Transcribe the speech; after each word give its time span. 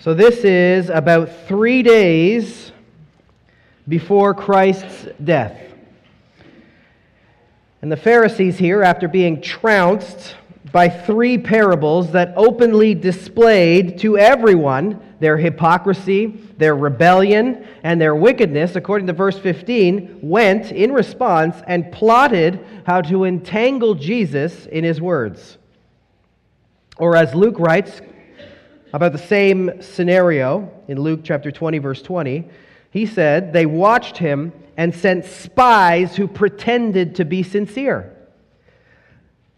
So, 0.00 0.14
this 0.14 0.44
is 0.44 0.88
about 0.88 1.28
three 1.46 1.82
days 1.82 2.72
before 3.86 4.32
Christ's 4.32 5.08
death. 5.22 5.60
And 7.82 7.92
the 7.92 7.98
Pharisees 7.98 8.56
here, 8.56 8.82
after 8.82 9.08
being 9.08 9.42
trounced 9.42 10.36
by 10.72 10.88
three 10.88 11.36
parables 11.36 12.12
that 12.12 12.32
openly 12.34 12.94
displayed 12.94 13.98
to 13.98 14.16
everyone 14.16 15.02
their 15.20 15.36
hypocrisy, 15.36 16.28
their 16.56 16.74
rebellion, 16.74 17.68
and 17.82 18.00
their 18.00 18.14
wickedness, 18.14 18.76
according 18.76 19.06
to 19.08 19.12
verse 19.12 19.38
15, 19.38 20.20
went 20.22 20.72
in 20.72 20.92
response 20.92 21.56
and 21.66 21.92
plotted 21.92 22.58
how 22.86 23.02
to 23.02 23.24
entangle 23.24 23.94
Jesus 23.94 24.64
in 24.64 24.82
his 24.82 24.98
words. 24.98 25.58
Or 26.96 27.16
as 27.16 27.34
Luke 27.34 27.58
writes 27.58 28.00
about 28.92 29.12
the 29.12 29.18
same 29.18 29.82
scenario 29.82 30.72
in 30.88 31.00
Luke 31.00 31.20
chapter 31.22 31.50
20, 31.50 31.78
verse 31.78 32.02
20, 32.02 32.48
he 32.90 33.06
said, 33.06 33.52
They 33.52 33.66
watched 33.66 34.18
him 34.18 34.52
and 34.76 34.94
sent 34.94 35.24
spies 35.24 36.16
who 36.16 36.26
pretended 36.26 37.16
to 37.16 37.24
be 37.24 37.42
sincere 37.42 38.16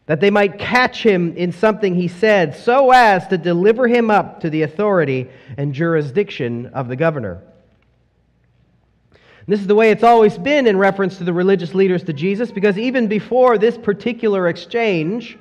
that 0.07 0.21
they 0.21 0.31
might 0.31 0.59
catch 0.59 1.03
him 1.03 1.35
in 1.37 1.53
something 1.53 1.95
he 1.95 2.09
said, 2.09 2.57
so 2.57 2.91
as 2.91 3.27
to 3.29 3.39
deliver 3.39 3.87
him 3.87 4.11
up 4.11 4.41
to 4.41 4.51
the 4.51 4.63
authority 4.63 5.29
and 5.57 5.73
jurisdiction 5.73 6.67
of 6.67 6.89
the 6.89 6.97
governor. 6.97 7.43
This 9.47 9.61
is 9.61 9.67
the 9.67 9.75
way 9.75 9.91
it's 9.91 10.03
always 10.03 10.37
been 10.39 10.67
in 10.67 10.77
reference 10.77 11.19
to 11.19 11.25
the 11.25 11.33
religious 11.33 11.75
leaders 11.75 12.05
to 12.05 12.13
Jesus, 12.13 12.51
because 12.53 12.79
even 12.79 13.07
before 13.07 13.59
this 13.59 13.79
particular 13.79 14.49
exchange, 14.49 15.39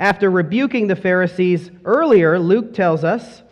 after 0.00 0.30
rebuking 0.30 0.86
the 0.86 0.96
Pharisees 0.96 1.70
earlier, 1.84 2.38
Luke 2.38 2.72
tells 2.72 3.04
us 3.04 3.42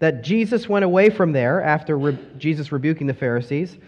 that 0.00 0.24
Jesus 0.24 0.68
went 0.68 0.84
away 0.84 1.10
from 1.10 1.30
there 1.30 1.62
after 1.62 1.96
re- 1.96 2.18
Jesus 2.36 2.72
rebuking 2.72 3.06
the 3.06 3.14
Pharisees, 3.14 3.78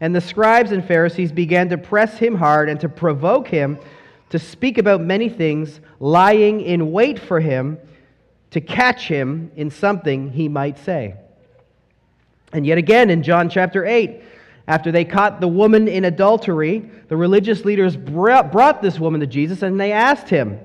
and 0.00 0.14
the 0.14 0.20
scribes 0.20 0.70
and 0.70 0.86
Pharisees 0.86 1.32
began 1.32 1.68
to 1.70 1.76
press 1.76 2.16
him 2.16 2.36
hard 2.36 2.68
and 2.68 2.78
to 2.78 2.88
provoke 2.88 3.48
him 3.48 3.76
to 4.30 4.38
speak 4.38 4.78
about 4.78 5.00
many 5.00 5.28
things, 5.28 5.80
lying 5.98 6.60
in 6.60 6.92
wait 6.92 7.18
for 7.18 7.40
him 7.40 7.76
to 8.52 8.60
catch 8.60 9.08
him 9.08 9.50
in 9.56 9.68
something 9.68 10.30
he 10.30 10.48
might 10.48 10.78
say. 10.78 11.16
And 12.52 12.64
yet 12.64 12.78
again 12.78 13.10
in 13.10 13.24
John 13.24 13.50
chapter 13.50 13.84
8, 13.84 14.22
after 14.68 14.92
they 14.92 15.04
caught 15.04 15.40
the 15.40 15.48
woman 15.48 15.88
in 15.88 16.04
adultery, 16.04 16.88
the 17.08 17.16
religious 17.16 17.64
leaders 17.64 17.96
brought 17.96 18.80
this 18.80 19.00
woman 19.00 19.20
to 19.22 19.26
Jesus 19.26 19.62
and 19.62 19.80
they 19.80 19.90
asked 19.90 20.28
him, 20.28 20.60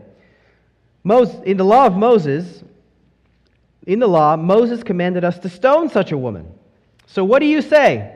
in 1.05 1.57
the 1.57 1.65
law 1.65 1.85
of 1.85 1.95
Moses, 1.95 2.63
in 3.85 3.99
the 3.99 4.07
law, 4.07 4.35
Moses 4.35 4.83
commanded 4.83 5.23
us 5.23 5.39
to 5.39 5.49
stone 5.49 5.89
such 5.89 6.11
a 6.11 6.17
woman. 6.17 6.51
So 7.07 7.23
what 7.23 7.39
do 7.39 7.45
you 7.45 7.61
say? 7.61 8.15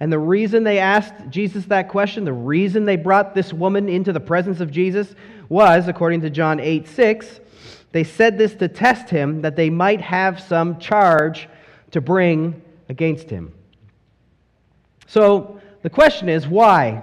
And 0.00 0.12
the 0.12 0.18
reason 0.18 0.64
they 0.64 0.78
asked 0.78 1.14
Jesus 1.30 1.64
that 1.66 1.88
question, 1.88 2.24
the 2.24 2.32
reason 2.32 2.84
they 2.84 2.96
brought 2.96 3.34
this 3.34 3.52
woman 3.52 3.88
into 3.88 4.12
the 4.12 4.20
presence 4.20 4.60
of 4.60 4.70
Jesus 4.70 5.14
was, 5.48 5.88
according 5.88 6.20
to 6.20 6.30
John 6.30 6.60
8 6.60 6.86
6, 6.86 7.40
they 7.92 8.04
said 8.04 8.38
this 8.38 8.54
to 8.56 8.68
test 8.68 9.08
him 9.08 9.42
that 9.42 9.56
they 9.56 9.70
might 9.70 10.00
have 10.00 10.40
some 10.40 10.78
charge 10.78 11.48
to 11.92 12.00
bring 12.00 12.60
against 12.88 13.30
him. 13.30 13.52
So 15.06 15.60
the 15.82 15.90
question 15.90 16.28
is 16.28 16.46
why? 16.46 17.02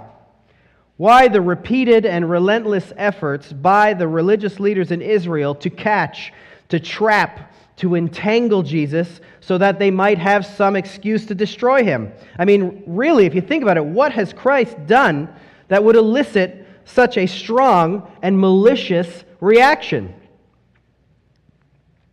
Why 0.97 1.27
the 1.27 1.41
repeated 1.41 2.05
and 2.05 2.29
relentless 2.29 2.93
efforts 2.95 3.51
by 3.51 3.93
the 3.93 4.07
religious 4.07 4.59
leaders 4.59 4.91
in 4.91 5.01
Israel 5.01 5.53
to 5.55 5.69
catch, 5.69 6.31
to 6.69 6.79
trap, 6.79 7.53
to 7.77 7.95
entangle 7.95 8.63
Jesus 8.63 9.19
so 9.41 9.57
that 9.57 9.79
they 9.79 9.91
might 9.91 10.17
have 10.17 10.45
some 10.45 10.75
excuse 10.75 11.25
to 11.25 11.35
destroy 11.35 11.83
him. 11.83 12.13
I 12.39 12.45
mean, 12.45 12.83
really, 12.87 13.25
if 13.25 13.35
you 13.35 13.41
think 13.41 13.63
about 13.63 13.77
it, 13.77 13.85
what 13.85 14.13
has 14.13 14.31
Christ 14.31 14.87
done 14.87 15.27
that 15.67 15.83
would 15.83 15.97
elicit 15.97 16.65
such 16.85 17.17
a 17.17 17.25
strong 17.25 18.09
and 18.21 18.39
malicious 18.39 19.25
reaction? 19.41 20.13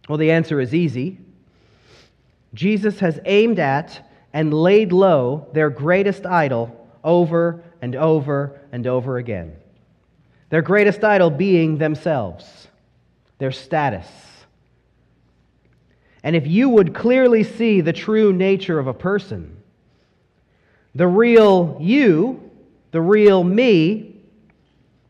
Well, 0.08 0.18
the 0.18 0.32
answer 0.32 0.60
is 0.60 0.74
easy. 0.74 1.18
Jesus 2.54 2.98
has 2.98 3.20
aimed 3.24 3.60
at 3.60 4.10
and 4.32 4.52
laid 4.52 4.92
low 4.92 5.46
their 5.52 5.70
greatest 5.70 6.26
idol 6.26 6.88
over 7.04 7.62
and 7.82 7.94
over 7.94 8.58
and 8.72 8.86
over 8.86 9.18
again. 9.18 9.54
Their 10.48 10.62
greatest 10.62 11.04
idol 11.04 11.28
being 11.28 11.76
themselves, 11.76 12.68
their 13.38 13.52
status 13.52 14.06
and 16.22 16.36
if 16.36 16.46
you 16.46 16.68
would 16.68 16.94
clearly 16.94 17.42
see 17.42 17.80
the 17.80 17.92
true 17.92 18.32
nature 18.32 18.78
of 18.78 18.86
a 18.86 18.94
person, 18.94 19.56
the 20.94 21.08
real 21.08 21.76
you, 21.80 22.50
the 22.92 23.00
real 23.00 23.42
me, 23.42 24.20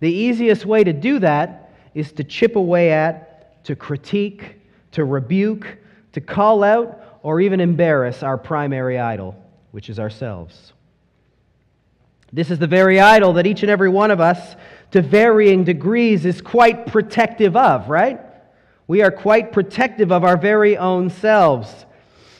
the 0.00 0.10
easiest 0.10 0.64
way 0.64 0.84
to 0.84 0.92
do 0.92 1.18
that 1.18 1.70
is 1.94 2.12
to 2.12 2.24
chip 2.24 2.56
away 2.56 2.90
at, 2.92 3.62
to 3.64 3.76
critique, 3.76 4.56
to 4.92 5.04
rebuke, 5.04 5.78
to 6.12 6.20
call 6.20 6.64
out, 6.64 7.18
or 7.22 7.40
even 7.40 7.60
embarrass 7.60 8.22
our 8.22 8.38
primary 8.38 8.98
idol, 8.98 9.36
which 9.70 9.90
is 9.90 9.98
ourselves. 9.98 10.72
This 12.32 12.50
is 12.50 12.58
the 12.58 12.66
very 12.66 12.98
idol 12.98 13.34
that 13.34 13.46
each 13.46 13.62
and 13.62 13.70
every 13.70 13.90
one 13.90 14.10
of 14.10 14.20
us, 14.20 14.56
to 14.92 15.02
varying 15.02 15.64
degrees, 15.64 16.24
is 16.24 16.40
quite 16.40 16.86
protective 16.86 17.56
of, 17.56 17.90
right? 17.90 18.20
We 18.86 19.02
are 19.02 19.10
quite 19.10 19.52
protective 19.52 20.10
of 20.10 20.24
our 20.24 20.38
very 20.38 20.76
own 20.76 21.10
selves. 21.10 21.86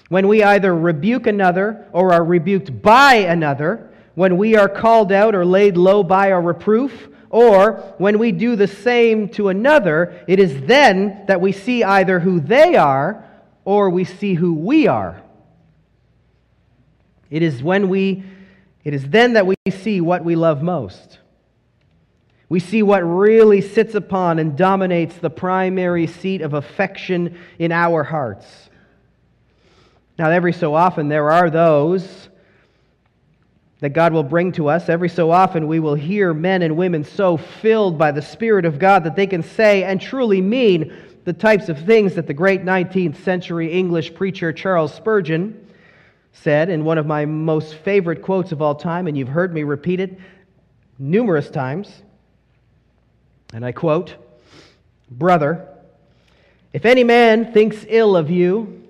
When 0.09 0.29
we 0.29 0.43
either 0.43 0.75
rebuke 0.75 1.27
another 1.27 1.87
or 1.93 2.13
are 2.13 2.25
rebuked 2.25 2.83
by 2.83 3.15
another, 3.15 3.91
when 4.15 4.37
we 4.39 4.57
are 4.57 4.69
called 4.69 5.13
out 5.13 5.35
or 5.35 5.45
laid 5.45 5.77
low 5.77 6.03
by 6.03 6.29
a 6.29 6.41
reproof, 6.41 7.09
or 7.29 7.95
when 7.99 8.19
we 8.19 8.33
do 8.33 8.57
the 8.57 8.69
same 8.69 9.29
to 9.31 9.49
another, 9.49 10.23
it 10.27 10.39
is 10.39 10.67
then 10.67 11.25
that 11.29 11.41
we 11.41 11.53
see 11.53 11.83
either 11.83 12.21
who 12.21 12.41
they 12.41 12.77
are 12.77 13.25
or 13.65 13.89
we 13.89 14.05
see 14.05 14.35
who 14.35 14.55
we 14.55 14.87
are. 14.87 15.23
It 17.31 17.43
is 17.43 17.63
when 17.63 17.89
we 17.89 18.25
it 18.85 18.95
is 18.95 19.09
then 19.09 19.35
that 19.35 19.47
we 19.47 19.55
see 19.71 20.01
what 20.01 20.25
we 20.25 20.35
love 20.35 20.63
most. 20.63 21.19
We 22.49 22.61
see 22.61 22.83
what 22.83 23.01
really 23.01 23.61
sits 23.61 23.95
upon 23.95 24.39
and 24.39 24.57
dominates 24.57 25.17
the 25.17 25.31
primary 25.31 26.07
seat 26.07 26.43
of 26.43 26.53
affection 26.53 27.39
in 27.59 27.73
our 27.73 28.03
hearts. 28.03 28.69
Now, 30.19 30.31
every 30.31 30.53
so 30.53 30.75
often, 30.75 31.09
there 31.09 31.31
are 31.31 31.49
those 31.49 32.29
that 33.81 33.91
God 33.91 34.13
will 34.13 34.23
bring 34.23 34.53
to 34.53 34.69
us. 34.69 34.89
Every 34.89 35.09
so 35.09 35.31
often, 35.31 35.67
we 35.67 35.81
will 35.81 35.95
hear 35.95 36.35
men 36.35 36.63
and 36.63 36.77
women 36.77 37.05
so 37.05 37.37
filled 37.37 37.97
by 37.97 38.13
the 38.13 38.23
Spirit 38.23 38.65
of 38.65 38.79
God 38.79 39.05
that 39.05 39.17
they 39.17 39.27
can 39.27 39.43
say 39.43 39.85
and 39.85 40.01
truly 40.01 40.41
mean 40.41 40.95
the 41.25 41.33
types 41.33 41.69
of 41.69 41.79
things 41.87 42.15
that 42.17 42.27
the 42.27 42.35
great 42.35 42.65
19th 42.65 43.17
century 43.25 43.73
English 43.73 44.15
preacher 44.15 44.53
Charles 44.53 44.93
Spurgeon 44.93 45.62
said 46.33 46.71
in 46.71 46.85
one 46.85 46.99
of 46.99 47.07
my 47.07 47.25
most 47.25 47.75
favorite 47.75 48.23
quotes 48.23 48.53
of 48.53 48.63
all 48.63 48.75
time, 48.75 49.07
and 49.07 49.17
you've 49.17 49.29
heard 49.29 49.55
me 49.55 49.63
repeat 49.63 50.01
it 50.01 50.19
numerous 50.99 51.51
times. 51.51 52.03
And 53.53 53.65
I 53.65 53.73
quote 53.73 54.15
Brother, 55.11 55.69
if 56.73 56.87
any 56.87 57.05
man 57.05 57.53
thinks 57.53 57.85
ill 57.89 58.17
of 58.17 58.31
you, 58.31 58.83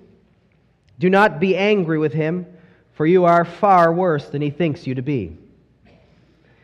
do 0.99 1.09
not 1.09 1.39
be 1.39 1.57
angry 1.57 1.97
with 1.97 2.13
him, 2.13 2.45
for 2.93 3.05
you 3.05 3.25
are 3.25 3.43
far 3.43 3.91
worse 3.91 4.29
than 4.29 4.41
he 4.41 4.49
thinks 4.49 4.87
you 4.87 4.95
to 4.95 5.01
be. 5.01 5.37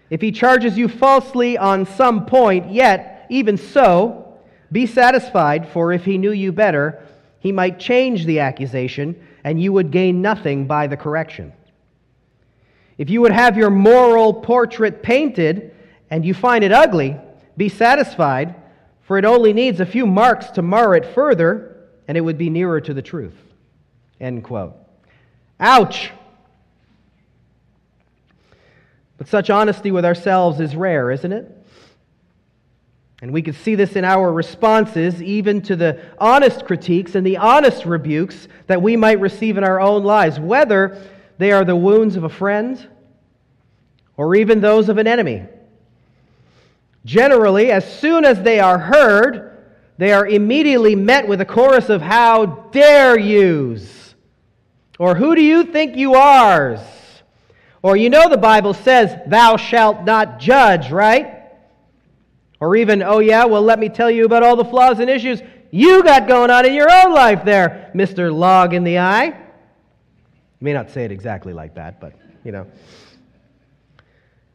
If 0.10 0.22
he 0.22 0.32
charges 0.32 0.78
you 0.78 0.88
falsely 0.88 1.58
on 1.58 1.86
some 1.86 2.26
point, 2.26 2.72
yet, 2.72 3.26
even 3.30 3.58
so, 3.58 4.40
be 4.72 4.86
satisfied, 4.86 5.68
for 5.70 5.92
if 5.92 6.06
he 6.06 6.18
knew 6.18 6.32
you 6.32 6.52
better, 6.52 7.04
he 7.40 7.52
might 7.52 7.80
change 7.80 8.26
the 8.26 8.40
accusation, 8.40 9.28
and 9.44 9.62
you 9.62 9.74
would 9.74 9.92
gain 9.92 10.22
nothing 10.22 10.66
by 10.66 10.88
the 10.88 10.98
correction. 10.98 11.54
If 12.98 13.10
you 13.10 13.22
would 13.22 13.32
have 13.32 13.58
your 13.58 13.70
moral 13.70 14.34
portrait 14.34 15.02
painted, 15.02 15.74
and 16.10 16.26
you 16.26 16.34
find 16.34 16.64
it 16.64 16.72
ugly, 16.72 17.18
be 17.56 17.70
satisfied, 17.70 18.56
for 19.02 19.18
it 19.18 19.26
only 19.26 19.54
needs 19.54 19.80
a 19.80 19.86
few 19.86 20.06
marks 20.06 20.48
to 20.52 20.62
mar 20.62 20.96
it 20.96 21.06
further, 21.06 21.88
and 22.08 22.18
it 22.18 22.22
would 22.22 22.38
be 22.38 22.50
nearer 22.50 22.82
to 22.82 22.94
the 22.94 23.02
truth. 23.02 23.36
End 24.20 24.44
quote. 24.44 24.76
Ouch! 25.60 26.12
But 29.18 29.28
such 29.28 29.50
honesty 29.50 29.92
with 29.92 30.06
ourselves 30.06 30.60
is 30.60 30.76
rare, 30.76 31.12
isn't 31.12 31.32
it? 31.32 31.59
And 33.22 33.34
we 33.34 33.42
can 33.42 33.54
see 33.54 33.76
this 33.76 33.96
in 33.96 34.06
our 34.06 34.32
responses, 34.32 35.22
even 35.22 35.62
to 35.64 35.76
the 35.76 36.02
honest 36.20 36.66
critiques 36.66 37.16
and 37.16 37.26
the 37.26 37.38
honest 37.38 37.86
rebukes 37.86 38.48
that 38.68 38.82
we 38.82 38.96
might 38.96 39.20
receive 39.20 39.58
in 39.58 39.64
our 39.64 39.82
own 39.82 40.04
lives, 40.04 40.40
whether 40.40 41.02
they 41.38 41.52
are 41.52 41.66
the 41.66 41.76
wounds 41.76 42.16
of 42.16 42.24
a 42.24 42.30
friend 42.30 42.88
or 44.16 44.36
even 44.36 44.62
those 44.62 44.88
of 44.88 44.98
an 44.98 45.08
enemy. 45.08 45.46
Generally, 47.04 47.72
as 47.72 48.00
soon 48.00 48.24
as 48.24 48.42
they 48.42 48.60
are 48.60 48.78
heard, 48.78 49.66
they 49.98 50.14
are 50.14 50.28
immediately 50.28 50.96
met 50.96 51.28
with 51.28 51.42
a 51.42 51.46
chorus 51.46 51.90
of, 51.90 52.02
How 52.02 52.46
dare 52.46 53.20
yous! 53.20 54.16
Or 54.98 55.16
who 55.16 55.36
do 55.36 55.42
you 55.42 55.64
think 55.64 55.96
you 55.96 56.16
are? 56.16 56.78
Or 57.82 57.96
you 57.96 58.10
know 58.10 58.30
the 58.30 58.38
Bible 58.38 58.74
says, 58.74 59.18
Thou 59.28 59.58
shalt 59.58 60.04
not 60.04 60.40
judge, 60.40 60.92
right? 60.92 61.39
Or 62.60 62.76
even, 62.76 63.02
oh 63.02 63.20
yeah, 63.20 63.46
well, 63.46 63.62
let 63.62 63.80
me 63.80 63.90
tell 63.90 64.12
you 64.12 64.26
about 64.26 64.44
all 64.44 64.56
the 64.56 64.66
flaws 64.66 65.00
and 65.00 65.10
issues 65.10 65.42
you 65.72 66.04
got 66.04 66.28
going 66.28 66.50
on 66.50 66.66
in 66.66 66.74
your 66.74 66.92
own 66.92 67.14
life 67.14 67.46
there, 67.46 67.92
Mr. 67.96 68.34
Log 68.34 68.74
in 68.74 68.84
the 68.84 69.00
eye. 69.00 69.26
You 69.26 69.34
may 70.66 70.74
not 70.74 70.90
say 70.90 71.06
it 71.06 71.12
exactly 71.12 71.54
like 71.54 71.76
that, 71.76 72.02
but, 72.02 72.14
you 72.44 72.52
know. 72.52 72.68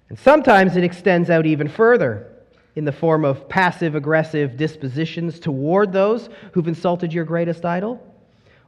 And 0.09 0.19
sometimes 0.19 0.77
it 0.77 0.85
extends 0.85 1.31
out 1.31 1.47
even 1.47 1.69
further 1.69 2.31
in 2.77 2.85
the 2.85 2.93
form 2.93 3.25
of 3.25 3.49
passive 3.49 3.95
aggressive 3.95 4.57
dispositions 4.57 5.39
toward 5.39 5.93
those 5.93 6.29
who've 6.53 6.69
insulted 6.69 7.13
your 7.13 7.25
greatest 7.25 7.65
idol. 7.65 8.05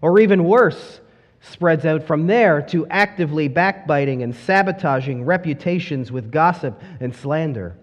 Or 0.01 0.19
even 0.21 0.45
worse, 0.45 1.01
spreads 1.41 1.85
out 1.85 2.05
from 2.05 2.27
there 2.27 2.63
to 2.63 2.87
actively 2.87 3.49
backbiting 3.49 4.23
and 4.23 4.35
sabotaging 4.35 5.25
reputations 5.25 6.13
with 6.13 6.31
gossip 6.31 6.81
and 7.01 7.15
slander. 7.15 7.77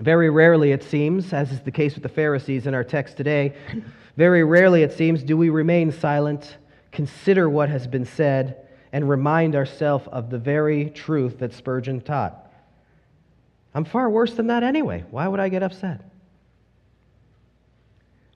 Very 0.00 0.30
rarely, 0.30 0.72
it 0.72 0.82
seems, 0.82 1.32
as 1.32 1.52
is 1.52 1.60
the 1.60 1.70
case 1.70 1.94
with 1.94 2.02
the 2.02 2.08
Pharisees 2.08 2.66
in 2.66 2.74
our 2.74 2.84
text 2.84 3.16
today, 3.16 3.54
very 4.16 4.44
rarely, 4.44 4.82
it 4.82 4.92
seems, 4.92 5.22
do 5.22 5.36
we 5.36 5.50
remain 5.50 5.92
silent, 5.92 6.56
consider 6.90 7.48
what 7.48 7.68
has 7.68 7.86
been 7.86 8.04
said, 8.04 8.68
and 8.92 9.08
remind 9.08 9.54
ourselves 9.54 10.06
of 10.08 10.30
the 10.30 10.38
very 10.38 10.90
truth 10.90 11.38
that 11.38 11.54
Spurgeon 11.54 12.00
taught. 12.00 12.50
I'm 13.74 13.84
far 13.84 14.10
worse 14.10 14.34
than 14.34 14.48
that 14.48 14.62
anyway. 14.62 15.04
Why 15.10 15.28
would 15.28 15.40
I 15.40 15.48
get 15.48 15.62
upset? 15.62 16.00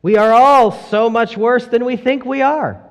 We 0.02 0.16
are 0.16 0.32
all 0.32 0.72
so 0.72 1.10
much 1.10 1.36
worse 1.36 1.66
than 1.66 1.84
we 1.84 1.96
think 1.96 2.24
we 2.24 2.40
are. 2.40 2.82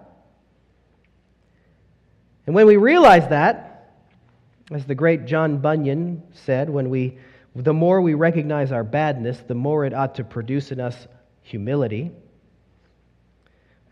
And 2.45 2.53
when 2.53 2.67
we 2.67 2.77
realize 2.77 3.29
that, 3.29 3.93
as 4.69 4.85
the 4.85 4.95
great 4.95 5.25
John 5.25 5.57
Bunyan 5.57 6.21
said, 6.33 6.69
when 6.69 6.89
we, 6.89 7.17
the 7.55 7.73
more 7.73 8.01
we 8.01 8.13
recognize 8.13 8.71
our 8.71 8.83
badness, 8.83 9.39
the 9.47 9.55
more 9.55 9.85
it 9.85 9.93
ought 9.93 10.15
to 10.15 10.23
produce 10.23 10.71
in 10.71 10.79
us 10.79 11.07
humility. 11.41 12.11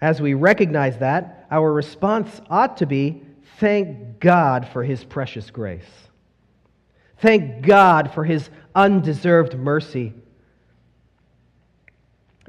As 0.01 0.21
we 0.21 0.33
recognize 0.33 0.97
that, 0.97 1.47
our 1.49 1.71
response 1.71 2.41
ought 2.49 2.77
to 2.77 2.85
be 2.85 3.23
thank 3.59 4.19
God 4.19 4.67
for 4.67 4.83
his 4.83 5.03
precious 5.05 5.49
grace. 5.49 6.09
Thank 7.19 7.65
God 7.65 8.13
for 8.13 8.25
his 8.25 8.49
undeserved 8.75 9.55
mercy. 9.57 10.13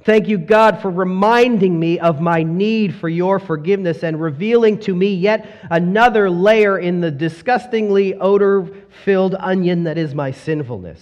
Thank 0.04 0.28
you, 0.28 0.36
God, 0.36 0.82
for 0.82 0.90
reminding 0.90 1.80
me 1.80 1.98
of 1.98 2.20
my 2.20 2.42
need 2.42 2.94
for 2.94 3.08
your 3.08 3.38
forgiveness 3.38 4.04
and 4.04 4.20
revealing 4.20 4.78
to 4.80 4.94
me 4.94 5.14
yet 5.14 5.66
another 5.70 6.28
layer 6.28 6.78
in 6.78 7.00
the 7.00 7.10
disgustingly 7.10 8.14
odor 8.14 8.68
filled 9.04 9.34
onion 9.34 9.84
that 9.84 9.96
is 9.96 10.14
my 10.14 10.30
sinfulness, 10.30 11.00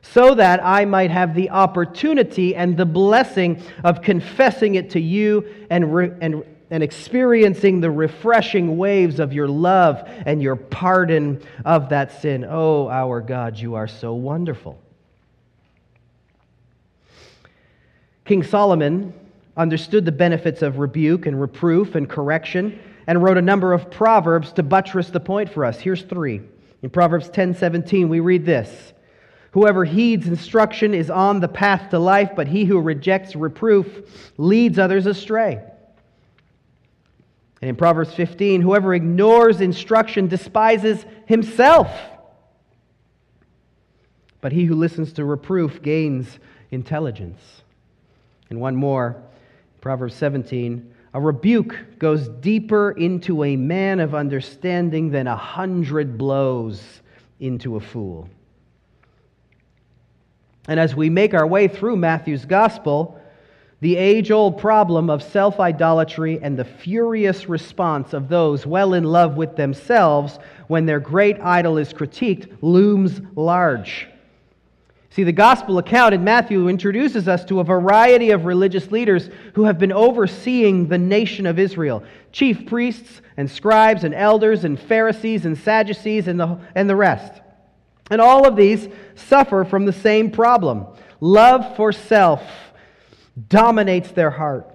so 0.00 0.36
that 0.36 0.60
I 0.62 0.84
might 0.84 1.10
have 1.10 1.34
the 1.34 1.50
opportunity 1.50 2.54
and 2.54 2.76
the 2.76 2.86
blessing 2.86 3.60
of 3.82 4.00
confessing 4.00 4.76
it 4.76 4.90
to 4.90 5.00
you 5.00 5.66
and, 5.68 5.92
re- 5.92 6.12
and, 6.20 6.44
and 6.70 6.84
experiencing 6.84 7.80
the 7.80 7.90
refreshing 7.90 8.76
waves 8.76 9.18
of 9.18 9.32
your 9.32 9.48
love 9.48 10.08
and 10.24 10.40
your 10.40 10.54
pardon 10.54 11.42
of 11.64 11.88
that 11.88 12.22
sin. 12.22 12.46
Oh, 12.48 12.88
our 12.88 13.20
God, 13.20 13.58
you 13.58 13.74
are 13.74 13.88
so 13.88 14.14
wonderful. 14.14 14.78
King 18.24 18.42
Solomon 18.42 19.12
understood 19.56 20.04
the 20.04 20.12
benefits 20.12 20.62
of 20.62 20.78
rebuke 20.78 21.26
and 21.26 21.40
reproof 21.40 21.94
and 21.94 22.08
correction 22.08 22.78
and 23.06 23.22
wrote 23.22 23.36
a 23.36 23.42
number 23.42 23.72
of 23.72 23.90
proverbs 23.90 24.52
to 24.52 24.62
buttress 24.62 25.10
the 25.10 25.20
point 25.20 25.50
for 25.50 25.64
us. 25.64 25.78
Here's 25.78 26.02
three. 26.02 26.40
In 26.82 26.90
Proverbs 26.90 27.28
10:17 27.28 28.08
we 28.08 28.20
read 28.20 28.46
this: 28.46 28.92
Whoever 29.52 29.84
heeds 29.84 30.26
instruction 30.26 30.94
is 30.94 31.10
on 31.10 31.40
the 31.40 31.48
path 31.48 31.90
to 31.90 31.98
life, 31.98 32.30
but 32.34 32.48
he 32.48 32.64
who 32.64 32.80
rejects 32.80 33.36
reproof 33.36 34.32
leads 34.38 34.78
others 34.78 35.06
astray. 35.06 35.62
And 37.60 37.68
in 37.68 37.76
Proverbs 37.76 38.12
15, 38.12 38.60
whoever 38.60 38.94
ignores 38.94 39.60
instruction 39.60 40.28
despises 40.28 41.06
himself. 41.26 41.88
But 44.40 44.52
he 44.52 44.64
who 44.64 44.74
listens 44.74 45.14
to 45.14 45.24
reproof 45.24 45.80
gains 45.80 46.38
intelligence. 46.70 47.63
And 48.50 48.60
one 48.60 48.76
more, 48.76 49.22
Proverbs 49.80 50.14
17. 50.14 50.94
A 51.14 51.20
rebuke 51.20 51.76
goes 51.98 52.28
deeper 52.28 52.90
into 52.92 53.44
a 53.44 53.56
man 53.56 54.00
of 54.00 54.14
understanding 54.14 55.10
than 55.10 55.26
a 55.26 55.36
hundred 55.36 56.18
blows 56.18 57.02
into 57.40 57.76
a 57.76 57.80
fool. 57.80 58.28
And 60.66 60.80
as 60.80 60.94
we 60.94 61.10
make 61.10 61.34
our 61.34 61.46
way 61.46 61.68
through 61.68 61.96
Matthew's 61.96 62.44
gospel, 62.44 63.20
the 63.80 63.96
age 63.96 64.30
old 64.30 64.58
problem 64.58 65.10
of 65.10 65.22
self 65.22 65.60
idolatry 65.60 66.40
and 66.42 66.58
the 66.58 66.64
furious 66.64 67.48
response 67.48 68.14
of 68.14 68.28
those 68.28 68.66
well 68.66 68.94
in 68.94 69.04
love 69.04 69.36
with 69.36 69.56
themselves 69.56 70.38
when 70.68 70.86
their 70.86 71.00
great 71.00 71.38
idol 71.40 71.76
is 71.76 71.92
critiqued 71.92 72.56
looms 72.62 73.20
large. 73.36 74.08
See, 75.14 75.22
the 75.22 75.30
gospel 75.30 75.78
account 75.78 76.12
in 76.12 76.24
Matthew 76.24 76.66
introduces 76.66 77.28
us 77.28 77.44
to 77.44 77.60
a 77.60 77.64
variety 77.64 78.30
of 78.30 78.46
religious 78.46 78.90
leaders 78.90 79.30
who 79.54 79.62
have 79.62 79.78
been 79.78 79.92
overseeing 79.92 80.88
the 80.88 80.98
nation 80.98 81.46
of 81.46 81.56
Israel 81.56 82.02
chief 82.32 82.66
priests 82.66 83.22
and 83.36 83.48
scribes 83.48 84.02
and 84.02 84.12
elders 84.12 84.64
and 84.64 84.76
Pharisees 84.76 85.46
and 85.46 85.56
Sadducees 85.56 86.26
and 86.26 86.40
the, 86.40 86.58
and 86.74 86.90
the 86.90 86.96
rest. 86.96 87.40
And 88.10 88.20
all 88.20 88.44
of 88.44 88.56
these 88.56 88.88
suffer 89.14 89.64
from 89.64 89.86
the 89.86 89.92
same 89.92 90.32
problem 90.32 90.84
love 91.20 91.76
for 91.76 91.92
self 91.92 92.42
dominates 93.48 94.10
their 94.10 94.30
heart. 94.30 94.73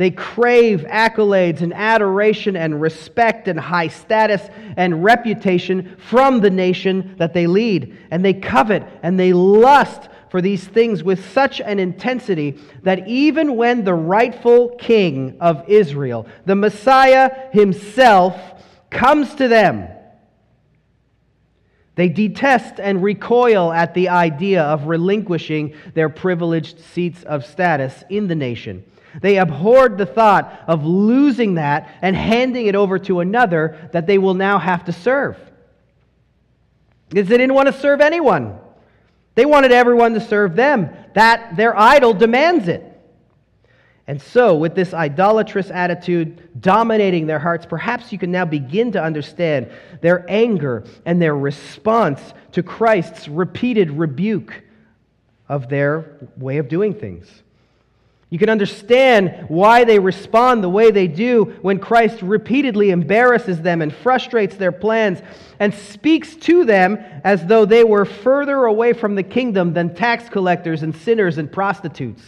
They 0.00 0.10
crave 0.10 0.86
accolades 0.88 1.60
and 1.60 1.74
adoration 1.74 2.56
and 2.56 2.80
respect 2.80 3.48
and 3.48 3.60
high 3.60 3.88
status 3.88 4.40
and 4.78 5.04
reputation 5.04 5.94
from 5.98 6.40
the 6.40 6.48
nation 6.48 7.16
that 7.18 7.34
they 7.34 7.46
lead. 7.46 7.98
And 8.10 8.24
they 8.24 8.32
covet 8.32 8.82
and 9.02 9.20
they 9.20 9.34
lust 9.34 10.08
for 10.30 10.40
these 10.40 10.66
things 10.66 11.04
with 11.04 11.30
such 11.32 11.60
an 11.60 11.78
intensity 11.78 12.58
that 12.82 13.08
even 13.08 13.56
when 13.56 13.84
the 13.84 13.92
rightful 13.92 14.70
king 14.78 15.36
of 15.38 15.68
Israel, 15.68 16.26
the 16.46 16.56
Messiah 16.56 17.50
himself, 17.52 18.40
comes 18.88 19.34
to 19.34 19.48
them, 19.48 19.86
they 21.96 22.08
detest 22.08 22.80
and 22.80 23.02
recoil 23.02 23.70
at 23.70 23.92
the 23.92 24.08
idea 24.08 24.62
of 24.62 24.86
relinquishing 24.86 25.74
their 25.92 26.08
privileged 26.08 26.80
seats 26.80 27.22
of 27.24 27.44
status 27.44 28.02
in 28.08 28.26
the 28.26 28.34
nation. 28.34 28.82
They 29.20 29.38
abhorred 29.38 29.98
the 29.98 30.06
thought 30.06 30.64
of 30.66 30.84
losing 30.84 31.54
that 31.54 31.88
and 32.02 32.14
handing 32.14 32.66
it 32.66 32.74
over 32.74 32.98
to 33.00 33.20
another 33.20 33.88
that 33.92 34.06
they 34.06 34.18
will 34.18 34.34
now 34.34 34.58
have 34.58 34.84
to 34.84 34.92
serve. 34.92 35.36
Because 37.08 37.28
they 37.28 37.38
didn't 37.38 37.54
want 37.54 37.66
to 37.66 37.80
serve 37.80 38.00
anyone. 38.00 38.58
They 39.34 39.44
wanted 39.44 39.72
everyone 39.72 40.14
to 40.14 40.20
serve 40.20 40.54
them. 40.54 40.90
That 41.14 41.56
their 41.56 41.76
idol 41.76 42.14
demands 42.14 42.68
it. 42.68 42.86
And 44.06 44.20
so, 44.20 44.56
with 44.56 44.74
this 44.74 44.92
idolatrous 44.92 45.70
attitude 45.70 46.60
dominating 46.60 47.26
their 47.26 47.38
hearts, 47.38 47.64
perhaps 47.64 48.10
you 48.10 48.18
can 48.18 48.32
now 48.32 48.44
begin 48.44 48.90
to 48.92 49.02
understand 49.02 49.70
their 50.00 50.24
anger 50.28 50.84
and 51.06 51.22
their 51.22 51.36
response 51.36 52.20
to 52.52 52.62
Christ's 52.62 53.28
repeated 53.28 53.90
rebuke 53.90 54.64
of 55.48 55.68
their 55.68 56.28
way 56.36 56.58
of 56.58 56.68
doing 56.68 56.92
things. 56.92 57.28
You 58.30 58.38
can 58.38 58.48
understand 58.48 59.46
why 59.48 59.82
they 59.82 59.98
respond 59.98 60.62
the 60.62 60.68
way 60.68 60.92
they 60.92 61.08
do 61.08 61.56
when 61.62 61.80
Christ 61.80 62.22
repeatedly 62.22 62.90
embarrasses 62.90 63.60
them 63.60 63.82
and 63.82 63.92
frustrates 63.92 64.54
their 64.54 64.70
plans 64.70 65.20
and 65.58 65.74
speaks 65.74 66.36
to 66.36 66.64
them 66.64 66.98
as 67.24 67.44
though 67.44 67.64
they 67.64 67.82
were 67.82 68.04
further 68.04 68.64
away 68.66 68.92
from 68.92 69.16
the 69.16 69.24
kingdom 69.24 69.72
than 69.72 69.96
tax 69.96 70.28
collectors 70.28 70.84
and 70.84 70.94
sinners 70.94 71.38
and 71.38 71.50
prostitutes. 71.50 72.22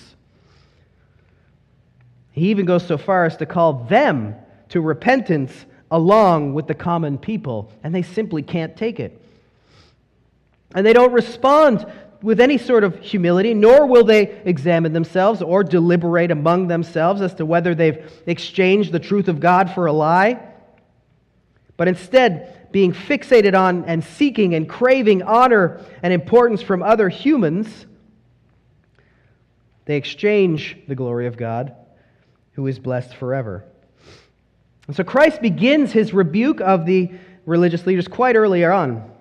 He 2.33 2.51
even 2.51 2.67
goes 2.67 2.85
so 2.85 2.99
far 2.99 3.25
as 3.25 3.37
to 3.37 3.47
call 3.47 3.85
them 3.85 4.35
to 4.71 4.81
repentance 4.81 5.53
along 5.89 6.55
with 6.55 6.67
the 6.67 6.75
common 6.75 7.17
people, 7.17 7.71
and 7.85 7.95
they 7.95 8.03
simply 8.03 8.43
can't 8.43 8.77
take 8.77 8.99
it. 8.99 9.21
And 10.75 10.85
they 10.85 10.95
don't 10.95 11.13
respond 11.13 11.87
with 12.23 12.41
any 12.41 12.57
sort 12.57 12.85
of 12.85 13.01
humility, 13.01 13.53
nor 13.53 13.87
will 13.87 14.05
they 14.05 14.41
examine 14.45 14.93
themselves 14.93 15.43
or 15.43 15.65
deliberate 15.65 16.31
among 16.31 16.69
themselves 16.69 17.21
as 17.21 17.35
to 17.35 17.45
whether 17.45 17.75
they've 17.75 18.11
exchanged 18.27 18.93
the 18.93 19.01
truth 19.01 19.29
of 19.29 19.41
God 19.41 19.71
for 19.71 19.87
a 19.87 19.93
lie. 19.93 20.41
But 21.77 21.89
instead, 21.89 22.71
being 22.71 22.93
fixated 22.93 23.59
on 23.59 23.85
and 23.87 24.05
seeking 24.05 24.55
and 24.55 24.69
craving 24.69 25.23
honor 25.23 25.85
and 26.03 26.13
importance 26.13 26.63
from 26.63 26.83
other 26.83 27.09
humans, 27.09 27.87
they 29.85 29.97
exchange 29.97 30.79
the 30.87 30.95
glory 30.95 31.27
of 31.27 31.37
God, 31.37 31.75
who 32.53 32.67
is 32.67 32.79
blessed 32.79 33.15
forever. 33.17 33.65
And 34.87 34.97
so 34.97 35.05
Christ 35.05 35.43
begins 35.43 35.93
his 35.93 36.15
rebuke 36.15 36.61
of 36.61 36.87
the 36.87 37.11
religious 37.47 37.87
leaders 37.87 38.09
quite 38.09 38.37
early 38.37 38.65
on. 38.65 39.12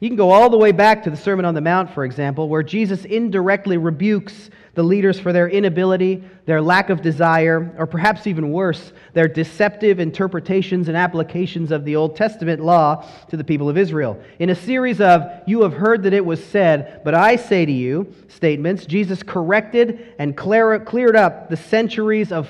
You 0.00 0.08
can 0.08 0.16
go 0.16 0.30
all 0.30 0.48
the 0.50 0.56
way 0.56 0.72
back 0.72 1.02
to 1.04 1.10
the 1.10 1.16
Sermon 1.16 1.44
on 1.44 1.54
the 1.54 1.60
Mount, 1.60 1.90
for 1.90 2.04
example, 2.04 2.48
where 2.48 2.62
Jesus 2.62 3.04
indirectly 3.04 3.76
rebukes 3.76 4.50
the 4.74 4.82
leaders 4.82 5.18
for 5.18 5.32
their 5.32 5.48
inability, 5.48 6.22
their 6.46 6.62
lack 6.62 6.90
of 6.90 7.02
desire, 7.02 7.74
or 7.76 7.86
perhaps 7.86 8.26
even 8.26 8.50
worse, 8.50 8.92
their 9.14 9.28
deceptive 9.28 9.98
interpretations 9.98 10.88
and 10.88 10.96
applications 10.96 11.72
of 11.72 11.84
the 11.84 11.96
Old 11.96 12.16
Testament 12.16 12.62
law 12.62 13.04
to 13.28 13.36
the 13.36 13.44
people 13.44 13.68
of 13.68 13.76
Israel. 13.76 14.20
In 14.38 14.50
a 14.50 14.54
series 14.54 15.00
of, 15.00 15.26
You 15.46 15.62
have 15.62 15.74
heard 15.74 16.02
that 16.04 16.12
it 16.12 16.24
was 16.24 16.42
said, 16.42 17.02
but 17.04 17.14
I 17.14 17.36
say 17.36 17.66
to 17.66 17.72
you 17.72 18.12
statements, 18.28 18.86
Jesus 18.86 19.22
corrected 19.22 20.14
and 20.18 20.36
cleared 20.36 21.16
up 21.16 21.50
the 21.50 21.56
centuries 21.56 22.30
of 22.30 22.48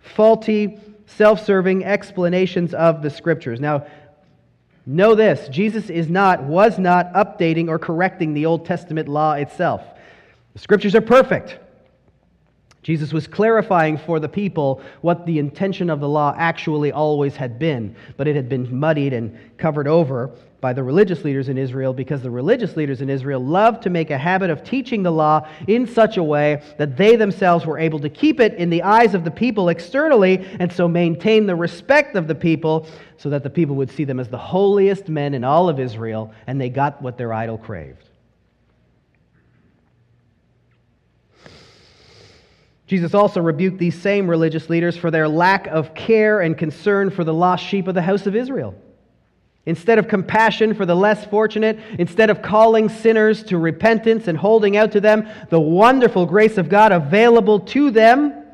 faulty, 0.00 0.78
self 1.06 1.44
serving 1.44 1.84
explanations 1.84 2.74
of 2.74 3.02
the 3.02 3.10
Scriptures. 3.10 3.60
Now, 3.60 3.86
Know 4.84 5.14
this 5.14 5.48
Jesus 5.48 5.90
is 5.90 6.08
not, 6.08 6.42
was 6.42 6.78
not 6.78 7.12
updating 7.14 7.68
or 7.68 7.78
correcting 7.78 8.34
the 8.34 8.46
Old 8.46 8.66
Testament 8.66 9.08
law 9.08 9.34
itself. 9.34 9.82
The 10.54 10.58
scriptures 10.58 10.94
are 10.94 11.00
perfect. 11.00 11.58
Jesus 12.82 13.12
was 13.12 13.28
clarifying 13.28 13.96
for 13.96 14.18
the 14.18 14.28
people 14.28 14.82
what 15.02 15.24
the 15.24 15.38
intention 15.38 15.88
of 15.88 16.00
the 16.00 16.08
law 16.08 16.34
actually 16.36 16.90
always 16.90 17.36
had 17.36 17.58
been, 17.58 17.94
but 18.16 18.26
it 18.26 18.34
had 18.34 18.48
been 18.48 18.76
muddied 18.76 19.12
and 19.12 19.38
covered 19.56 19.86
over 19.86 20.32
by 20.62 20.72
the 20.72 20.82
religious 20.82 21.24
leaders 21.24 21.48
in 21.48 21.58
Israel 21.58 21.92
because 21.92 22.22
the 22.22 22.30
religious 22.30 22.76
leaders 22.76 23.00
in 23.02 23.10
Israel 23.10 23.44
loved 23.44 23.82
to 23.82 23.90
make 23.90 24.10
a 24.10 24.16
habit 24.16 24.48
of 24.48 24.62
teaching 24.62 25.02
the 25.02 25.10
law 25.10 25.44
in 25.66 25.88
such 25.88 26.18
a 26.18 26.22
way 26.22 26.62
that 26.78 26.96
they 26.96 27.16
themselves 27.16 27.66
were 27.66 27.80
able 27.80 27.98
to 27.98 28.08
keep 28.08 28.38
it 28.38 28.54
in 28.54 28.70
the 28.70 28.84
eyes 28.84 29.12
of 29.12 29.24
the 29.24 29.30
people 29.30 29.70
externally 29.70 30.38
and 30.60 30.72
so 30.72 30.86
maintain 30.86 31.46
the 31.46 31.56
respect 31.56 32.14
of 32.14 32.28
the 32.28 32.34
people 32.34 32.86
so 33.18 33.28
that 33.28 33.42
the 33.42 33.50
people 33.50 33.74
would 33.74 33.90
see 33.90 34.04
them 34.04 34.20
as 34.20 34.28
the 34.28 34.38
holiest 34.38 35.08
men 35.08 35.34
in 35.34 35.42
all 35.42 35.68
of 35.68 35.80
Israel 35.80 36.32
and 36.46 36.60
they 36.60 36.68
got 36.68 37.02
what 37.02 37.18
their 37.18 37.32
idol 37.32 37.58
craved. 37.58 38.08
Jesus 42.86 43.14
also 43.14 43.40
rebuked 43.40 43.78
these 43.78 44.00
same 44.00 44.28
religious 44.28 44.70
leaders 44.70 44.96
for 44.96 45.10
their 45.10 45.28
lack 45.28 45.66
of 45.66 45.92
care 45.94 46.40
and 46.40 46.56
concern 46.56 47.10
for 47.10 47.24
the 47.24 47.34
lost 47.34 47.66
sheep 47.66 47.88
of 47.88 47.96
the 47.96 48.02
house 48.02 48.28
of 48.28 48.36
Israel. 48.36 48.76
Instead 49.64 49.98
of 49.98 50.08
compassion 50.08 50.74
for 50.74 50.84
the 50.84 50.94
less 50.94 51.24
fortunate, 51.26 51.78
instead 51.98 52.30
of 52.30 52.42
calling 52.42 52.88
sinners 52.88 53.44
to 53.44 53.56
repentance 53.56 54.26
and 54.26 54.36
holding 54.36 54.76
out 54.76 54.90
to 54.92 55.00
them 55.00 55.28
the 55.50 55.60
wonderful 55.60 56.26
grace 56.26 56.58
of 56.58 56.68
God 56.68 56.90
available 56.90 57.60
to 57.60 57.90
them, 57.90 58.44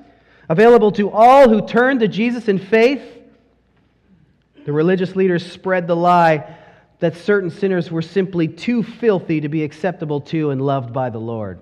available 0.51 0.93
to 0.93 1.11
all 1.11 1.49
who 1.49 1.67
turn 1.67 1.99
to 2.01 2.09
Jesus 2.09 2.49
in 2.49 2.59
faith, 2.59 3.03
the 4.67 4.73
religious 4.73 5.17
leaders 5.17 5.51
spread 5.51 5.87
the 5.87 5.97
lie 5.97 6.57
that 6.99 7.17
certain 7.17 7.51
sinners 7.51 7.91
were 7.91 8.03
simply 8.03 8.47
too 8.47 8.83
filthy 8.83 9.41
to 9.41 9.49
be 9.49 9.63
acceptable 9.63 10.21
to 10.21 10.51
and 10.51 10.61
loved 10.61 10.93
by 10.93 11.09
the 11.09 11.19
Lord. 11.19 11.59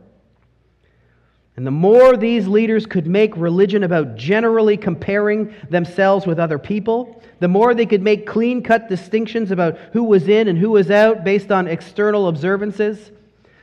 And 1.56 1.66
the 1.66 1.70
more 1.70 2.16
these 2.16 2.46
leaders 2.46 2.84
could 2.84 3.06
make 3.06 3.34
religion 3.36 3.82
about 3.82 4.16
generally 4.16 4.76
comparing 4.76 5.54
themselves 5.70 6.26
with 6.26 6.38
other 6.38 6.58
people, 6.58 7.22
the 7.40 7.48
more 7.48 7.75
they 7.75 7.86
could 7.86 8.02
make 8.02 8.26
clean 8.26 8.62
cut 8.62 8.88
distinctions 8.88 9.50
about 9.50 9.78
who 9.92 10.04
was 10.04 10.28
in 10.28 10.48
and 10.48 10.58
who 10.58 10.70
was 10.70 10.90
out 10.90 11.25
based 11.25 11.50
on 11.50 11.66
external 11.66 12.28
observances, 12.28 13.10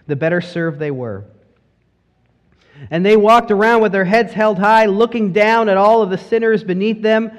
the 0.07 0.15
better 0.15 0.41
served 0.41 0.79
they 0.79 0.91
were. 0.91 1.23
And 2.89 3.05
they 3.05 3.15
walked 3.15 3.51
around 3.51 3.81
with 3.81 3.91
their 3.91 4.05
heads 4.05 4.33
held 4.33 4.57
high, 4.57 4.87
looking 4.87 5.31
down 5.31 5.69
at 5.69 5.77
all 5.77 6.01
of 6.01 6.09
the 6.09 6.17
sinners 6.17 6.63
beneath 6.63 7.01
them 7.01 7.31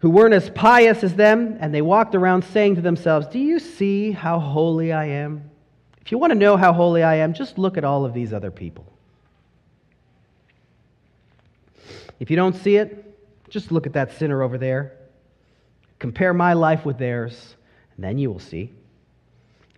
who 0.00 0.10
weren't 0.10 0.34
as 0.34 0.50
pious 0.50 1.02
as 1.02 1.14
them, 1.14 1.56
and 1.60 1.74
they 1.74 1.82
walked 1.82 2.14
around 2.14 2.44
saying 2.44 2.76
to 2.76 2.80
themselves, 2.82 3.26
Do 3.26 3.38
you 3.38 3.58
see 3.58 4.12
how 4.12 4.38
holy 4.38 4.92
I 4.92 5.06
am? 5.06 5.50
If 6.00 6.12
you 6.12 6.18
want 6.18 6.32
to 6.32 6.38
know 6.38 6.56
how 6.56 6.72
holy 6.72 7.02
I 7.02 7.16
am, 7.16 7.32
just 7.32 7.58
look 7.58 7.76
at 7.76 7.84
all 7.84 8.04
of 8.04 8.12
these 8.12 8.32
other 8.32 8.50
people. 8.50 8.95
If 12.18 12.30
you 12.30 12.36
don't 12.36 12.54
see 12.54 12.76
it, 12.76 13.02
just 13.48 13.70
look 13.70 13.86
at 13.86 13.92
that 13.92 14.12
sinner 14.18 14.42
over 14.42 14.58
there. 14.58 14.92
Compare 15.98 16.34
my 16.34 16.52
life 16.52 16.84
with 16.84 16.98
theirs, 16.98 17.56
and 17.96 18.04
then 18.04 18.18
you 18.18 18.30
will 18.30 18.40
see. 18.40 18.72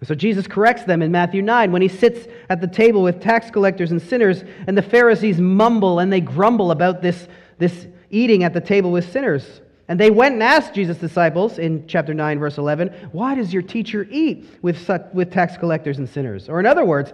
So 0.05 0.15
Jesus 0.15 0.47
corrects 0.47 0.85
them 0.85 1.03
in 1.03 1.11
Matthew 1.11 1.43
9 1.43 1.73
when 1.73 1.83
he 1.83 1.89
sits 1.89 2.29
at 2.49 2.61
the 2.61 2.69
table 2.69 3.03
with 3.03 3.21
tax 3.21 3.51
collectors 3.51 3.91
and 3.91 4.01
sinners, 4.01 4.45
and 4.67 4.79
the 4.79 4.83
Pharisees 4.83 5.41
mumble 5.41 5.99
and 5.99 6.13
they 6.13 6.21
grumble 6.21 6.71
about 6.71 7.03
this, 7.03 7.27
this 7.59 7.89
eating 8.11 8.45
at 8.45 8.55
the 8.55 8.61
table 8.61 8.93
with 8.93 9.11
sinners. 9.11 9.61
And 9.89 9.99
they 9.99 10.11
went 10.11 10.35
and 10.35 10.43
asked 10.43 10.75
Jesus' 10.75 10.99
disciples 10.99 11.59
in 11.59 11.87
chapter 11.89 12.15
9, 12.15 12.39
verse 12.39 12.59
11, 12.59 13.09
Why 13.11 13.35
does 13.35 13.53
your 13.53 13.63
teacher 13.63 14.07
eat 14.11 14.47
with, 14.63 14.79
such, 14.85 15.03
with 15.15 15.33
tax 15.33 15.57
collectors 15.57 15.99
and 15.99 16.09
sinners? 16.09 16.49
Or 16.49 16.61
in 16.61 16.67
other 16.67 16.85
words, 16.85 17.13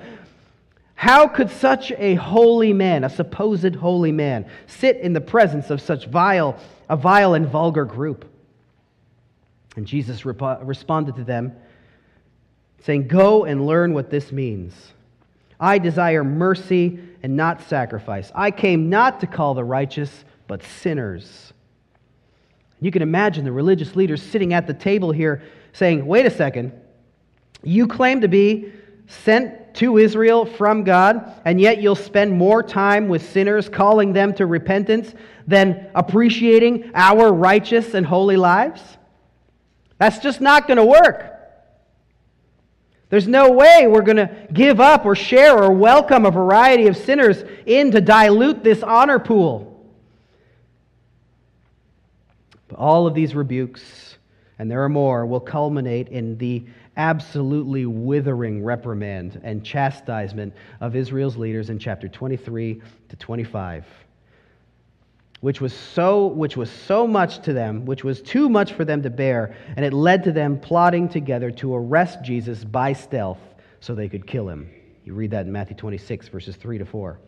how 0.95 1.27
could 1.27 1.51
such 1.51 1.93
a 1.93 2.15
holy 2.15 2.73
man, 2.73 3.05
a 3.05 3.11
supposed 3.11 3.75
holy 3.75 4.13
man, 4.13 4.47
sit 4.67 4.97
in 4.99 5.13
the 5.13 5.21
presence 5.21 5.71
of 5.71 5.81
such 5.81 6.07
vile, 6.07 6.57
a 6.89 6.97
vile 6.97 7.35
and 7.35 7.47
vulgar 7.47 7.85
group? 7.85 8.25
And 9.77 9.87
Jesus 9.87 10.25
rep- 10.25 10.61
responded 10.63 11.17
to 11.17 11.25
them, 11.25 11.53
saying, 12.83 13.09
Go 13.09 13.45
and 13.45 13.67
learn 13.67 13.93
what 13.93 14.11
this 14.11 14.31
means. 14.31 14.75
I 15.59 15.79
desire 15.79 16.23
mercy 16.23 17.01
and 17.23 17.37
not 17.37 17.63
sacrifice. 17.63 18.31
I 18.35 18.51
came 18.51 18.89
not 18.89 19.21
to 19.21 19.27
call 19.27 19.55
the 19.55 19.65
righteous, 19.65 20.25
but 20.47 20.63
sinners. 20.63 21.53
You 22.81 22.91
can 22.91 23.03
imagine 23.03 23.45
the 23.45 23.53
religious 23.53 23.97
leaders 23.97 24.23
sitting 24.23 24.53
at 24.53 24.67
the 24.67 24.75
table 24.75 25.11
here 25.11 25.43
saying, 25.73 26.07
Wait 26.07 26.27
a 26.27 26.31
second, 26.31 26.73
you 27.63 27.89
claim 27.89 28.21
to 28.21 28.29
be 28.29 28.73
sent 29.07 29.55
to 29.75 29.99
Israel 29.99 30.47
from 30.47 30.85
God, 30.85 31.41
and 31.45 31.61
yet 31.61 31.81
you'll 31.81 31.95
spend 31.95 32.33
more 32.33 32.63
time 32.63 33.09
with 33.09 33.29
sinners, 33.29 33.69
calling 33.69 34.13
them 34.13 34.33
to 34.35 34.47
repentance, 34.47 35.15
than 35.47 35.91
appreciating 35.95 36.91
our 36.95 37.33
righteous 37.33 37.95
and 37.95 38.07
holy 38.07 38.37
lives? 38.37 38.81
That's 39.99 40.19
just 40.19 40.41
not 40.41 40.67
going 40.67 40.77
to 40.79 40.85
work. 40.85 41.31
There's 43.11 43.29
no 43.29 43.53
way 43.53 43.87
we're 43.87 44.03
going 44.03 44.17
to 44.17 44.49
give 44.53 44.81
up 44.81 45.05
or 45.05 45.15
share 45.15 45.63
or 45.63 45.71
welcome 45.71 46.27
a 46.27 46.31
variety 46.31 46.89
of 46.89 46.97
sinners 46.97 47.45
in 47.65 47.93
to 47.93 48.01
dilute 48.01 48.65
this 48.65 48.83
honor 48.83 49.19
pool. 49.19 49.71
But 52.69 52.79
all 52.79 53.07
of 53.07 53.15
these 53.15 53.35
rebukes, 53.35 54.17
and 54.59 54.71
there 54.71 54.83
are 54.83 54.89
more, 54.89 55.27
will 55.27 55.41
culminate 55.41 56.09
in 56.09 56.39
the 56.39 56.65
absolutely 56.97 57.87
withering 57.87 58.63
reprimand 58.63 59.41
and 59.43 59.65
chastisement 59.65 60.55
of 60.81 60.95
Israel's 60.95 61.37
leaders 61.37 61.71
in 61.71 61.79
chapter 61.79 62.09
23 62.09 62.81
to 63.09 63.17
25 63.17 63.85
which 65.41 65.61
was 65.61 65.75
so 65.75 66.27
which 66.29 66.57
was 66.57 66.71
so 66.71 67.07
much 67.07 67.41
to 67.43 67.53
them 67.53 67.85
which 67.85 68.05
was 68.05 68.23
too 68.23 68.49
much 68.49 68.73
for 68.73 68.85
them 68.85 69.03
to 69.03 69.11
bear 69.11 69.55
and 69.77 69.85
it 69.85 69.93
led 69.93 70.25
to 70.25 70.33
them 70.33 70.59
plotting 70.59 71.09
together 71.09 71.51
to 71.51 71.75
arrest 71.75 72.23
Jesus 72.23 72.65
by 72.65 72.93
stealth 72.93 73.41
so 73.81 73.95
they 73.95 74.09
could 74.09 74.27
kill 74.27 74.49
him. 74.49 74.71
You 75.05 75.13
read 75.13 75.33
that 75.33 75.45
in 75.45 75.53
Matthew 75.53 75.77
26 75.77 76.29
verses 76.29 76.57
3 76.57 76.79
to 76.79 76.85
4 76.85 77.19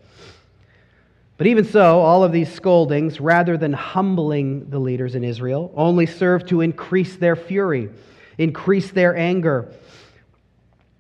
but 1.38 1.46
even 1.46 1.64
so 1.64 2.00
all 2.00 2.25
of 2.25 2.32
these 2.32 2.50
scoldings 2.50 3.20
rather 3.20 3.58
than 3.58 3.73
humbling 3.73 4.70
the 4.70 4.78
leaders 4.78 5.14
in 5.14 5.23
Israel 5.23 5.70
only 5.76 6.06
served 6.06 6.49
to 6.49 6.62
increase 6.62 7.16
their 7.16 7.37
fury 7.37 7.90
increase 8.38 8.90
their 8.90 9.16
anger. 9.16 9.73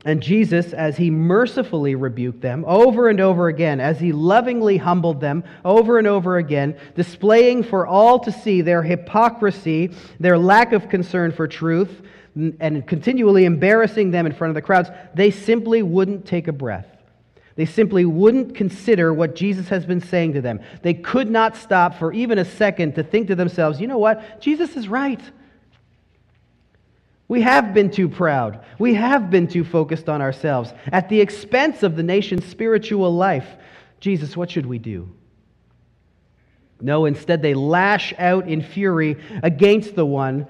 And 0.04 0.22
Jesus, 0.22 0.72
as 0.72 0.96
he 0.96 1.10
mercifully 1.10 1.96
rebuked 1.96 2.40
them 2.40 2.64
over 2.66 3.08
and 3.08 3.18
over 3.18 3.48
again, 3.48 3.80
as 3.80 3.98
he 3.98 4.12
lovingly 4.12 4.76
humbled 4.76 5.20
them 5.20 5.42
over 5.64 5.98
and 5.98 6.06
over 6.06 6.36
again, 6.36 6.78
displaying 6.94 7.64
for 7.64 7.84
all 7.84 8.20
to 8.20 8.30
see 8.30 8.60
their 8.60 8.84
hypocrisy, 8.84 9.92
their 10.20 10.38
lack 10.38 10.72
of 10.72 10.88
concern 10.88 11.32
for 11.32 11.48
truth, 11.48 12.02
and 12.36 12.86
continually 12.86 13.46
embarrassing 13.46 14.12
them 14.12 14.26
in 14.26 14.32
front 14.32 14.50
of 14.50 14.54
the 14.54 14.62
crowds, 14.62 14.90
they 15.14 15.32
simply 15.32 15.82
wouldn't 15.82 16.24
take 16.24 16.46
a 16.46 16.52
breath. 16.52 16.86
They 17.56 17.64
simply 17.64 18.04
wouldn't 18.04 18.54
consider 18.54 19.12
what 19.12 19.34
Jesus 19.34 19.68
has 19.70 19.86
been 19.86 20.02
saying 20.02 20.34
to 20.34 20.40
them. 20.40 20.60
They 20.82 20.94
could 20.94 21.30
not 21.30 21.56
stop 21.56 21.98
for 21.98 22.12
even 22.12 22.38
a 22.38 22.44
second 22.44 22.94
to 22.94 23.02
think 23.02 23.28
to 23.28 23.34
themselves, 23.34 23.80
you 23.80 23.88
know 23.88 23.98
what? 23.98 24.40
Jesus 24.40 24.76
is 24.76 24.86
right. 24.86 25.20
We 27.28 27.42
have 27.42 27.74
been 27.74 27.90
too 27.90 28.08
proud. 28.08 28.64
We 28.78 28.94
have 28.94 29.30
been 29.30 29.48
too 29.48 29.64
focused 29.64 30.08
on 30.08 30.22
ourselves 30.22 30.72
at 30.92 31.08
the 31.08 31.20
expense 31.20 31.82
of 31.82 31.96
the 31.96 32.02
nation's 32.02 32.44
spiritual 32.44 33.12
life. 33.14 33.48
Jesus, 33.98 34.36
what 34.36 34.50
should 34.50 34.66
we 34.66 34.78
do? 34.78 35.08
No, 36.80 37.06
instead, 37.06 37.42
they 37.42 37.54
lash 37.54 38.12
out 38.18 38.48
in 38.48 38.62
fury 38.62 39.16
against 39.42 39.96
the 39.96 40.06
one 40.06 40.46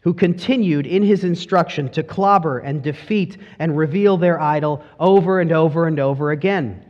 who 0.00 0.14
continued 0.14 0.86
in 0.86 1.02
his 1.02 1.22
instruction 1.22 1.88
to 1.90 2.02
clobber 2.02 2.58
and 2.58 2.82
defeat 2.82 3.36
and 3.58 3.76
reveal 3.76 4.16
their 4.16 4.40
idol 4.40 4.82
over 4.98 5.40
and 5.40 5.52
over 5.52 5.86
and 5.86 6.00
over 6.00 6.32
again. 6.32 6.84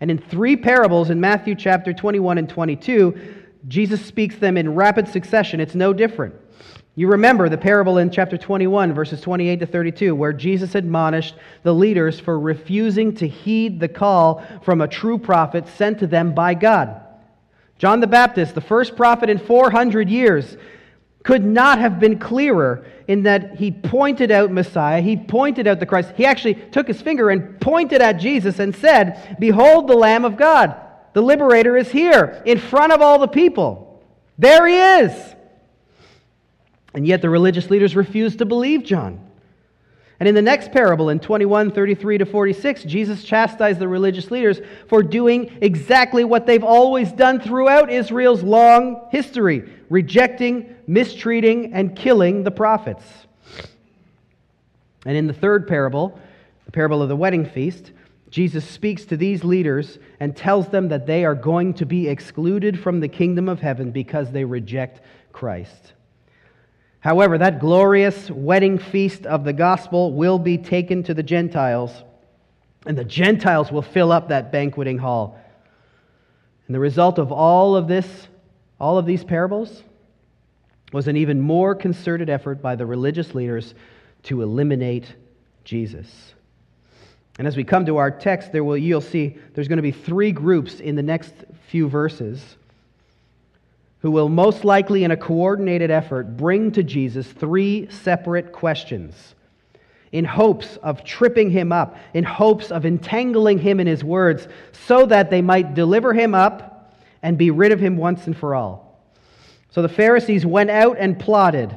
And 0.00 0.10
in 0.10 0.18
three 0.18 0.56
parables 0.56 1.10
in 1.10 1.20
Matthew 1.20 1.54
chapter 1.54 1.92
21 1.92 2.38
and 2.38 2.48
22, 2.48 3.44
Jesus 3.68 4.04
speaks 4.04 4.36
them 4.36 4.56
in 4.56 4.74
rapid 4.74 5.08
succession. 5.08 5.60
It's 5.60 5.74
no 5.74 5.92
different. 5.92 6.34
You 6.98 7.08
remember 7.08 7.50
the 7.50 7.58
parable 7.58 7.98
in 7.98 8.10
chapter 8.10 8.38
21, 8.38 8.94
verses 8.94 9.20
28 9.20 9.60
to 9.60 9.66
32, 9.66 10.14
where 10.14 10.32
Jesus 10.32 10.74
admonished 10.74 11.34
the 11.62 11.74
leaders 11.74 12.18
for 12.18 12.40
refusing 12.40 13.14
to 13.16 13.28
heed 13.28 13.78
the 13.80 13.88
call 13.88 14.42
from 14.62 14.80
a 14.80 14.88
true 14.88 15.18
prophet 15.18 15.68
sent 15.68 15.98
to 15.98 16.06
them 16.06 16.34
by 16.34 16.54
God. 16.54 17.02
John 17.76 18.00
the 18.00 18.06
Baptist, 18.06 18.54
the 18.54 18.62
first 18.62 18.96
prophet 18.96 19.28
in 19.28 19.36
400 19.36 20.08
years, 20.08 20.56
could 21.22 21.44
not 21.44 21.78
have 21.78 22.00
been 22.00 22.18
clearer 22.18 22.86
in 23.06 23.24
that 23.24 23.56
he 23.56 23.70
pointed 23.70 24.30
out 24.30 24.50
Messiah, 24.50 25.02
he 25.02 25.18
pointed 25.18 25.66
out 25.66 25.80
the 25.80 25.86
Christ. 25.86 26.12
He 26.16 26.24
actually 26.24 26.54
took 26.54 26.88
his 26.88 27.02
finger 27.02 27.28
and 27.28 27.60
pointed 27.60 28.00
at 28.00 28.14
Jesus 28.14 28.58
and 28.58 28.74
said, 28.74 29.36
Behold 29.38 29.86
the 29.86 29.96
Lamb 29.96 30.24
of 30.24 30.38
God. 30.38 30.74
The 31.12 31.20
liberator 31.20 31.76
is 31.76 31.90
here 31.90 32.42
in 32.46 32.58
front 32.58 32.94
of 32.94 33.02
all 33.02 33.18
the 33.18 33.28
people. 33.28 34.02
There 34.38 34.66
he 34.66 35.04
is. 35.04 35.35
And 36.96 37.06
yet 37.06 37.20
the 37.20 37.28
religious 37.28 37.68
leaders 37.68 37.94
refused 37.94 38.38
to 38.38 38.46
believe 38.46 38.82
John. 38.82 39.20
And 40.18 40.26
in 40.26 40.34
the 40.34 40.40
next 40.40 40.72
parable, 40.72 41.10
in 41.10 41.20
21, 41.20 41.72
33 41.72 42.18
to 42.18 42.24
46, 42.24 42.84
Jesus 42.84 43.22
chastised 43.22 43.78
the 43.78 43.86
religious 43.86 44.30
leaders 44.30 44.62
for 44.88 45.02
doing 45.02 45.58
exactly 45.60 46.24
what 46.24 46.46
they've 46.46 46.64
always 46.64 47.12
done 47.12 47.38
throughout 47.38 47.92
Israel's 47.92 48.42
long 48.42 49.08
history 49.12 49.70
rejecting, 49.90 50.74
mistreating, 50.86 51.74
and 51.74 51.94
killing 51.94 52.44
the 52.44 52.50
prophets. 52.50 53.04
And 55.04 55.18
in 55.18 55.26
the 55.26 55.34
third 55.34 55.68
parable, 55.68 56.18
the 56.64 56.72
parable 56.72 57.02
of 57.02 57.10
the 57.10 57.14
wedding 57.14 57.44
feast, 57.44 57.92
Jesus 58.30 58.64
speaks 58.64 59.04
to 59.04 59.18
these 59.18 59.44
leaders 59.44 59.98
and 60.18 60.34
tells 60.34 60.68
them 60.68 60.88
that 60.88 61.06
they 61.06 61.26
are 61.26 61.34
going 61.34 61.74
to 61.74 61.84
be 61.84 62.08
excluded 62.08 62.80
from 62.80 63.00
the 63.00 63.08
kingdom 63.08 63.50
of 63.50 63.60
heaven 63.60 63.90
because 63.90 64.32
they 64.32 64.44
reject 64.44 65.02
Christ. 65.32 65.92
However, 67.06 67.38
that 67.38 67.60
glorious 67.60 68.28
wedding 68.32 68.78
feast 68.78 69.26
of 69.26 69.44
the 69.44 69.52
gospel 69.52 70.12
will 70.12 70.40
be 70.40 70.58
taken 70.58 71.04
to 71.04 71.14
the 71.14 71.22
Gentiles, 71.22 72.02
and 72.84 72.98
the 72.98 73.04
Gentiles 73.04 73.70
will 73.70 73.82
fill 73.82 74.10
up 74.10 74.26
that 74.26 74.50
banqueting 74.50 74.98
hall. 74.98 75.38
And 76.66 76.74
the 76.74 76.80
result 76.80 77.20
of 77.20 77.30
all 77.30 77.76
of 77.76 77.86
this, 77.86 78.26
all 78.80 78.98
of 78.98 79.06
these 79.06 79.22
parables, 79.22 79.84
was 80.92 81.06
an 81.06 81.16
even 81.16 81.40
more 81.40 81.76
concerted 81.76 82.28
effort 82.28 82.60
by 82.60 82.74
the 82.74 82.86
religious 82.86 83.36
leaders 83.36 83.76
to 84.24 84.42
eliminate 84.42 85.06
Jesus. 85.62 86.34
And 87.38 87.46
as 87.46 87.56
we 87.56 87.62
come 87.62 87.86
to 87.86 87.98
our 87.98 88.10
text, 88.10 88.50
there 88.50 88.64
will, 88.64 88.76
you'll 88.76 89.00
see 89.00 89.38
there's 89.54 89.68
going 89.68 89.76
to 89.76 89.80
be 89.80 89.92
three 89.92 90.32
groups 90.32 90.80
in 90.80 90.96
the 90.96 91.04
next 91.04 91.34
few 91.68 91.88
verses 91.88 92.56
who 94.06 94.12
will 94.12 94.28
most 94.28 94.64
likely, 94.64 95.02
in 95.02 95.10
a 95.10 95.16
coordinated 95.16 95.90
effort, 95.90 96.36
bring 96.36 96.70
to 96.70 96.84
Jesus 96.84 97.26
three 97.26 97.90
separate 97.90 98.52
questions 98.52 99.34
in 100.12 100.24
hopes 100.24 100.76
of 100.76 101.02
tripping 101.02 101.50
him 101.50 101.72
up, 101.72 101.96
in 102.14 102.22
hopes 102.22 102.70
of 102.70 102.86
entangling 102.86 103.58
him 103.58 103.80
in 103.80 103.86
his 103.88 104.04
words, 104.04 104.46
so 104.70 105.06
that 105.06 105.28
they 105.28 105.42
might 105.42 105.74
deliver 105.74 106.12
him 106.12 106.36
up 106.36 106.94
and 107.20 107.36
be 107.36 107.50
rid 107.50 107.72
of 107.72 107.80
him 107.80 107.96
once 107.96 108.28
and 108.28 108.36
for 108.36 108.54
all. 108.54 109.02
So 109.70 109.82
the 109.82 109.88
Pharisees 109.88 110.46
went 110.46 110.70
out 110.70 110.98
and 111.00 111.18
plotted. 111.18 111.76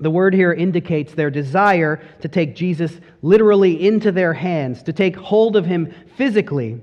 The 0.00 0.10
word 0.10 0.34
here 0.34 0.52
indicates 0.52 1.14
their 1.14 1.30
desire 1.30 2.02
to 2.20 2.28
take 2.28 2.54
Jesus 2.54 3.00
literally 3.22 3.86
into 3.86 4.12
their 4.12 4.34
hands, 4.34 4.82
to 4.82 4.92
take 4.92 5.16
hold 5.16 5.56
of 5.56 5.64
him 5.64 5.94
physically. 6.18 6.78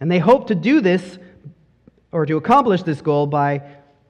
And 0.00 0.10
they 0.10 0.18
hope 0.18 0.48
to 0.48 0.56
do 0.56 0.80
this 0.80 1.20
or 2.12 2.26
to 2.26 2.36
accomplish 2.36 2.82
this 2.82 3.00
goal 3.00 3.26
by 3.26 3.62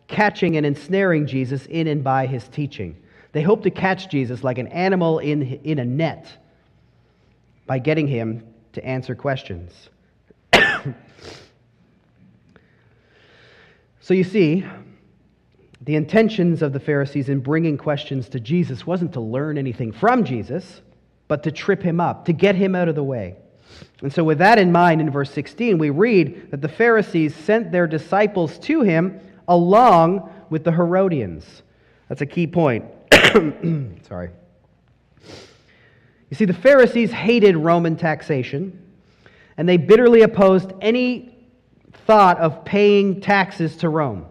catching 0.06 0.56
and 0.56 0.64
ensnaring 0.64 1.26
Jesus 1.26 1.66
in 1.66 1.86
and 1.86 2.02
by 2.02 2.26
his 2.26 2.48
teaching. 2.48 2.96
They 3.32 3.42
hope 3.42 3.62
to 3.64 3.70
catch 3.70 4.08
Jesus 4.08 4.42
like 4.42 4.58
an 4.58 4.68
animal 4.68 5.18
in, 5.18 5.42
in 5.42 5.78
a 5.78 5.84
net 5.84 6.26
by 7.66 7.78
getting 7.78 8.06
him 8.06 8.42
to 8.72 8.84
answer 8.84 9.14
questions. 9.14 9.90
so 14.00 14.14
you 14.14 14.24
see, 14.24 14.64
the 15.82 15.96
intentions 15.96 16.62
of 16.62 16.72
the 16.72 16.80
Pharisees 16.80 17.28
in 17.28 17.40
bringing 17.40 17.76
questions 17.76 18.28
to 18.30 18.40
Jesus 18.40 18.86
wasn't 18.86 19.12
to 19.12 19.20
learn 19.20 19.58
anything 19.58 19.92
from 19.92 20.24
Jesus, 20.24 20.80
but 21.28 21.42
to 21.42 21.52
trip 21.52 21.82
him 21.82 22.00
up, 22.00 22.24
to 22.24 22.32
get 22.32 22.54
him 22.54 22.74
out 22.74 22.88
of 22.88 22.94
the 22.94 23.04
way. 23.04 23.36
And 24.02 24.12
so, 24.12 24.22
with 24.22 24.38
that 24.38 24.58
in 24.58 24.70
mind, 24.70 25.00
in 25.00 25.10
verse 25.10 25.30
16, 25.32 25.78
we 25.78 25.90
read 25.90 26.50
that 26.50 26.62
the 26.62 26.68
Pharisees 26.68 27.34
sent 27.34 27.72
their 27.72 27.86
disciples 27.86 28.58
to 28.60 28.82
him 28.82 29.20
along 29.48 30.30
with 30.50 30.64
the 30.64 30.72
Herodians. 30.72 31.62
That's 32.08 32.20
a 32.20 32.26
key 32.26 32.46
point. 32.46 32.84
Sorry. 34.08 34.30
You 36.30 36.36
see, 36.36 36.44
the 36.44 36.54
Pharisees 36.54 37.10
hated 37.10 37.56
Roman 37.56 37.96
taxation, 37.96 38.82
and 39.56 39.68
they 39.68 39.78
bitterly 39.78 40.22
opposed 40.22 40.72
any 40.80 41.34
thought 42.06 42.38
of 42.38 42.64
paying 42.64 43.20
taxes 43.20 43.76
to 43.78 43.88
Rome. 43.88 44.26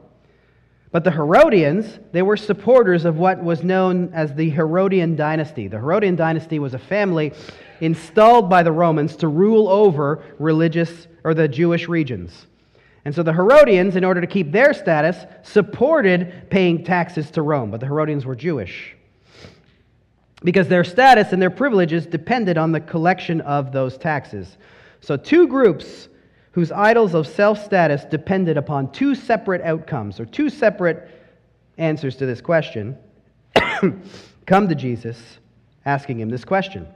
But 0.92 1.04
the 1.04 1.12
Herodians, 1.12 2.00
they 2.12 2.22
were 2.22 2.38
supporters 2.38 3.04
of 3.04 3.18
what 3.18 3.44
was 3.44 3.64
known 3.64 4.12
as 4.14 4.34
the 4.34 4.50
Herodian 4.50 5.16
dynasty. 5.16 5.68
The 5.68 5.78
Herodian 5.78 6.16
dynasty 6.16 6.60
was 6.60 6.74
a 6.74 6.80
family 6.80 7.34
installed 7.82 8.50
by 8.50 8.64
the 8.64 8.72
Romans 8.72 9.16
to 9.18 9.28
rule 9.28 9.68
over 9.68 10.24
religious 10.40 11.08
or 11.24 11.34
the 11.34 11.48
Jewish 11.48 11.88
regions. 11.88 12.48
And 13.06 13.16
so 13.16 13.24
the 13.24 13.34
Herodians, 13.34 13.96
in 13.96 14.04
order 14.04 14.20
to 14.20 14.28
keep 14.28 14.52
their 14.52 14.74
status, 14.74 15.18
supported 15.44 16.50
paying 16.50 16.84
taxes 16.84 17.32
to 17.32 17.42
Rome, 17.42 17.72
but 17.72 17.80
the 17.80 17.86
Herodians 17.86 18.26
were 18.26 18.36
Jewish. 18.36 18.96
Because 20.44 20.68
their 20.68 20.84
status 20.84 21.32
and 21.32 21.42
their 21.42 21.50
privileges 21.50 22.06
depended 22.06 22.58
on 22.58 22.72
the 22.72 22.80
collection 22.82 23.42
of 23.42 23.72
those 23.72 23.98
taxes. 23.98 24.58
So, 25.00 25.16
two 25.16 25.48
groups 25.48 26.10
whose 26.52 26.72
idols 26.72 27.14
of 27.14 27.28
self 27.28 27.64
status 27.64 28.04
depended 28.04 28.58
upon 28.58 28.92
two 28.92 29.16
separate 29.16 29.62
outcomes 29.62 30.20
or 30.20 30.26
two 30.26 30.50
separate 30.50 31.10
answers 31.78 32.16
to 32.18 32.26
this 32.26 32.42
question 32.42 32.98
come 34.46 34.68
to 34.68 34.76
Jesus 34.76 35.18
asking 35.86 36.20
him 36.20 36.30
this 36.30 36.44
question. 36.44 36.88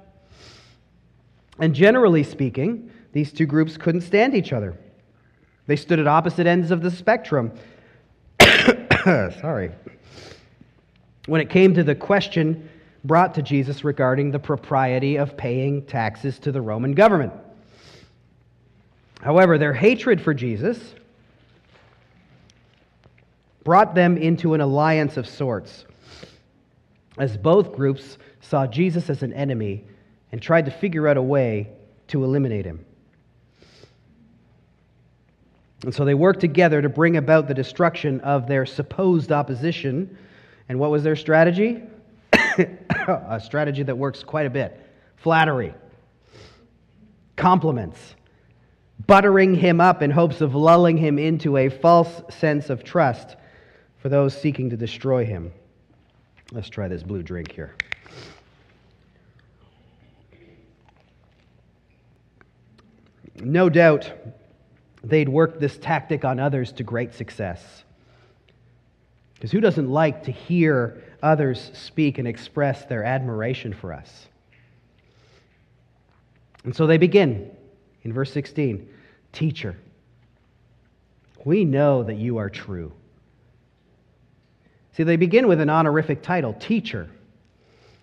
And 1.61 1.75
generally 1.75 2.23
speaking, 2.23 2.91
these 3.13 3.31
two 3.31 3.45
groups 3.45 3.77
couldn't 3.77 4.01
stand 4.01 4.35
each 4.35 4.51
other. 4.51 4.75
They 5.67 5.75
stood 5.75 5.99
at 5.99 6.07
opposite 6.07 6.47
ends 6.47 6.71
of 6.71 6.81
the 6.81 6.89
spectrum. 6.89 7.51
Sorry. 9.05 9.71
When 11.27 11.39
it 11.39 11.51
came 11.51 11.75
to 11.75 11.83
the 11.83 11.93
question 11.93 12.67
brought 13.03 13.35
to 13.35 13.43
Jesus 13.43 13.83
regarding 13.83 14.31
the 14.31 14.39
propriety 14.39 15.17
of 15.17 15.37
paying 15.37 15.83
taxes 15.85 16.39
to 16.39 16.51
the 16.51 16.61
Roman 16.61 16.93
government. 16.93 17.33
However, 19.21 19.59
their 19.59 19.73
hatred 19.73 20.19
for 20.19 20.33
Jesus 20.33 20.95
brought 23.63 23.93
them 23.93 24.17
into 24.17 24.55
an 24.55 24.61
alliance 24.61 25.15
of 25.15 25.27
sorts, 25.27 25.85
as 27.19 27.37
both 27.37 27.75
groups 27.75 28.17
saw 28.41 28.65
Jesus 28.65 29.11
as 29.11 29.21
an 29.21 29.33
enemy 29.33 29.83
and 30.31 30.41
tried 30.41 30.65
to 30.65 30.71
figure 30.71 31.07
out 31.07 31.17
a 31.17 31.21
way 31.21 31.69
to 32.07 32.23
eliminate 32.23 32.65
him. 32.65 32.85
And 35.83 35.93
so 35.93 36.05
they 36.05 36.13
worked 36.13 36.39
together 36.39 36.81
to 36.81 36.89
bring 36.89 37.17
about 37.17 37.47
the 37.47 37.53
destruction 37.53 38.19
of 38.21 38.47
their 38.47 38.65
supposed 38.65 39.31
opposition. 39.31 40.17
And 40.69 40.79
what 40.79 40.91
was 40.91 41.03
their 41.03 41.15
strategy? 41.15 41.81
a 42.33 43.41
strategy 43.43 43.83
that 43.83 43.97
works 43.97 44.23
quite 44.23 44.45
a 44.45 44.49
bit 44.49 44.79
flattery, 45.17 45.73
compliments, 47.35 48.15
buttering 49.05 49.53
him 49.53 49.79
up 49.79 50.01
in 50.01 50.09
hopes 50.09 50.41
of 50.41 50.55
lulling 50.55 50.97
him 50.97 51.19
into 51.19 51.57
a 51.57 51.69
false 51.69 52.21
sense 52.29 52.69
of 52.69 52.83
trust 52.83 53.35
for 53.97 54.09
those 54.09 54.39
seeking 54.39 54.69
to 54.69 54.77
destroy 54.77 55.25
him. 55.25 55.51
Let's 56.51 56.69
try 56.69 56.87
this 56.87 57.03
blue 57.03 57.21
drink 57.21 57.51
here. 57.51 57.75
No 63.43 63.69
doubt 63.69 64.11
they'd 65.03 65.29
worked 65.29 65.59
this 65.59 65.77
tactic 65.77 66.23
on 66.23 66.39
others 66.39 66.71
to 66.73 66.83
great 66.83 67.13
success. 67.13 67.83
Because 69.33 69.51
who 69.51 69.59
doesn't 69.59 69.89
like 69.89 70.23
to 70.25 70.31
hear 70.31 71.01
others 71.23 71.71
speak 71.73 72.19
and 72.19 72.27
express 72.27 72.85
their 72.85 73.03
admiration 73.03 73.73
for 73.73 73.91
us? 73.91 74.27
And 76.63 76.75
so 76.75 76.85
they 76.85 76.97
begin 76.97 77.49
in 78.03 78.13
verse 78.13 78.31
16 78.31 78.87
Teacher, 79.33 79.77
we 81.45 81.63
know 81.63 82.03
that 82.03 82.15
you 82.15 82.37
are 82.37 82.49
true. 82.49 82.91
See, 84.93 85.03
they 85.03 85.15
begin 85.15 85.47
with 85.47 85.61
an 85.61 85.69
honorific 85.69 86.21
title, 86.21 86.53
Teacher. 86.53 87.09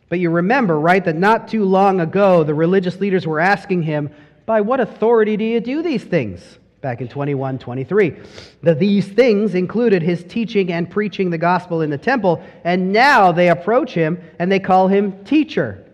But 0.08 0.20
you 0.20 0.30
remember, 0.30 0.80
right, 0.80 1.04
that 1.04 1.16
not 1.16 1.48
too 1.48 1.64
long 1.64 2.00
ago 2.00 2.42
the 2.42 2.54
religious 2.54 2.98
leaders 2.98 3.26
were 3.26 3.40
asking 3.40 3.82
him, 3.82 4.10
by 4.48 4.62
what 4.62 4.80
authority 4.80 5.36
do 5.36 5.44
you 5.44 5.60
do 5.60 5.82
these 5.82 6.02
things? 6.02 6.58
back 6.80 7.00
in 7.00 7.08
21 7.08 7.58
23. 7.58 8.16
The, 8.62 8.72
these 8.72 9.06
things 9.08 9.56
included 9.56 10.00
his 10.00 10.22
teaching 10.22 10.72
and 10.72 10.88
preaching 10.88 11.28
the 11.28 11.36
gospel 11.36 11.82
in 11.82 11.90
the 11.90 11.98
temple, 11.98 12.40
and 12.62 12.92
now 12.92 13.32
they 13.32 13.48
approach 13.50 13.92
him 13.92 14.22
and 14.38 14.50
they 14.50 14.60
call 14.60 14.86
him 14.86 15.24
teacher. 15.24 15.84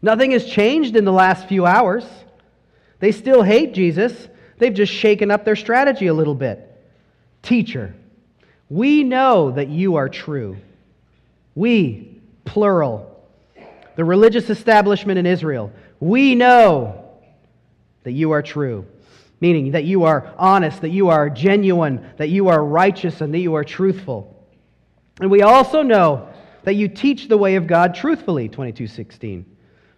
Nothing 0.00 0.30
has 0.30 0.46
changed 0.46 0.96
in 0.96 1.04
the 1.04 1.12
last 1.12 1.46
few 1.46 1.66
hours. 1.66 2.04
They 3.00 3.12
still 3.12 3.42
hate 3.42 3.74
Jesus, 3.74 4.28
they've 4.56 4.72
just 4.72 4.92
shaken 4.92 5.30
up 5.30 5.44
their 5.44 5.56
strategy 5.56 6.06
a 6.06 6.14
little 6.14 6.34
bit. 6.34 6.82
Teacher, 7.42 7.94
we 8.70 9.04
know 9.04 9.50
that 9.50 9.68
you 9.68 9.96
are 9.96 10.08
true. 10.08 10.56
We, 11.54 12.18
plural, 12.46 13.11
the 13.96 14.04
religious 14.04 14.50
establishment 14.50 15.18
in 15.18 15.26
Israel, 15.26 15.72
we 16.00 16.34
know 16.34 17.04
that 18.04 18.12
you 18.12 18.32
are 18.32 18.42
true 18.42 18.86
meaning 19.42 19.72
that 19.72 19.82
you 19.82 20.04
are 20.04 20.32
honest, 20.38 20.80
that 20.82 20.90
you 20.90 21.08
are 21.08 21.28
genuine, 21.28 22.08
that 22.16 22.28
you 22.28 22.46
are 22.46 22.64
righteous, 22.64 23.20
and 23.20 23.34
that 23.34 23.40
you 23.40 23.54
are 23.54 23.64
truthful. 23.64 24.46
And 25.20 25.32
we 25.32 25.42
also 25.42 25.82
know 25.82 26.28
that 26.62 26.74
you 26.74 26.86
teach 26.86 27.26
the 27.26 27.36
way 27.36 27.56
of 27.56 27.66
God 27.66 27.92
truthfully, 27.92 28.48
2216. 28.48 29.44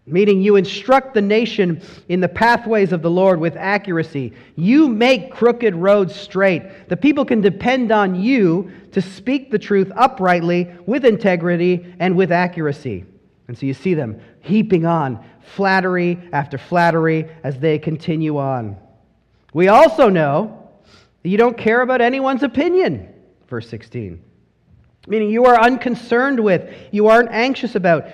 Meaning, 0.07 0.41
you 0.41 0.57
instruct 0.57 1.13
the 1.13 1.21
nation 1.21 1.83
in 2.09 2.21
the 2.21 2.29
pathways 2.29 2.93
of 2.93 3.03
the 3.03 3.11
Lord 3.11 3.39
with 3.39 3.55
accuracy. 3.57 4.33
You 4.57 4.89
make 4.89 5.31
crooked 5.31 5.75
roads 5.75 6.15
straight. 6.15 6.89
The 6.89 6.97
people 6.97 7.27
can 7.27 7.43
depend 7.43 7.93
on 7.93 8.15
you 8.15 8.71
to 8.93 9.03
speak 9.03 9.51
the 9.51 9.59
truth 9.59 9.93
uprightly, 9.95 10.75
with 10.87 11.05
integrity, 11.05 11.95
and 11.99 12.17
with 12.17 12.33
accuracy. 12.33 13.05
And 13.49 13.59
so 13.59 13.67
you 13.67 13.75
see 13.75 13.95
them 13.95 14.21
heaping 14.41 14.87
on 14.87 15.25
flattery 15.57 16.19
after 16.33 16.59
flattery 16.59 17.29
as 17.43 17.59
they 17.59 17.79
continue 17.79 18.39
on. 18.39 18.77
We 19.53 19.69
also 19.69 20.09
know 20.09 20.71
that 21.23 21.29
you 21.29 21.37
don't 21.37 21.57
care 21.57 21.83
about 21.83 22.01
anyone's 22.01 22.43
opinion, 22.43 23.13
verse 23.49 23.69
16. 23.69 24.23
Meaning 25.07 25.31
you 25.31 25.45
are 25.45 25.61
unconcerned 25.61 26.41
with, 26.41 26.75
you 26.91 27.09
aren't 27.09 27.31
anxious 27.31 27.75
about. 27.75 28.07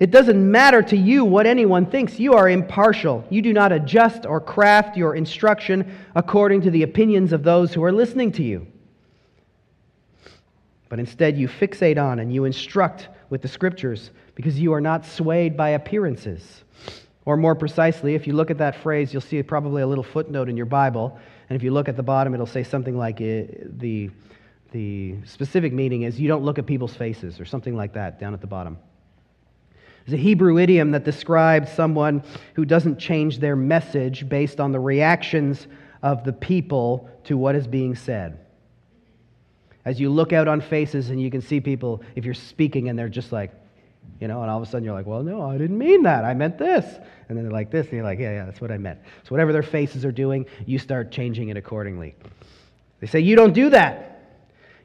It 0.00 0.10
doesn't 0.10 0.50
matter 0.50 0.80
to 0.82 0.96
you 0.96 1.24
what 1.24 1.46
anyone 1.46 1.86
thinks. 1.86 2.18
You 2.18 2.34
are 2.34 2.48
impartial. 2.48 3.24
You 3.30 3.42
do 3.42 3.52
not 3.52 3.72
adjust 3.72 4.24
or 4.24 4.40
craft 4.40 4.96
your 4.96 5.14
instruction 5.14 5.92
according 6.14 6.62
to 6.62 6.70
the 6.70 6.84
opinions 6.84 7.32
of 7.32 7.42
those 7.42 7.74
who 7.74 7.82
are 7.84 7.92
listening 7.92 8.32
to 8.32 8.42
you. 8.42 8.66
But 10.88 10.98
instead, 10.98 11.36
you 11.36 11.48
fixate 11.48 12.02
on 12.02 12.18
and 12.20 12.32
you 12.32 12.44
instruct 12.44 13.08
with 13.28 13.42
the 13.42 13.48
scriptures 13.48 14.10
because 14.38 14.60
you 14.60 14.72
are 14.72 14.80
not 14.80 15.04
swayed 15.04 15.56
by 15.56 15.70
appearances. 15.70 16.62
Or 17.24 17.36
more 17.36 17.56
precisely, 17.56 18.14
if 18.14 18.24
you 18.24 18.34
look 18.34 18.52
at 18.52 18.58
that 18.58 18.76
phrase, 18.76 19.12
you'll 19.12 19.20
see 19.20 19.42
probably 19.42 19.82
a 19.82 19.86
little 19.86 20.04
footnote 20.04 20.48
in 20.48 20.56
your 20.56 20.64
Bible. 20.64 21.18
And 21.50 21.56
if 21.56 21.64
you 21.64 21.72
look 21.72 21.88
at 21.88 21.96
the 21.96 22.04
bottom, 22.04 22.34
it'll 22.34 22.46
say 22.46 22.62
something 22.62 22.96
like 22.96 23.20
it, 23.20 23.62
uh, 23.64 23.68
the, 23.78 24.10
the 24.70 25.16
specific 25.24 25.72
meaning 25.72 26.02
is 26.02 26.20
you 26.20 26.28
don't 26.28 26.44
look 26.44 26.56
at 26.56 26.66
people's 26.66 26.94
faces, 26.94 27.40
or 27.40 27.44
something 27.46 27.74
like 27.74 27.94
that 27.94 28.20
down 28.20 28.32
at 28.32 28.40
the 28.40 28.46
bottom. 28.46 28.78
It's 30.04 30.14
a 30.14 30.16
Hebrew 30.16 30.56
idiom 30.56 30.92
that 30.92 31.04
describes 31.04 31.72
someone 31.72 32.22
who 32.54 32.64
doesn't 32.64 33.00
change 33.00 33.40
their 33.40 33.56
message 33.56 34.28
based 34.28 34.60
on 34.60 34.70
the 34.70 34.78
reactions 34.78 35.66
of 36.00 36.22
the 36.22 36.32
people 36.32 37.10
to 37.24 37.36
what 37.36 37.56
is 37.56 37.66
being 37.66 37.96
said. 37.96 38.38
As 39.84 39.98
you 39.98 40.10
look 40.10 40.32
out 40.32 40.46
on 40.46 40.60
faces 40.60 41.10
and 41.10 41.20
you 41.20 41.28
can 41.28 41.40
see 41.40 41.60
people, 41.60 42.02
if 42.14 42.24
you're 42.24 42.34
speaking 42.34 42.88
and 42.88 42.96
they're 42.96 43.08
just 43.08 43.32
like, 43.32 43.50
you 44.20 44.28
know, 44.28 44.42
and 44.42 44.50
all 44.50 44.60
of 44.60 44.66
a 44.66 44.70
sudden 44.70 44.84
you're 44.84 44.94
like, 44.94 45.06
well, 45.06 45.22
no, 45.22 45.48
I 45.48 45.58
didn't 45.58 45.78
mean 45.78 46.02
that. 46.02 46.24
I 46.24 46.34
meant 46.34 46.58
this. 46.58 46.84
And 47.28 47.36
then 47.36 47.44
they're 47.44 47.52
like 47.52 47.70
this, 47.70 47.86
and 47.86 47.94
you're 47.94 48.04
like, 48.04 48.18
yeah, 48.18 48.32
yeah, 48.32 48.44
that's 48.46 48.60
what 48.60 48.72
I 48.72 48.78
meant. 48.78 48.98
So 49.24 49.28
whatever 49.30 49.52
their 49.52 49.62
faces 49.62 50.04
are 50.04 50.12
doing, 50.12 50.46
you 50.66 50.78
start 50.78 51.10
changing 51.10 51.50
it 51.50 51.56
accordingly. 51.56 52.14
They 53.00 53.06
say, 53.06 53.20
you 53.20 53.36
don't 53.36 53.52
do 53.52 53.70
that. 53.70 54.04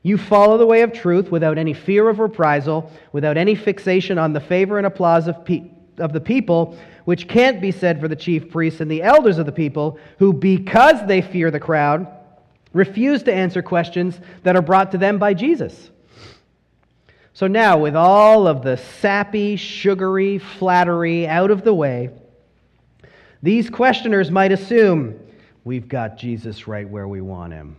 You 0.03 0.17
follow 0.17 0.57
the 0.57 0.65
way 0.65 0.81
of 0.81 0.91
truth 0.91 1.31
without 1.31 1.57
any 1.57 1.73
fear 1.73 2.09
of 2.09 2.19
reprisal, 2.19 2.91
without 3.13 3.37
any 3.37 3.55
fixation 3.55 4.17
on 4.17 4.33
the 4.33 4.41
favor 4.41 4.77
and 4.77 4.85
applause 4.85 5.27
of, 5.27 5.45
pe- 5.45 5.71
of 5.97 6.11
the 6.11 6.19
people, 6.19 6.77
which 7.05 7.27
can't 7.29 7.61
be 7.61 7.71
said 7.71 8.01
for 8.01 8.09
the 8.09 8.15
chief 8.15 8.51
priests 8.51 8.81
and 8.81 8.91
the 8.91 9.01
elders 9.01 9.37
of 9.37 9.45
the 9.45 9.51
people, 9.51 9.97
who, 10.19 10.33
because 10.33 11.07
they 11.07 11.21
fear 11.21 11.49
the 11.49 11.59
crowd, 11.59 12.05
refuse 12.73 13.23
to 13.23 13.33
answer 13.33 13.61
questions 13.61 14.19
that 14.43 14.57
are 14.57 14.61
brought 14.61 14.91
to 14.91 14.97
them 14.97 15.17
by 15.17 15.33
Jesus. 15.33 15.89
So 17.35 17.47
now, 17.47 17.79
with 17.79 17.95
all 17.95 18.45
of 18.47 18.61
the 18.61 18.77
sappy, 18.77 19.55
sugary 19.55 20.37
flattery 20.37 21.27
out 21.27 21.49
of 21.49 21.63
the 21.63 21.73
way, 21.73 22.11
these 23.41 23.71
questioners 23.71 24.29
might 24.29 24.51
assume 24.51 25.19
we've 25.63 25.87
got 25.87 26.17
Jesus 26.17 26.67
right 26.67 26.87
where 26.87 27.07
we 27.07 27.21
want 27.21 27.51
him. 27.53 27.75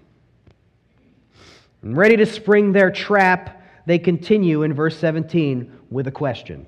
And 1.83 1.97
ready 1.97 2.17
to 2.17 2.27
spring 2.27 2.73
their 2.73 2.91
trap, 2.91 3.63
they 3.87 3.99
continue 3.99 4.65
in 4.65 4.75
verse 4.75 4.99
17 4.99 5.73
with 5.89 6.09
a 6.09 6.13
question. 6.13 6.67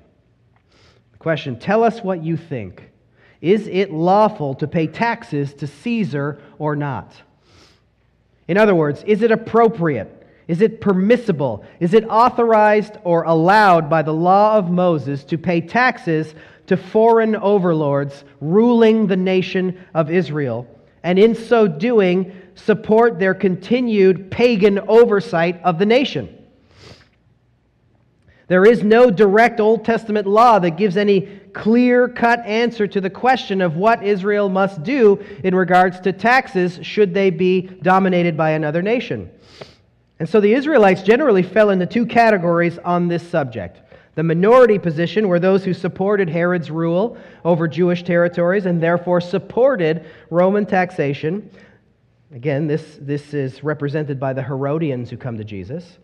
The 1.11 1.17
question 1.17 1.59
Tell 1.59 1.83
us 1.83 2.01
what 2.01 2.23
you 2.23 2.37
think. 2.37 2.89
Is 3.41 3.67
it 3.67 3.91
lawful 3.91 4.55
to 4.55 4.67
pay 4.67 4.87
taxes 4.87 5.53
to 5.55 5.67
Caesar 5.67 6.41
or 6.57 6.75
not? 6.75 7.13
In 8.47 8.57
other 8.57 8.73
words, 8.73 9.03
is 9.03 9.21
it 9.21 9.31
appropriate 9.31 10.16
is 10.47 10.61
it 10.61 10.79
permissible? 10.79 11.65
Is 11.79 11.93
it 11.93 12.05
authorized 12.09 12.93
or 13.03 13.23
allowed 13.23 13.89
by 13.89 14.01
the 14.01 14.13
law 14.13 14.57
of 14.57 14.69
Moses 14.69 15.23
to 15.25 15.37
pay 15.37 15.61
taxes 15.61 16.33
to 16.67 16.77
foreign 16.77 17.35
overlords 17.35 18.23
ruling 18.39 19.07
the 19.07 19.17
nation 19.17 19.77
of 19.93 20.09
Israel, 20.09 20.67
and 21.03 21.19
in 21.19 21.35
so 21.35 21.67
doing, 21.67 22.33
support 22.55 23.19
their 23.19 23.33
continued 23.33 24.31
pagan 24.31 24.79
oversight 24.87 25.61
of 25.63 25.79
the 25.79 25.85
nation? 25.85 26.33
There 28.47 28.65
is 28.65 28.81
no 28.81 29.11
direct 29.11 29.59
Old 29.59 29.83
Testament 29.83 30.25
law 30.25 30.59
that 30.59 30.77
gives 30.77 30.95
any 30.95 31.21
clear 31.53 32.07
cut 32.07 32.45
answer 32.45 32.87
to 32.87 33.01
the 33.01 33.09
question 33.09 33.59
of 33.59 33.75
what 33.75 34.03
Israel 34.03 34.47
must 34.47 34.83
do 34.83 35.21
in 35.43 35.53
regards 35.53 35.99
to 36.01 36.13
taxes 36.13 36.79
should 36.81 37.13
they 37.13 37.29
be 37.29 37.61
dominated 37.81 38.37
by 38.37 38.51
another 38.51 38.81
nation. 38.81 39.29
And 40.19 40.27
so 40.27 40.39
the 40.39 40.53
Israelites 40.53 41.03
generally 41.03 41.43
fell 41.43 41.69
into 41.69 41.85
two 41.85 42.05
categories 42.05 42.77
on 42.79 43.07
this 43.07 43.27
subject. 43.27 43.81
The 44.15 44.23
minority 44.23 44.79
position 44.79 45.27
were 45.27 45.39
those 45.39 45.63
who 45.63 45.75
supported 45.75 46.27
Herod's 46.27 46.71
rule 46.71 47.17
over 47.45 47.67
Jewish 47.67 48.03
territories 48.03 48.65
and 48.65 48.81
therefore 48.81 49.21
supported 49.21 50.07
Roman 50.31 50.65
taxation. 50.65 51.51
Again, 52.33 52.65
this, 52.65 52.97
this 52.99 53.35
is 53.35 53.63
represented 53.63 54.19
by 54.19 54.33
the 54.33 54.41
Herodians 54.41 55.11
who 55.11 55.17
come 55.17 55.37
to 55.37 55.43
Jesus. 55.43 55.99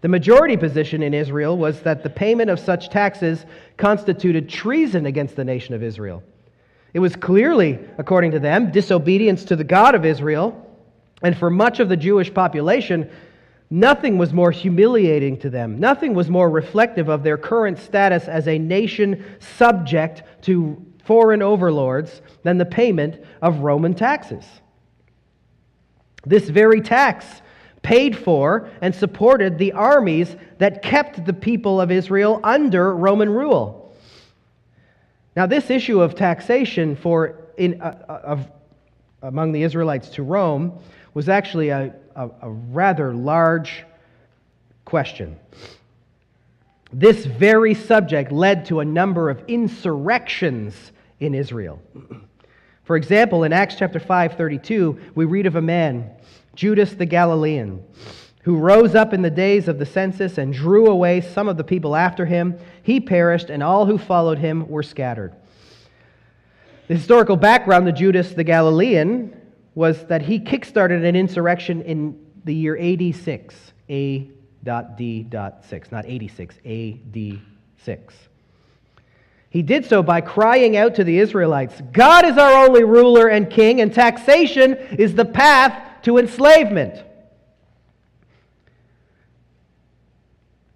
The 0.00 0.08
majority 0.08 0.56
position 0.56 1.02
in 1.02 1.12
Israel 1.12 1.58
was 1.58 1.82
that 1.82 2.02
the 2.02 2.08
payment 2.08 2.48
of 2.48 2.58
such 2.58 2.88
taxes 2.88 3.44
constituted 3.76 4.48
treason 4.48 5.04
against 5.04 5.36
the 5.36 5.44
nation 5.44 5.74
of 5.74 5.82
Israel. 5.82 6.22
It 6.94 6.98
was 6.98 7.14
clearly, 7.14 7.78
according 7.98 8.30
to 8.32 8.40
them, 8.40 8.72
disobedience 8.72 9.44
to 9.44 9.56
the 9.56 9.64
God 9.64 9.94
of 9.94 10.06
Israel. 10.06 10.66
And 11.22 11.36
for 11.36 11.50
much 11.50 11.78
of 11.78 11.90
the 11.90 11.96
Jewish 11.96 12.32
population, 12.32 13.10
Nothing 13.70 14.18
was 14.18 14.32
more 14.32 14.50
humiliating 14.50 15.38
to 15.38 15.50
them. 15.50 15.78
Nothing 15.78 16.12
was 16.12 16.28
more 16.28 16.50
reflective 16.50 17.08
of 17.08 17.22
their 17.22 17.38
current 17.38 17.78
status 17.78 18.26
as 18.26 18.48
a 18.48 18.58
nation 18.58 19.24
subject 19.38 20.24
to 20.42 20.84
foreign 21.04 21.40
overlords 21.40 22.20
than 22.42 22.58
the 22.58 22.64
payment 22.64 23.24
of 23.40 23.60
Roman 23.60 23.94
taxes. 23.94 24.44
This 26.26 26.48
very 26.48 26.80
tax 26.80 27.42
paid 27.82 28.16
for 28.18 28.68
and 28.82 28.94
supported 28.94 29.56
the 29.56 29.72
armies 29.72 30.36
that 30.58 30.82
kept 30.82 31.24
the 31.24 31.32
people 31.32 31.80
of 31.80 31.90
Israel 31.90 32.40
under 32.42 32.94
Roman 32.94 33.30
rule. 33.30 33.94
Now, 35.36 35.46
this 35.46 35.70
issue 35.70 36.00
of 36.00 36.14
taxation 36.14 36.96
for 36.96 37.46
in, 37.56 37.80
uh, 37.80 38.04
uh 38.08 38.12
of, 38.24 38.50
among 39.22 39.52
the 39.52 39.62
Israelites 39.62 40.10
to 40.10 40.22
Rome 40.22 40.78
was 41.14 41.28
actually 41.28 41.68
a, 41.70 41.94
a, 42.20 42.30
a 42.42 42.50
rather 42.50 43.14
large 43.14 43.84
question. 44.84 45.38
This 46.92 47.24
very 47.24 47.74
subject 47.74 48.30
led 48.30 48.66
to 48.66 48.80
a 48.80 48.84
number 48.84 49.30
of 49.30 49.42
insurrections 49.48 50.92
in 51.18 51.34
Israel. 51.34 51.80
For 52.84 52.96
example, 52.96 53.44
in 53.44 53.52
Acts 53.52 53.76
chapter 53.78 54.00
5, 54.00 54.36
32, 54.36 55.00
we 55.14 55.24
read 55.24 55.46
of 55.46 55.56
a 55.56 55.62
man, 55.62 56.10
Judas 56.54 56.92
the 56.92 57.06
Galilean, 57.06 57.82
who 58.42 58.56
rose 58.56 58.94
up 58.94 59.14
in 59.14 59.22
the 59.22 59.30
days 59.30 59.68
of 59.68 59.78
the 59.78 59.86
census 59.86 60.36
and 60.36 60.52
drew 60.52 60.88
away 60.88 61.20
some 61.20 61.48
of 61.48 61.56
the 61.56 61.64
people 61.64 61.94
after 61.94 62.26
him. 62.26 62.58
He 62.82 63.00
perished, 63.00 63.48
and 63.48 63.62
all 63.62 63.86
who 63.86 63.96
followed 63.96 64.38
him 64.38 64.68
were 64.68 64.82
scattered. 64.82 65.34
The 66.88 66.96
historical 66.96 67.36
background 67.36 67.86
to 67.86 67.92
Judas 67.92 68.32
the 68.32 68.44
Galilean 68.44 69.39
was 69.74 70.04
that 70.06 70.22
he 70.22 70.40
kickstarted 70.40 71.04
an 71.04 71.16
insurrection 71.16 71.82
in 71.82 72.18
the 72.44 72.54
year 72.54 72.76
AD 72.76 73.14
6, 73.14 73.54
A.D.6, 73.88 75.92
not 75.92 76.06
86, 76.06 76.54
AD 76.64 77.40
6. 77.84 78.14
He 79.50 79.62
did 79.62 79.84
so 79.84 80.02
by 80.02 80.20
crying 80.20 80.76
out 80.76 80.94
to 80.94 81.04
the 81.04 81.18
Israelites 81.18 81.80
God 81.92 82.24
is 82.24 82.38
our 82.38 82.66
only 82.66 82.84
ruler 82.84 83.28
and 83.28 83.50
king, 83.50 83.80
and 83.80 83.92
taxation 83.92 84.74
is 84.74 85.14
the 85.14 85.24
path 85.24 86.02
to 86.02 86.18
enslavement. 86.18 87.04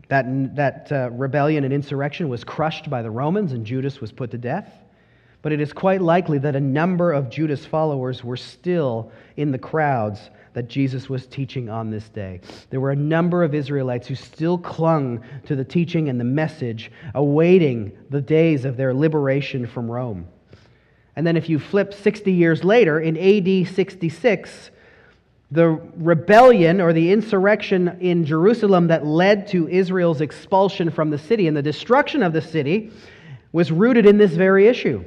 That, 0.08 0.56
that 0.56 0.92
uh, 0.92 1.10
rebellion 1.12 1.64
and 1.64 1.72
insurrection 1.72 2.28
was 2.28 2.44
crushed 2.44 2.90
by 2.90 3.02
the 3.02 3.10
Romans, 3.10 3.52
and 3.52 3.64
Judas 3.64 4.00
was 4.00 4.12
put 4.12 4.32
to 4.32 4.38
death. 4.38 4.70
But 5.44 5.52
it 5.52 5.60
is 5.60 5.74
quite 5.74 6.00
likely 6.00 6.38
that 6.38 6.56
a 6.56 6.60
number 6.60 7.12
of 7.12 7.28
Judas' 7.28 7.66
followers 7.66 8.24
were 8.24 8.34
still 8.34 9.12
in 9.36 9.52
the 9.52 9.58
crowds 9.58 10.30
that 10.54 10.70
Jesus 10.70 11.10
was 11.10 11.26
teaching 11.26 11.68
on 11.68 11.90
this 11.90 12.08
day. 12.08 12.40
There 12.70 12.80
were 12.80 12.92
a 12.92 12.96
number 12.96 13.44
of 13.44 13.54
Israelites 13.54 14.08
who 14.08 14.14
still 14.14 14.56
clung 14.56 15.22
to 15.44 15.54
the 15.54 15.62
teaching 15.62 16.08
and 16.08 16.18
the 16.18 16.24
message, 16.24 16.90
awaiting 17.14 17.92
the 18.08 18.22
days 18.22 18.64
of 18.64 18.78
their 18.78 18.94
liberation 18.94 19.66
from 19.66 19.90
Rome. 19.90 20.26
And 21.14 21.26
then, 21.26 21.36
if 21.36 21.50
you 21.50 21.58
flip 21.58 21.92
60 21.92 22.32
years 22.32 22.64
later, 22.64 22.98
in 22.98 23.18
AD 23.18 23.68
66, 23.68 24.70
the 25.50 25.68
rebellion 25.68 26.80
or 26.80 26.94
the 26.94 27.12
insurrection 27.12 27.98
in 28.00 28.24
Jerusalem 28.24 28.86
that 28.86 29.04
led 29.04 29.46
to 29.48 29.68
Israel's 29.68 30.22
expulsion 30.22 30.90
from 30.90 31.10
the 31.10 31.18
city 31.18 31.48
and 31.48 31.54
the 31.54 31.60
destruction 31.60 32.22
of 32.22 32.32
the 32.32 32.40
city 32.40 32.92
was 33.52 33.70
rooted 33.70 34.06
in 34.06 34.16
this 34.16 34.32
very 34.32 34.68
issue. 34.68 35.04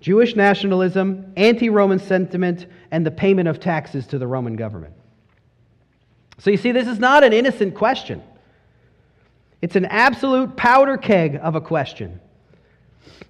Jewish 0.00 0.34
nationalism, 0.34 1.32
anti 1.36 1.68
Roman 1.68 1.98
sentiment, 1.98 2.66
and 2.90 3.04
the 3.04 3.10
payment 3.10 3.48
of 3.48 3.60
taxes 3.60 4.06
to 4.08 4.18
the 4.18 4.26
Roman 4.26 4.56
government. 4.56 4.94
So 6.38 6.50
you 6.50 6.56
see, 6.56 6.72
this 6.72 6.88
is 6.88 6.98
not 6.98 7.22
an 7.22 7.32
innocent 7.32 7.74
question. 7.74 8.22
It's 9.60 9.76
an 9.76 9.84
absolute 9.84 10.56
powder 10.56 10.96
keg 10.96 11.38
of 11.42 11.54
a 11.54 11.60
question. 11.60 12.18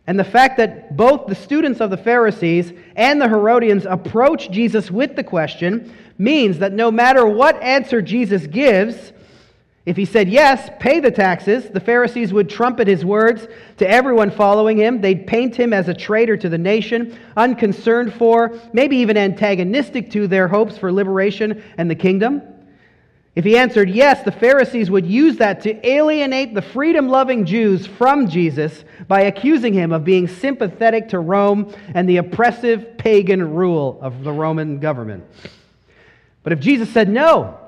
And 0.06 0.18
the 0.18 0.24
fact 0.24 0.56
that 0.58 0.96
both 0.96 1.26
the 1.26 1.34
students 1.34 1.80
of 1.80 1.90
the 1.90 1.96
Pharisees 1.96 2.72
and 2.96 3.20
the 3.20 3.28
Herodians 3.28 3.84
approach 3.84 4.50
Jesus 4.50 4.90
with 4.90 5.16
the 5.16 5.24
question 5.24 5.92
means 6.18 6.58
that 6.58 6.72
no 6.72 6.90
matter 6.90 7.26
what 7.26 7.60
answer 7.62 8.00
Jesus 8.00 8.46
gives, 8.46 9.12
if 9.86 9.96
he 9.96 10.04
said 10.04 10.28
yes, 10.28 10.68
pay 10.78 11.00
the 11.00 11.10
taxes, 11.10 11.70
the 11.70 11.80
Pharisees 11.80 12.32
would 12.34 12.50
trumpet 12.50 12.86
his 12.86 13.04
words 13.04 13.48
to 13.78 13.88
everyone 13.88 14.30
following 14.30 14.76
him. 14.76 15.00
They'd 15.00 15.26
paint 15.26 15.56
him 15.56 15.72
as 15.72 15.88
a 15.88 15.94
traitor 15.94 16.36
to 16.36 16.48
the 16.50 16.58
nation, 16.58 17.18
unconcerned 17.36 18.12
for, 18.14 18.58
maybe 18.74 18.98
even 18.98 19.16
antagonistic 19.16 20.10
to 20.10 20.26
their 20.26 20.48
hopes 20.48 20.76
for 20.76 20.92
liberation 20.92 21.62
and 21.78 21.90
the 21.90 21.94
kingdom. 21.94 22.42
If 23.34 23.44
he 23.44 23.56
answered 23.56 23.88
yes, 23.88 24.22
the 24.22 24.32
Pharisees 24.32 24.90
would 24.90 25.06
use 25.06 25.36
that 25.36 25.62
to 25.62 25.88
alienate 25.88 26.52
the 26.52 26.62
freedom 26.62 27.08
loving 27.08 27.46
Jews 27.46 27.86
from 27.86 28.28
Jesus 28.28 28.84
by 29.08 29.22
accusing 29.22 29.72
him 29.72 29.92
of 29.92 30.04
being 30.04 30.28
sympathetic 30.28 31.08
to 31.10 31.20
Rome 31.20 31.72
and 31.94 32.06
the 32.06 32.18
oppressive 32.18 32.98
pagan 32.98 33.54
rule 33.54 33.98
of 34.02 34.24
the 34.24 34.32
Roman 34.32 34.78
government. 34.78 35.24
But 36.42 36.52
if 36.52 36.60
Jesus 36.60 36.90
said 36.90 37.08
no, 37.08 37.59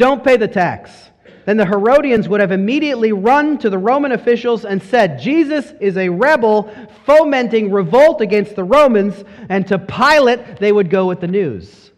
don't 0.00 0.24
pay 0.24 0.38
the 0.38 0.48
tax. 0.48 1.10
Then 1.44 1.58
the 1.58 1.66
Herodians 1.66 2.26
would 2.26 2.40
have 2.40 2.52
immediately 2.52 3.12
run 3.12 3.58
to 3.58 3.68
the 3.68 3.76
Roman 3.76 4.12
officials 4.12 4.64
and 4.64 4.82
said, 4.82 5.18
Jesus 5.18 5.74
is 5.78 5.98
a 5.98 6.08
rebel 6.08 6.72
fomenting 7.04 7.70
revolt 7.70 8.22
against 8.22 8.56
the 8.56 8.64
Romans, 8.64 9.24
and 9.50 9.66
to 9.68 9.78
Pilate 9.78 10.56
they 10.56 10.72
would 10.72 10.88
go 10.88 11.06
with 11.06 11.20
the 11.20 11.26
news. 11.26 11.90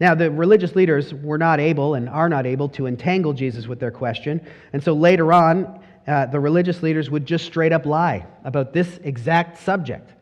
Now, 0.00 0.14
the 0.14 0.30
religious 0.30 0.76
leaders 0.76 1.14
were 1.14 1.38
not 1.38 1.60
able 1.60 1.94
and 1.94 2.10
are 2.10 2.28
not 2.28 2.44
able 2.44 2.68
to 2.70 2.86
entangle 2.86 3.32
Jesus 3.32 3.66
with 3.66 3.80
their 3.80 3.90
question, 3.90 4.46
and 4.74 4.82
so 4.82 4.92
later 4.92 5.32
on, 5.32 5.80
uh, 6.06 6.26
the 6.26 6.40
religious 6.40 6.82
leaders 6.82 7.08
would 7.08 7.24
just 7.24 7.46
straight 7.46 7.72
up 7.72 7.86
lie 7.86 8.26
about 8.44 8.74
this 8.74 8.98
exact 9.02 9.62
subject. 9.62 10.12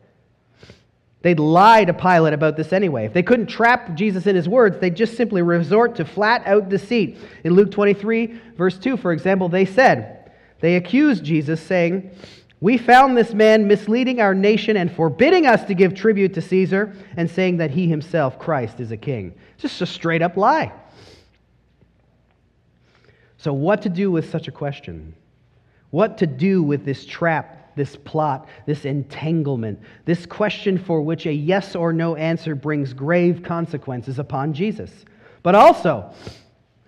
They'd 1.21 1.39
lie 1.39 1.85
to 1.85 1.93
Pilate 1.93 2.33
about 2.33 2.57
this 2.57 2.73
anyway. 2.73 3.05
If 3.05 3.13
they 3.13 3.21
couldn't 3.21 3.47
trap 3.47 3.95
Jesus 3.95 4.25
in 4.25 4.35
his 4.35 4.49
words, 4.49 4.79
they'd 4.79 4.95
just 4.95 5.15
simply 5.15 5.41
resort 5.41 5.95
to 5.95 6.05
flat 6.05 6.41
out 6.47 6.69
deceit. 6.69 7.17
In 7.43 7.53
Luke 7.53 7.71
23, 7.71 8.41
verse 8.57 8.77
2, 8.79 8.97
for 8.97 9.11
example, 9.11 9.47
they 9.47 9.65
said, 9.65 10.21
they 10.61 10.75
accused 10.75 11.23
Jesus, 11.23 11.59
saying, 11.59 12.11
We 12.59 12.77
found 12.77 13.17
this 13.17 13.33
man 13.33 13.67
misleading 13.67 14.21
our 14.21 14.33
nation 14.33 14.77
and 14.77 14.91
forbidding 14.91 15.45
us 15.45 15.65
to 15.65 15.73
give 15.73 15.93
tribute 15.93 16.35
to 16.35 16.41
Caesar, 16.41 16.95
and 17.17 17.29
saying 17.29 17.57
that 17.57 17.71
he 17.71 17.87
himself, 17.87 18.39
Christ, 18.39 18.79
is 18.79 18.91
a 18.91 18.97
king. 18.97 19.33
Just 19.57 19.81
a 19.81 19.85
straight 19.85 20.21
up 20.21 20.37
lie. 20.37 20.71
So, 23.37 23.53
what 23.53 23.81
to 23.81 23.89
do 23.89 24.11
with 24.11 24.29
such 24.29 24.47
a 24.47 24.51
question? 24.51 25.15
What 25.89 26.19
to 26.19 26.27
do 26.27 26.63
with 26.63 26.85
this 26.85 27.05
trap 27.05 27.60
this 27.75 27.95
plot, 27.95 28.47
this 28.65 28.85
entanglement, 28.85 29.79
this 30.05 30.25
question 30.25 30.77
for 30.77 31.01
which 31.01 31.25
a 31.25 31.33
yes 31.33 31.75
or 31.75 31.93
no 31.93 32.15
answer 32.15 32.55
brings 32.55 32.93
grave 32.93 33.43
consequences 33.43 34.19
upon 34.19 34.53
Jesus. 34.53 35.05
But 35.43 35.55
also, 35.55 36.13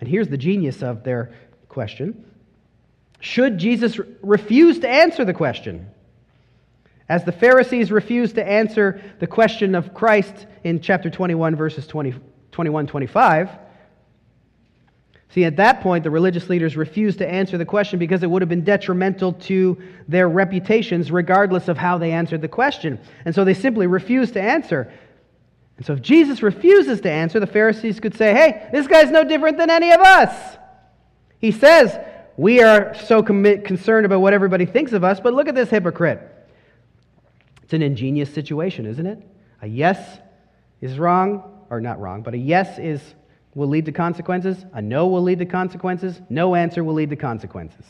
and 0.00 0.08
here's 0.08 0.28
the 0.28 0.38
genius 0.38 0.82
of 0.82 1.04
their 1.04 1.32
question 1.68 2.24
should 3.20 3.56
Jesus 3.56 3.98
refuse 4.20 4.80
to 4.80 4.88
answer 4.88 5.24
the 5.24 5.32
question? 5.32 5.88
As 7.08 7.24
the 7.24 7.32
Pharisees 7.32 7.90
refused 7.90 8.34
to 8.34 8.46
answer 8.46 9.00
the 9.18 9.26
question 9.26 9.74
of 9.74 9.94
Christ 9.94 10.46
in 10.62 10.80
chapter 10.80 11.08
21, 11.08 11.56
verses 11.56 11.86
20, 11.86 12.14
21 12.52 12.86
25, 12.86 13.48
See, 15.34 15.44
at 15.44 15.56
that 15.56 15.80
point, 15.80 16.04
the 16.04 16.12
religious 16.12 16.48
leaders 16.48 16.76
refused 16.76 17.18
to 17.18 17.28
answer 17.28 17.58
the 17.58 17.64
question 17.64 17.98
because 17.98 18.22
it 18.22 18.30
would 18.30 18.40
have 18.40 18.48
been 18.48 18.62
detrimental 18.62 19.32
to 19.32 19.82
their 20.06 20.28
reputations, 20.28 21.10
regardless 21.10 21.66
of 21.66 21.76
how 21.76 21.98
they 21.98 22.12
answered 22.12 22.40
the 22.40 22.46
question. 22.46 23.00
And 23.24 23.34
so 23.34 23.44
they 23.44 23.54
simply 23.54 23.88
refused 23.88 24.34
to 24.34 24.40
answer. 24.40 24.92
And 25.76 25.84
so 25.84 25.94
if 25.94 26.02
Jesus 26.02 26.40
refuses 26.40 27.00
to 27.00 27.10
answer, 27.10 27.40
the 27.40 27.48
Pharisees 27.48 27.98
could 27.98 28.16
say, 28.16 28.32
hey, 28.32 28.68
this 28.70 28.86
guy's 28.86 29.10
no 29.10 29.24
different 29.24 29.58
than 29.58 29.70
any 29.70 29.90
of 29.90 30.00
us. 30.00 30.56
He 31.40 31.50
says, 31.50 31.98
we 32.36 32.62
are 32.62 32.94
so 32.94 33.20
concerned 33.20 34.06
about 34.06 34.20
what 34.20 34.34
everybody 34.34 34.66
thinks 34.66 34.92
of 34.92 35.02
us, 35.02 35.18
but 35.18 35.34
look 35.34 35.48
at 35.48 35.56
this 35.56 35.68
hypocrite. 35.68 36.20
It's 37.64 37.72
an 37.72 37.82
ingenious 37.82 38.32
situation, 38.32 38.86
isn't 38.86 39.06
it? 39.06 39.20
A 39.62 39.66
yes 39.66 40.20
is 40.80 40.96
wrong, 40.96 41.42
or 41.70 41.80
not 41.80 41.98
wrong, 41.98 42.22
but 42.22 42.34
a 42.34 42.38
yes 42.38 42.78
is 42.78 43.02
will 43.54 43.68
lead 43.68 43.86
to 43.86 43.92
consequences. 43.92 44.64
A 44.72 44.82
no 44.82 45.06
will 45.06 45.22
lead 45.22 45.38
to 45.38 45.46
consequences. 45.46 46.20
No 46.28 46.54
answer 46.54 46.82
will 46.82 46.94
lead 46.94 47.10
to 47.10 47.16
consequences. 47.16 47.84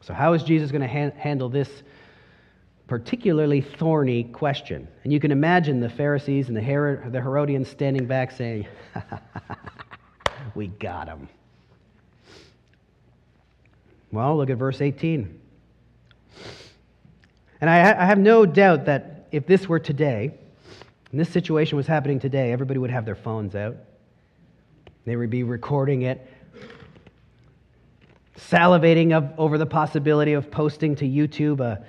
So, 0.00 0.14
how 0.14 0.32
is 0.34 0.42
Jesus 0.42 0.70
going 0.70 0.82
to 0.82 0.88
ha- 0.88 1.16
handle 1.18 1.48
this 1.48 1.68
particularly 2.86 3.60
thorny 3.60 4.24
question? 4.24 4.86
And 5.04 5.12
you 5.12 5.20
can 5.20 5.32
imagine 5.32 5.80
the 5.80 5.88
Pharisees 5.88 6.48
and 6.48 6.56
the, 6.56 6.62
the 7.10 7.20
Herodians 7.20 7.68
standing 7.68 8.06
back 8.06 8.30
saying, 8.30 8.66
We 10.54 10.68
got 10.68 11.08
him. 11.08 11.28
Well, 14.12 14.36
look 14.36 14.48
at 14.48 14.56
verse 14.56 14.80
18. 14.80 15.40
And 17.60 17.70
I, 17.70 17.82
ha- 17.82 17.96
I 17.98 18.06
have 18.06 18.18
no 18.18 18.46
doubt 18.46 18.84
that 18.86 19.26
if 19.32 19.46
this 19.46 19.68
were 19.68 19.78
today, 19.80 20.34
and 21.10 21.20
this 21.20 21.28
situation 21.28 21.76
was 21.76 21.86
happening 21.86 22.18
today, 22.18 22.52
everybody 22.52 22.78
would 22.78 22.90
have 22.90 23.04
their 23.04 23.14
phones 23.14 23.54
out. 23.54 23.76
They 25.04 25.16
would 25.16 25.30
be 25.30 25.44
recording 25.44 26.02
it, 26.02 26.26
salivating 28.36 29.34
over 29.38 29.56
the 29.56 29.66
possibility 29.66 30.32
of 30.32 30.50
posting 30.50 30.96
to 30.96 31.04
YouTube 31.04 31.60
a 31.60 31.84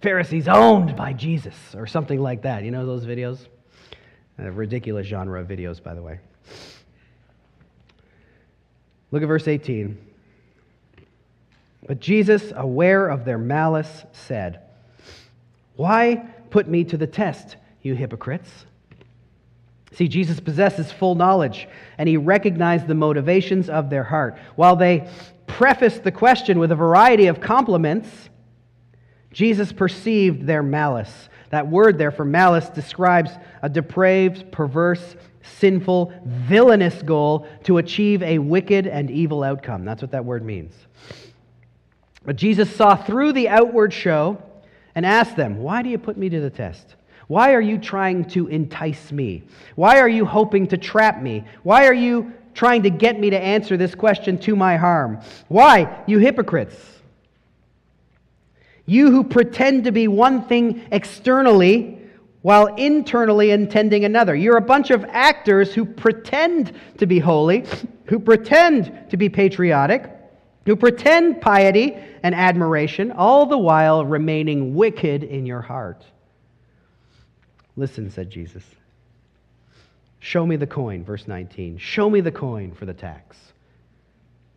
Pharisees 0.00 0.46
owned 0.46 0.94
by 0.94 1.12
Jesus 1.12 1.56
or 1.74 1.86
something 1.86 2.20
like 2.20 2.42
that. 2.42 2.62
You 2.62 2.70
know 2.70 2.86
those 2.86 3.04
videos? 3.04 3.46
A 4.38 4.50
ridiculous 4.52 5.06
genre 5.06 5.40
of 5.40 5.48
videos, 5.48 5.82
by 5.82 5.94
the 5.94 6.02
way. 6.02 6.20
Look 9.10 9.22
at 9.22 9.26
verse 9.26 9.48
18. 9.48 9.96
But 11.86 12.00
Jesus, 12.00 12.52
aware 12.54 13.08
of 13.08 13.24
their 13.24 13.38
malice, 13.38 14.04
said, 14.12 14.60
Why 15.76 16.16
put 16.50 16.68
me 16.68 16.84
to 16.84 16.96
the 16.96 17.06
test? 17.06 17.56
You 17.86 17.94
hypocrites. 17.94 18.50
See, 19.92 20.08
Jesus 20.08 20.40
possesses 20.40 20.92
full 20.92 21.14
knowledge, 21.14 21.68
and 21.96 22.08
he 22.08 22.18
recognized 22.18 22.86
the 22.86 22.94
motivations 22.94 23.70
of 23.70 23.88
their 23.88 24.04
heart. 24.04 24.36
While 24.54 24.76
they 24.76 25.08
prefaced 25.46 26.04
the 26.04 26.12
question 26.12 26.58
with 26.58 26.70
a 26.70 26.76
variety 26.76 27.28
of 27.28 27.40
compliments, 27.40 28.08
Jesus 29.32 29.72
perceived 29.72 30.46
their 30.46 30.62
malice. 30.62 31.28
That 31.50 31.68
word 31.68 31.98
there 31.98 32.10
for 32.10 32.24
malice 32.24 32.68
describes 32.68 33.30
a 33.62 33.68
depraved, 33.68 34.50
perverse, 34.50 35.16
sinful, 35.58 36.12
villainous 36.24 37.00
goal 37.02 37.48
to 37.64 37.78
achieve 37.78 38.22
a 38.22 38.38
wicked 38.38 38.86
and 38.86 39.10
evil 39.10 39.42
outcome. 39.42 39.84
That's 39.84 40.02
what 40.02 40.10
that 40.10 40.24
word 40.24 40.44
means. 40.44 40.74
But 42.24 42.36
Jesus 42.36 42.74
saw 42.74 42.96
through 42.96 43.32
the 43.32 43.48
outward 43.48 43.92
show 43.92 44.42
and 44.94 45.06
asked 45.06 45.36
them, 45.36 45.58
Why 45.58 45.82
do 45.82 45.88
you 45.88 45.98
put 45.98 46.16
me 46.16 46.28
to 46.28 46.40
the 46.40 46.50
test? 46.50 46.96
Why 47.28 47.54
are 47.54 47.60
you 47.60 47.78
trying 47.78 48.26
to 48.26 48.46
entice 48.48 49.10
me? 49.10 49.42
Why 49.74 49.98
are 49.98 50.08
you 50.08 50.24
hoping 50.24 50.68
to 50.68 50.78
trap 50.78 51.20
me? 51.20 51.44
Why 51.62 51.86
are 51.86 51.94
you 51.94 52.32
trying 52.56 52.82
to 52.82 52.90
get 52.90 53.20
me 53.20 53.30
to 53.30 53.38
answer 53.38 53.76
this 53.76 53.94
question 53.94 54.38
to 54.38 54.56
my 54.56 54.76
harm. 54.76 55.20
Why, 55.48 56.02
you 56.06 56.18
hypocrites? 56.18 56.76
You 58.86 59.10
who 59.10 59.22
pretend 59.22 59.84
to 59.84 59.92
be 59.92 60.08
one 60.08 60.44
thing 60.46 60.86
externally 60.90 62.00
while 62.42 62.66
internally 62.76 63.50
intending 63.50 64.04
another. 64.04 64.34
You're 64.34 64.56
a 64.56 64.62
bunch 64.62 64.90
of 64.90 65.04
actors 65.04 65.74
who 65.74 65.84
pretend 65.84 66.72
to 66.98 67.06
be 67.06 67.18
holy, 67.18 67.66
who 68.06 68.18
pretend 68.18 69.10
to 69.10 69.16
be 69.16 69.28
patriotic, 69.28 70.10
who 70.64 70.76
pretend 70.76 71.40
piety 71.40 71.96
and 72.22 72.34
admiration, 72.34 73.12
all 73.12 73.46
the 73.46 73.58
while 73.58 74.04
remaining 74.04 74.74
wicked 74.74 75.24
in 75.24 75.44
your 75.44 75.60
heart. 75.60 76.04
Listen, 77.76 78.10
said 78.10 78.30
Jesus. 78.30 78.64
Show 80.18 80.46
me 80.46 80.56
the 80.56 80.66
coin, 80.66 81.04
verse 81.04 81.28
19. 81.28 81.78
Show 81.78 82.08
me 82.08 82.20
the 82.20 82.32
coin 82.32 82.72
for 82.72 82.86
the 82.86 82.94
tax. 82.94 83.36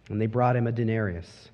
And 0.10 0.19
they 0.19 0.25
brought 0.25 0.55
him 0.55 0.67
a 0.67 0.71
denarius. 0.71 1.49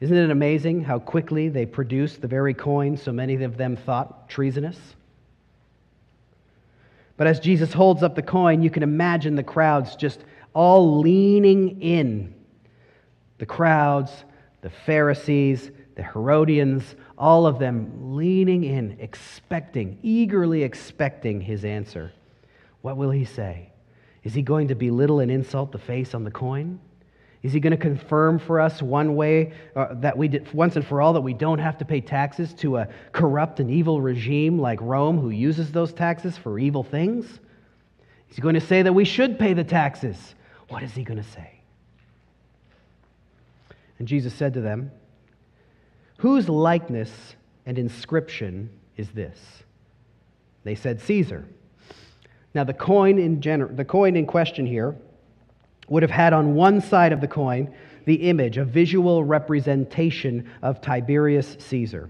Isn't 0.00 0.16
it 0.16 0.30
amazing 0.30 0.84
how 0.84 0.98
quickly 0.98 1.48
they 1.48 1.66
produced 1.66 2.20
the 2.20 2.28
very 2.28 2.54
coin 2.54 2.96
so 2.96 3.12
many 3.12 3.42
of 3.42 3.56
them 3.56 3.76
thought 3.76 4.28
treasonous? 4.28 4.78
But 7.16 7.26
as 7.26 7.40
Jesus 7.40 7.72
holds 7.72 8.02
up 8.02 8.14
the 8.14 8.22
coin, 8.22 8.62
you 8.62 8.70
can 8.70 8.82
imagine 8.82 9.36
the 9.36 9.42
crowds 9.42 9.96
just 9.96 10.24
all 10.54 10.98
leaning 11.00 11.80
in. 11.82 12.34
The 13.38 13.46
crowds, 13.46 14.10
the 14.62 14.70
Pharisees, 14.70 15.70
the 15.94 16.02
Herodians, 16.02 16.96
all 17.18 17.46
of 17.46 17.58
them 17.58 18.16
leaning 18.16 18.64
in, 18.64 18.96
expecting, 19.00 19.98
eagerly 20.02 20.62
expecting 20.62 21.40
his 21.40 21.64
answer. 21.64 22.12
What 22.80 22.96
will 22.96 23.10
he 23.10 23.24
say? 23.24 23.70
Is 24.24 24.34
he 24.34 24.42
going 24.42 24.68
to 24.68 24.74
belittle 24.74 25.20
and 25.20 25.30
insult 25.30 25.72
the 25.72 25.78
face 25.78 26.14
on 26.14 26.24
the 26.24 26.30
coin? 26.30 26.80
Is 27.42 27.52
he 27.52 27.58
going 27.58 27.72
to 27.72 27.76
confirm 27.76 28.38
for 28.38 28.60
us 28.60 28.80
one 28.80 29.16
way 29.16 29.52
uh, 29.74 29.94
that 29.94 30.16
we 30.16 30.28
did, 30.28 30.52
once 30.54 30.76
and 30.76 30.86
for 30.86 31.02
all 31.02 31.12
that 31.14 31.22
we 31.22 31.34
don't 31.34 31.58
have 31.58 31.78
to 31.78 31.84
pay 31.84 32.00
taxes 32.00 32.54
to 32.54 32.76
a 32.76 32.88
corrupt 33.10 33.58
and 33.58 33.68
evil 33.68 34.00
regime 34.00 34.60
like 34.60 34.80
Rome 34.80 35.18
who 35.18 35.30
uses 35.30 35.72
those 35.72 35.92
taxes 35.92 36.36
for 36.36 36.58
evil 36.58 36.84
things? 36.84 37.26
Is 38.30 38.36
he 38.36 38.42
going 38.42 38.54
to 38.54 38.60
say 38.60 38.82
that 38.82 38.92
we 38.92 39.04
should 39.04 39.38
pay 39.40 39.54
the 39.54 39.64
taxes? 39.64 40.16
What 40.68 40.84
is 40.84 40.92
he 40.92 41.02
going 41.02 41.22
to 41.22 41.28
say? 41.30 41.60
And 43.98 44.06
Jesus 44.06 44.32
said 44.32 44.54
to 44.54 44.60
them, 44.60 44.92
Whose 46.22 46.48
likeness 46.48 47.10
and 47.66 47.76
inscription 47.76 48.70
is 48.96 49.10
this? 49.10 49.36
They 50.62 50.76
said, 50.76 51.00
Caesar. 51.00 51.44
Now, 52.54 52.62
the 52.62 52.72
coin 52.72 53.18
in, 53.18 53.40
gener- 53.40 53.76
the 53.76 53.84
coin 53.84 54.14
in 54.14 54.24
question 54.24 54.64
here 54.64 54.94
would 55.88 56.04
have 56.04 56.12
had 56.12 56.32
on 56.32 56.54
one 56.54 56.80
side 56.80 57.12
of 57.12 57.20
the 57.20 57.26
coin 57.26 57.74
the 58.04 58.14
image, 58.14 58.56
a 58.56 58.64
visual 58.64 59.24
representation 59.24 60.48
of 60.62 60.80
Tiberius 60.80 61.56
Caesar. 61.58 62.08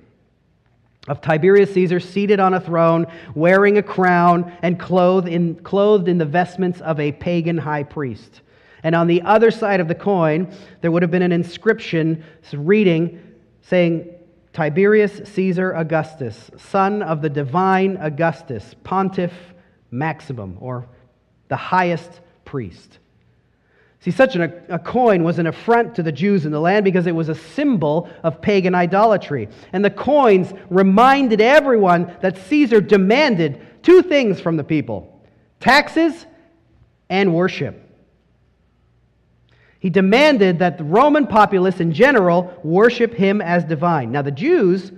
Of 1.09 1.23
Tiberius 1.23 1.73
Caesar 1.73 1.99
seated 1.99 2.39
on 2.39 2.53
a 2.53 2.61
throne, 2.61 3.07
wearing 3.35 3.79
a 3.79 3.83
crown, 3.83 4.53
and 4.61 4.79
clothed 4.79 5.29
in, 5.29 5.55
clothed 5.55 6.07
in 6.07 6.19
the 6.19 6.27
vestments 6.27 6.83
of 6.83 7.01
a 7.01 7.13
pagan 7.13 7.57
high 7.57 7.85
priest. 7.85 8.43
And 8.83 8.95
on 8.95 9.07
the 9.07 9.23
other 9.23 9.51
side 9.51 9.81
of 9.81 9.89
the 9.89 9.95
coin, 9.95 10.55
there 10.83 10.91
would 10.91 11.01
have 11.01 11.11
been 11.11 11.23
an 11.23 11.33
inscription 11.33 12.23
reading, 12.53 13.32
saying, 13.63 14.15
Tiberius 14.53 15.23
Caesar 15.31 15.73
Augustus, 15.73 16.51
son 16.59 17.03
of 17.03 17.23
the 17.23 17.31
divine 17.31 17.97
Augustus, 17.97 18.75
pontiff 18.85 19.33
maximum, 19.91 20.59
or 20.61 20.87
the 21.49 21.57
highest 21.57 22.21
priest. 22.45 22.99
See, 24.01 24.11
such 24.11 24.35
an, 24.35 24.53
a 24.69 24.79
coin 24.81 25.23
was 25.23 25.39
an 25.39 25.47
affront 25.47 25.95
to 25.95 26.03
the 26.03 26.11
Jews 26.11 26.45
in 26.45 26.51
the 26.51 26.61
land 26.61 26.85
because 26.85 27.07
it 27.07 27.15
was 27.15 27.29
a 27.29 27.35
symbol 27.35 28.11
of 28.25 28.43
pagan 28.43 28.75
idolatry. 28.75 29.49
And 29.73 29.85
the 29.85 29.91
coins 29.91 30.53
reminded 30.71 31.41
everyone 31.41 32.15
that 32.21 32.37
Caesar 32.49 32.81
demanded 32.81 33.65
two 33.83 34.03
things 34.03 34.41
from 34.41 34.57
the 34.57 34.65
people 34.65 35.09
taxes 35.61 36.27
and 37.09 37.33
worship. 37.33 37.82
He 39.83 39.91
demanded 39.91 40.61
that 40.61 40.79
the 40.79 40.85
Roman 40.85 41.27
populace 41.27 41.81
in 41.81 41.93
general 41.93 42.57
worship 42.63 43.13
him 43.15 43.41
as 43.41 43.65
divine. 43.65 44.13
Now, 44.13 44.23
the 44.23 44.31
Jews 44.31 44.93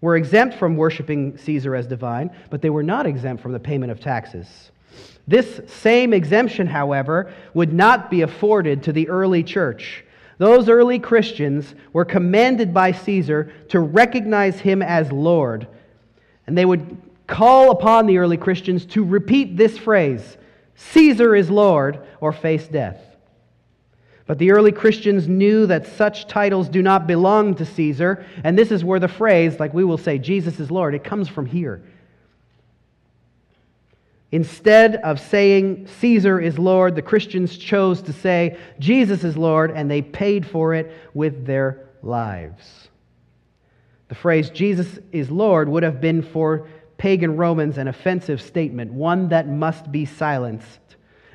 were 0.00 0.14
exempt 0.14 0.54
from 0.58 0.76
worshiping 0.76 1.36
Caesar 1.38 1.74
as 1.74 1.88
divine, 1.88 2.30
but 2.48 2.62
they 2.62 2.70
were 2.70 2.84
not 2.84 3.04
exempt 3.04 3.42
from 3.42 3.50
the 3.50 3.58
payment 3.58 3.90
of 3.90 3.98
taxes. 3.98 4.70
This 5.26 5.62
same 5.66 6.12
exemption, 6.12 6.68
however, 6.68 7.34
would 7.52 7.72
not 7.72 8.12
be 8.12 8.22
afforded 8.22 8.84
to 8.84 8.92
the 8.92 9.08
early 9.08 9.42
church. 9.42 10.04
Those 10.38 10.68
early 10.68 11.00
Christians 11.00 11.74
were 11.92 12.04
commanded 12.04 12.72
by 12.72 12.92
Caesar 12.92 13.52
to 13.70 13.80
recognize 13.80 14.60
him 14.60 14.82
as 14.82 15.10
Lord. 15.10 15.66
And 16.46 16.56
they 16.56 16.64
would 16.64 16.96
call 17.26 17.72
upon 17.72 18.06
the 18.06 18.18
early 18.18 18.36
Christians 18.36 18.86
to 18.86 19.04
repeat 19.04 19.56
this 19.56 19.76
phrase 19.76 20.36
Caesar 20.76 21.34
is 21.34 21.50
Lord, 21.50 21.98
or 22.20 22.30
face 22.30 22.68
death. 22.68 23.11
But 24.26 24.38
the 24.38 24.52
early 24.52 24.72
Christians 24.72 25.28
knew 25.28 25.66
that 25.66 25.86
such 25.86 26.28
titles 26.28 26.68
do 26.68 26.80
not 26.80 27.06
belong 27.06 27.54
to 27.56 27.64
Caesar, 27.64 28.24
and 28.44 28.56
this 28.56 28.70
is 28.70 28.84
where 28.84 29.00
the 29.00 29.08
phrase, 29.08 29.58
like 29.58 29.74
we 29.74 29.84
will 29.84 29.98
say, 29.98 30.18
Jesus 30.18 30.60
is 30.60 30.70
Lord, 30.70 30.94
it 30.94 31.04
comes 31.04 31.28
from 31.28 31.46
here. 31.46 31.82
Instead 34.30 34.96
of 34.96 35.20
saying 35.20 35.86
Caesar 36.00 36.40
is 36.40 36.58
Lord, 36.58 36.94
the 36.94 37.02
Christians 37.02 37.56
chose 37.56 38.00
to 38.02 38.12
say 38.14 38.56
Jesus 38.78 39.24
is 39.24 39.36
Lord, 39.36 39.70
and 39.70 39.90
they 39.90 40.00
paid 40.00 40.46
for 40.46 40.72
it 40.74 40.90
with 41.12 41.44
their 41.44 41.88
lives. 42.02 42.88
The 44.08 44.14
phrase 44.14 44.50
Jesus 44.50 44.98
is 45.10 45.30
Lord 45.30 45.68
would 45.68 45.82
have 45.82 46.00
been 46.00 46.22
for 46.22 46.68
pagan 46.96 47.36
Romans 47.36 47.76
an 47.78 47.88
offensive 47.88 48.40
statement, 48.40 48.92
one 48.92 49.28
that 49.30 49.48
must 49.48 49.90
be 49.90 50.04
silenced. 50.06 50.78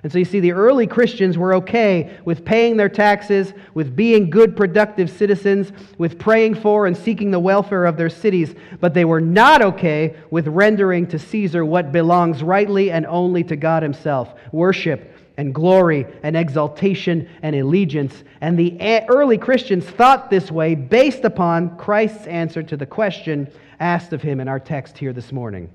And 0.03 0.11
so 0.11 0.19
you 0.19 0.25
see, 0.25 0.39
the 0.39 0.51
early 0.51 0.85
Christians 0.85 1.37
were 1.37 1.55
okay 1.55 2.17
with 2.23 2.45
paying 2.45 2.77
their 2.77 2.89
taxes, 2.89 3.53
with 3.73 3.95
being 3.95 4.29
good, 4.29 4.55
productive 4.55 5.09
citizens, 5.09 5.71
with 5.97 6.19
praying 6.19 6.55
for 6.55 6.85
and 6.85 6.95
seeking 6.95 7.31
the 7.31 7.39
welfare 7.39 7.85
of 7.85 7.97
their 7.97 8.09
cities, 8.09 8.53
but 8.79 8.93
they 8.93 9.05
were 9.05 9.21
not 9.21 9.61
okay 9.61 10.15
with 10.29 10.47
rendering 10.47 11.07
to 11.07 11.17
Caesar 11.17 11.65
what 11.65 11.91
belongs 11.91 12.43
rightly 12.43 12.91
and 12.91 13.05
only 13.07 13.43
to 13.45 13.55
God 13.55 13.81
Himself 13.81 14.33
worship 14.51 15.13
and 15.37 15.53
glory 15.53 16.05
and 16.23 16.35
exaltation 16.35 17.29
and 17.41 17.55
allegiance. 17.55 18.23
And 18.41 18.57
the 18.57 18.79
early 19.07 19.37
Christians 19.37 19.85
thought 19.85 20.29
this 20.29 20.51
way 20.51 20.75
based 20.75 21.23
upon 21.23 21.77
Christ's 21.77 22.27
answer 22.27 22.63
to 22.63 22.77
the 22.77 22.85
question 22.85 23.49
asked 23.79 24.13
of 24.13 24.21
him 24.21 24.39
in 24.39 24.47
our 24.47 24.59
text 24.59 24.97
here 24.97 25.13
this 25.13 25.31
morning. 25.31 25.69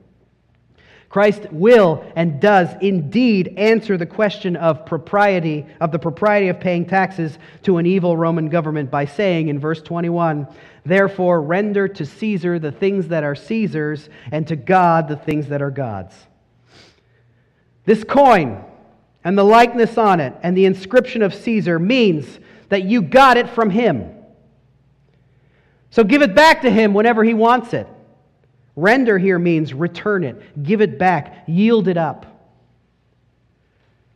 Christ 1.13 1.53
will 1.53 2.11
and 2.17 2.41
does 2.41 2.71
indeed 2.81 3.53
answer 3.59 3.99
the 3.99 4.07
question 4.07 4.57
of 4.57 4.87
propriety, 4.87 5.67
of 5.79 5.93
the 5.93 5.99
propriety 5.99 6.49
of 6.49 6.59
paying 6.59 6.87
taxes 6.87 7.37
to 7.65 7.77
an 7.77 7.85
evil 7.85 8.17
Roman 8.17 8.49
government 8.49 8.91
by 8.91 9.05
saying 9.05 9.49
in 9.49 9.59
verse 9.59 9.83
21, 9.83 10.49
Therefore 10.87 11.43
render 11.43 11.87
to 11.87 12.07
Caesar 12.07 12.59
the 12.59 12.73
things 12.73 13.09
that 13.09 13.25
are 13.25 13.35
Caesar's, 13.35 14.09
and 14.31 14.49
to 14.49 14.57
God 14.57 15.07
the 15.07 15.17
things 15.17 15.49
that 15.49 15.61
are 15.61 15.71
God's. 15.71 16.17
This 17.85 18.05
coin 18.05 18.65
and 19.23 19.37
the 19.37 19.45
likeness 19.45 19.99
on 19.99 20.19
it 20.19 20.33
and 20.43 20.57
the 20.57 20.65
inscription 20.65 21.21
of 21.21 21.35
Caesar 21.35 21.79
means 21.79 22.39
that 22.71 22.85
you 22.85 23.03
got 23.03 23.37
it 23.37 23.51
from 23.51 23.69
him. 23.69 24.15
So 25.91 26.05
give 26.05 26.23
it 26.23 26.35
back 26.35 26.63
to 26.63 26.71
him 26.71 26.95
whenever 26.95 27.23
he 27.23 27.35
wants 27.35 27.75
it. 27.75 27.87
Render 28.75 29.19
here 29.19 29.39
means 29.39 29.75
return 29.75 30.25
it, 30.25 30.63
give 30.63 30.81
it 30.81 30.99
back, 30.99 31.45
yield 31.47 31.89
it 31.89 31.97
up. 31.97 32.27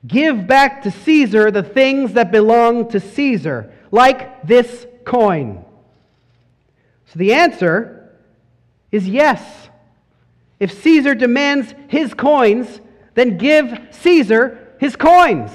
Give 0.07 0.47
back 0.47 0.83
to 0.83 0.91
Caesar 0.91 1.51
the 1.51 1.63
things 1.63 2.13
that 2.15 2.31
belong 2.31 2.91
to 2.91 3.01
Caesar, 3.01 3.73
like 3.91 4.47
this 4.47 4.87
coin. 5.05 5.65
So 7.07 7.19
the 7.19 7.35
answer 7.35 8.13
is 8.93 9.09
yes. 9.09 9.43
If 10.59 10.73
Caesar 10.83 11.15
demands 11.15 11.75
his 11.89 12.15
coins, 12.15 12.81
then 13.15 13.37
give 13.37 13.79
Caesar 13.91 14.75
his 14.79 14.97
coins. 14.97 15.51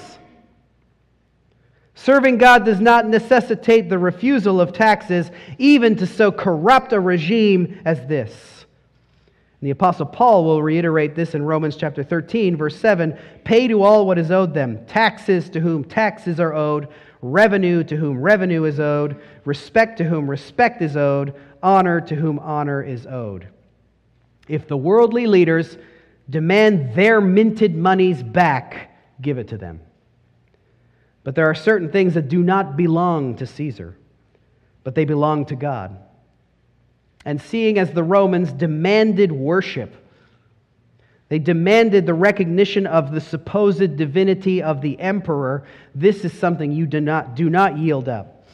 Serving 1.96 2.38
God 2.38 2.66
does 2.66 2.80
not 2.80 3.08
necessitate 3.08 3.90
the 3.90 4.00
refusal 4.00 4.60
of 4.60 4.74
taxes, 4.74 5.30
even 5.58 5.96
to 5.98 6.08
so 6.08 6.32
corrupt 6.32 6.94
a 6.94 7.00
regime 7.00 7.80
as 7.86 8.06
this. 8.08 8.61
And 9.62 9.68
the 9.68 9.72
Apostle 9.72 10.08
Paul 10.08 10.44
will 10.44 10.64
reiterate 10.64 11.14
this 11.14 11.36
in 11.36 11.44
Romans 11.44 11.76
chapter 11.76 12.04
13, 12.04 12.58
verse 12.58 12.76
7 12.78 13.18
Pay 13.44 13.68
to 13.68 13.84
all 13.84 14.08
what 14.08 14.18
is 14.18 14.32
owed 14.32 14.56
them, 14.56 14.84
taxes 14.88 15.52
to 15.52 15.60
whom 15.60 15.84
taxes 15.84 16.40
are 16.40 16.56
owed, 16.56 16.88
revenue 17.22 17.84
to 17.84 17.96
whom 17.96 18.20
revenue 18.20 18.64
is 18.64 18.80
owed, 18.80 19.22
respect 19.46 20.00
to 20.00 20.04
whom 20.04 20.28
respect 20.28 20.82
is 20.82 20.98
owed, 20.98 21.36
honor 21.62 22.02
to 22.02 22.16
whom 22.16 22.40
honor 22.40 22.82
is 22.82 23.06
owed. 23.06 23.50
If 24.48 24.68
the 24.68 24.78
worldly 24.78 25.28
leaders 25.28 25.78
demand 26.28 26.96
their 26.96 27.22
minted 27.22 27.76
monies 27.76 28.24
back, 28.24 28.98
give 29.22 29.38
it 29.38 29.50
to 29.50 29.58
them. 29.58 29.82
But 31.24 31.36
there 31.36 31.48
are 31.48 31.56
certain 31.56 31.92
things 31.92 32.16
that 32.16 32.30
do 32.30 32.42
not 32.42 32.76
belong 32.76 33.36
to 33.36 33.46
Caesar, 33.46 33.96
but 34.84 34.96
they 34.96 35.06
belong 35.06 35.46
to 35.46 35.56
God. 35.56 36.00
And 37.26 37.42
seeing 37.42 37.78
as 37.78 37.92
the 37.92 38.04
Romans 38.04 38.52
demanded 38.52 39.32
worship, 39.32 39.96
they 41.30 41.40
demanded 41.40 42.06
the 42.06 42.14
recognition 42.14 42.86
of 42.86 43.14
the 43.14 43.22
supposed 43.22 43.96
divinity 43.96 44.62
of 44.62 44.82
the 44.82 45.00
emperor. 45.00 45.66
This 45.96 46.26
is 46.26 46.34
something 46.34 46.72
you 46.72 46.86
do 46.86 47.00
not, 47.00 47.36
do 47.36 47.50
not 47.50 47.78
yield 47.78 48.10
up. 48.10 48.46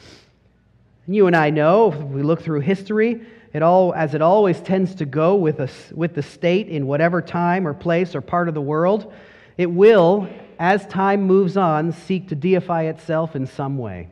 You 1.08 1.26
and 1.26 1.34
I 1.34 1.50
know, 1.50 1.92
if 1.92 1.98
we 1.98 2.22
look 2.22 2.42
through 2.42 2.60
history, 2.60 3.22
it 3.52 3.62
all, 3.62 3.94
as 3.94 4.14
it 4.14 4.22
always 4.22 4.60
tends 4.60 4.94
to 4.96 5.06
go 5.06 5.34
with, 5.34 5.58
a, 5.58 5.70
with 5.94 6.14
the 6.14 6.22
state 6.22 6.68
in 6.68 6.86
whatever 6.86 7.22
time 7.22 7.66
or 7.66 7.74
place 7.74 8.14
or 8.14 8.20
part 8.20 8.46
of 8.46 8.54
the 8.54 8.60
world, 8.60 9.12
it 9.56 9.70
will, 9.70 10.28
as 10.58 10.86
time 10.86 11.22
moves 11.22 11.56
on, 11.56 11.92
seek 11.92 12.28
to 12.28 12.34
deify 12.34 12.84
itself 12.84 13.34
in 13.34 13.46
some 13.46 13.78
way. 13.78 14.08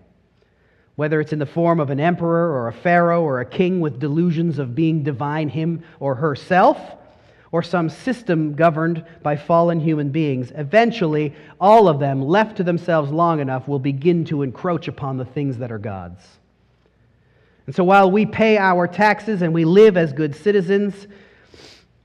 Whether 0.96 1.20
it's 1.20 1.32
in 1.32 1.38
the 1.38 1.46
form 1.46 1.78
of 1.78 1.90
an 1.90 2.00
emperor 2.00 2.50
or 2.52 2.68
a 2.68 2.72
pharaoh 2.72 3.22
or 3.22 3.40
a 3.40 3.46
king 3.46 3.80
with 3.80 4.00
delusions 4.00 4.58
of 4.58 4.74
being 4.74 5.02
divine 5.02 5.48
him 5.48 5.84
or 6.00 6.14
herself, 6.14 6.78
or 7.52 7.62
some 7.62 7.88
system 7.88 8.54
governed 8.54 9.04
by 9.22 9.36
fallen 9.36 9.78
human 9.80 10.10
beings, 10.10 10.52
eventually 10.56 11.34
all 11.60 11.88
of 11.88 12.00
them, 12.00 12.20
left 12.20 12.56
to 12.56 12.64
themselves 12.64 13.10
long 13.10 13.40
enough, 13.40 13.68
will 13.68 13.78
begin 13.78 14.24
to 14.24 14.42
encroach 14.42 14.88
upon 14.88 15.16
the 15.16 15.24
things 15.24 15.58
that 15.58 15.70
are 15.70 15.78
God's. 15.78 16.22
And 17.66 17.74
so 17.74 17.84
while 17.84 18.10
we 18.10 18.26
pay 18.26 18.58
our 18.58 18.86
taxes 18.86 19.42
and 19.42 19.52
we 19.52 19.64
live 19.64 19.96
as 19.96 20.12
good 20.12 20.34
citizens, 20.34 21.06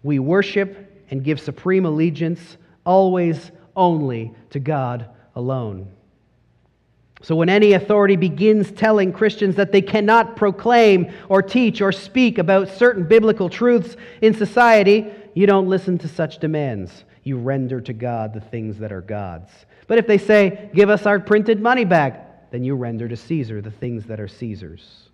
we 0.04 0.20
worship 0.20 1.06
and 1.10 1.24
give 1.24 1.40
supreme 1.40 1.86
allegiance 1.86 2.58
always 2.86 3.52
only 3.76 4.34
to 4.52 4.60
God 4.60 5.08
alone. 5.36 5.92
So, 7.24 7.36
when 7.36 7.50
any 7.50 7.74
authority 7.74 8.16
begins 8.16 8.72
telling 8.72 9.14
Christians 9.14 9.56
that 9.56 9.72
they 9.72 9.82
cannot 9.82 10.36
proclaim 10.36 11.12
or 11.30 11.44
teach 11.44 11.80
or 11.80 11.92
speak 11.92 12.40
about 12.40 12.68
certain 12.68 13.08
biblical 13.08 13.48
truths 13.48 13.96
in 14.22 14.34
society, 14.34 15.14
you 15.36 15.46
don't 15.46 15.70
listen 15.70 16.00
to 16.00 16.08
such 16.08 16.40
demands. 16.40 17.04
You 17.24 17.38
render 17.38 17.80
to 17.82 17.94
God 17.94 18.34
the 18.34 18.42
things 18.42 18.80
that 18.80 18.92
are 18.92 19.02
God's. 19.02 19.52
But 19.86 20.00
if 20.00 20.08
they 20.08 20.18
say, 20.18 20.72
Give 20.74 20.90
us 20.90 21.06
our 21.06 21.20
printed 21.20 21.62
money 21.62 21.86
back, 21.86 22.50
then 22.52 22.64
you 22.64 22.76
render 22.76 23.08
to 23.08 23.16
Caesar 23.16 23.62
the 23.62 23.72
things 23.72 24.06
that 24.06 24.20
are 24.20 24.28
Caesar's. 24.28 25.11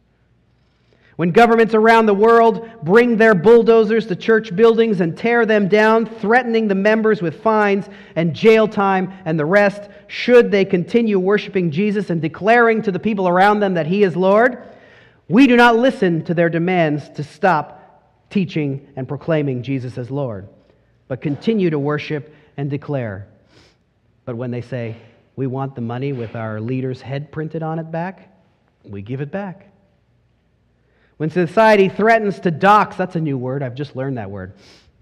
When 1.18 1.32
governments 1.32 1.74
around 1.74 2.06
the 2.06 2.14
world 2.14 2.70
bring 2.84 3.18
their 3.18 3.34
bulldozers 3.34 4.06
to 4.06 4.16
church 4.16 4.56
buildings 4.56 5.02
and 5.02 5.18
tear 5.18 5.48
them 5.48 5.68
down, 5.68 6.06
threatening 6.06 6.68
the 6.68 6.76
members 6.76 7.24
with 7.24 7.42
fines 7.42 7.90
and 8.16 8.36
jail 8.36 8.68
time 8.68 9.12
and 9.26 9.38
the 9.38 9.46
rest, 9.46 9.90
should 10.06 10.52
they 10.52 10.64
continue 10.64 11.18
worshiping 11.18 11.72
Jesus 11.72 12.12
and 12.12 12.22
declaring 12.22 12.84
to 12.84 12.92
the 12.92 13.00
people 13.00 13.28
around 13.28 13.60
them 13.60 13.74
that 13.74 13.88
He 13.88 14.04
is 14.04 14.16
Lord, 14.16 14.64
we 15.28 15.48
do 15.48 15.56
not 15.56 15.76
listen 15.76 16.24
to 16.26 16.36
their 16.36 16.50
demands 16.50 17.10
to 17.10 17.24
stop 17.24 17.74
teaching 18.30 18.88
and 18.96 19.08
proclaiming 19.08 19.64
Jesus 19.64 19.98
as 19.98 20.12
Lord, 20.12 20.48
but 21.08 21.20
continue 21.20 21.72
to 21.72 21.80
worship 21.80 22.32
and 22.58 22.70
declare. 22.70 23.28
But 24.26 24.38
when 24.38 24.52
they 24.52 24.62
say, 24.62 24.98
we 25.36 25.48
want 25.48 25.74
the 25.74 25.82
money 25.82 26.14
with 26.14 26.36
our 26.36 26.62
leader's 26.62 27.02
head 27.02 27.32
printed 27.32 27.64
on 27.64 27.80
it 27.80 27.90
back, 27.90 28.38
we 28.84 29.02
give 29.02 29.22
it 29.22 29.32
back. 29.32 29.72
When 31.18 31.30
society 31.30 31.90
threatens 31.90 32.40
to 32.42 32.52
dox, 32.52 32.96
that's 32.96 33.16
a 33.16 33.20
new 33.20 33.38
word, 33.38 33.64
I've 33.64 33.76
just 33.76 33.96
learned 33.96 34.18
that 34.18 34.30
word. 34.30 34.54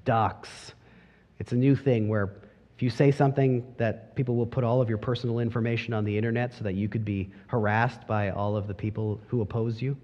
Dox. 0.05 0.73
It's 1.39 1.51
a 1.51 1.55
new 1.55 1.75
thing 1.75 2.07
where 2.07 2.31
if 2.75 2.81
you 2.81 2.89
say 2.89 3.11
something 3.11 3.73
that 3.77 4.15
people 4.15 4.35
will 4.35 4.45
put 4.45 4.63
all 4.63 4.81
of 4.81 4.89
your 4.89 4.97
personal 4.97 5.39
information 5.39 5.93
on 5.93 6.03
the 6.03 6.17
internet 6.17 6.53
so 6.53 6.63
that 6.63 6.75
you 6.75 6.89
could 6.89 7.05
be 7.05 7.29
harassed 7.47 8.05
by 8.07 8.31
all 8.31 8.55
of 8.57 8.67
the 8.67 8.73
people 8.73 9.19
who 9.27 9.41
oppose 9.41 9.81
you. 9.81 9.97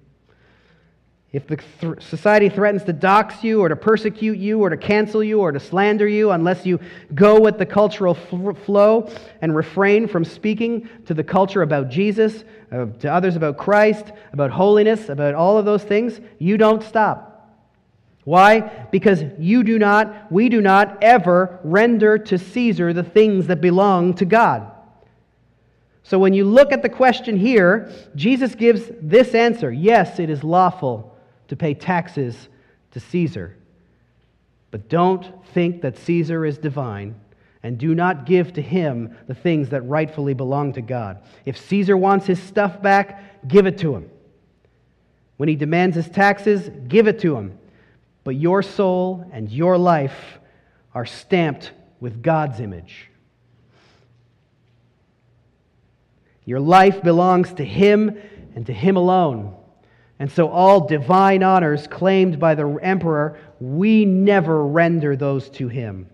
If 1.34 1.48
the 1.48 1.58
th- 1.80 2.02
society 2.02 2.50
threatens 2.50 2.84
to 2.84 2.94
dox 2.94 3.42
you 3.42 3.62
or 3.62 3.70
to 3.70 3.76
persecute 3.76 4.38
you 4.38 4.60
or 4.60 4.70
to 4.70 4.76
cancel 4.76 5.24
you 5.24 5.40
or 5.40 5.54
to 5.54 5.62
slander 5.62 6.06
you 6.08 6.32
unless 6.32 6.66
you 6.66 6.78
go 7.16 7.40
with 7.40 7.58
the 7.58 7.66
cultural 7.66 8.16
flow 8.16 9.10
and 9.42 9.56
refrain 9.56 10.08
from 10.10 10.26
speaking 10.26 10.90
to 11.06 11.14
the 11.14 11.24
culture 11.24 11.62
about 11.62 11.88
Jesus, 11.88 12.44
uh, 12.74 12.88
to 13.00 13.08
others 13.10 13.38
about 13.38 13.58
Christ, 13.58 14.12
about 14.34 14.52
holiness, 14.52 15.08
about 15.08 15.34
all 15.34 15.58
of 15.58 15.64
those 15.64 15.84
things, 15.84 16.20
you 16.38 16.58
don't 16.58 16.84
stop. 16.84 17.30
Why? 18.26 18.60
Because 18.92 19.24
you 19.40 19.64
do 19.64 19.80
not, 19.80 20.30
we 20.32 20.50
do 20.50 20.62
not 20.62 21.02
ever 21.02 21.60
render 21.64 22.18
to 22.18 22.38
Caesar 22.38 22.92
the 22.92 23.04
things 23.04 23.48
that 23.48 23.62
belong 23.62 24.16
to 24.16 24.26
God. 24.26 24.70
So 26.04 26.20
when 26.20 26.34
you 26.34 26.44
look 26.44 26.74
at 26.74 26.82
the 26.82 26.90
question 26.90 27.38
here, 27.38 27.90
Jesus 28.18 28.54
gives 28.54 28.92
this 29.02 29.34
answer 29.34 29.72
Yes, 29.72 30.20
it 30.20 30.30
is 30.30 30.44
lawful 30.44 31.11
to 31.52 31.58
pay 31.58 31.74
taxes 31.74 32.48
to 32.92 33.00
Caesar. 33.02 33.58
But 34.72 34.88
don't 34.88 35.46
think 35.48 35.82
that 35.82 35.98
Caesar 35.98 36.46
is 36.46 36.58
divine, 36.58 37.20
and 37.62 37.78
do 37.78 37.94
not 37.94 38.26
give 38.26 38.54
to 38.54 38.62
him 38.62 39.18
the 39.28 39.36
things 39.36 39.68
that 39.72 39.82
rightfully 39.82 40.34
belong 40.34 40.72
to 40.74 40.82
God. 40.82 41.22
If 41.44 41.58
Caesar 41.58 41.98
wants 41.98 42.26
his 42.26 42.42
stuff 42.42 42.82
back, 42.82 43.50
give 43.50 43.68
it 43.68 43.78
to 43.80 43.94
him. 43.94 44.10
When 45.36 45.50
he 45.50 45.58
demands 45.58 45.98
his 45.98 46.08
taxes, 46.08 46.70
give 46.88 47.10
it 47.10 47.20
to 47.20 47.36
him. 47.36 47.60
But 48.24 48.38
your 48.38 48.64
soul 48.64 49.30
and 49.34 49.52
your 49.52 49.78
life 49.78 50.40
are 50.96 51.06
stamped 51.06 51.74
with 52.00 52.24
God's 52.24 52.62
image. 52.62 53.10
Your 56.46 56.62
life 56.62 57.04
belongs 57.04 57.52
to 57.56 57.66
him 57.66 58.18
and 58.56 58.66
to 58.68 58.74
him 58.74 58.96
alone. 58.96 59.58
And 60.22 60.32
so, 60.32 60.50
all 60.50 60.86
divine 60.86 61.42
honors 61.42 61.88
claimed 61.88 62.40
by 62.40 62.54
the 62.54 62.68
emperor, 62.84 63.40
we 63.60 64.06
never 64.06 64.64
render 64.64 65.16
those 65.16 65.50
to 65.50 65.68
him. 65.68 66.08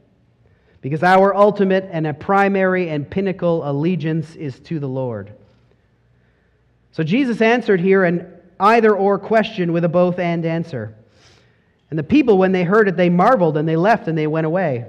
Because 0.80 1.04
our 1.04 1.36
ultimate 1.36 1.90
and 1.92 2.08
a 2.08 2.14
primary 2.14 2.88
and 2.88 3.10
pinnacle 3.10 3.70
allegiance 3.70 4.34
is 4.36 4.62
to 4.62 4.80
the 4.80 4.88
Lord. 4.88 5.34
So, 6.94 7.04
Jesus 7.04 7.42
answered 7.42 7.82
here 7.82 8.06
an 8.06 8.32
either 8.62 8.96
or 8.96 9.20
question 9.20 9.74
with 9.74 9.84
a 9.84 9.90
both 9.90 10.20
and 10.20 10.46
answer. 10.46 10.96
And 11.90 12.00
the 12.00 12.04
people, 12.04 12.38
when 12.38 12.54
they 12.54 12.64
heard 12.64 12.88
it, 12.88 12.96
they 12.96 13.10
marveled 13.10 13.58
and 13.58 13.68
they 13.68 13.76
left 13.76 14.08
and 14.08 14.18
they 14.18 14.28
went 14.28 14.48
away. 14.48 14.86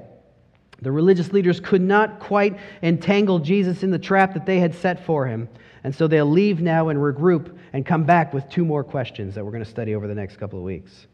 The 0.81 0.93
religious 0.93 1.33
leaders 1.33 1.59
could 1.59 1.83
not 1.83 2.21
quite 2.21 2.57
entangle 2.85 3.41
Jesus 3.41 3.83
in 3.83 3.91
the 3.91 3.99
trap 3.99 4.35
that 4.35 4.47
they 4.47 4.61
had 4.61 4.77
set 4.77 5.05
for 5.05 5.27
him. 5.27 5.49
And 5.85 5.95
so 5.95 6.09
they'll 6.09 6.27
leave 6.27 6.61
now 6.61 6.89
and 6.89 6.99
regroup 6.99 7.57
and 7.73 7.87
come 7.87 8.05
back 8.05 8.35
with 8.35 8.49
two 8.49 8.65
more 8.65 8.83
questions 8.85 9.35
that 9.35 9.45
we're 9.45 9.53
going 9.53 9.65
to 9.65 9.71
study 9.71 9.95
over 9.95 10.07
the 10.07 10.15
next 10.15 10.37
couple 10.37 10.59
of 10.59 10.65
weeks. 10.65 11.07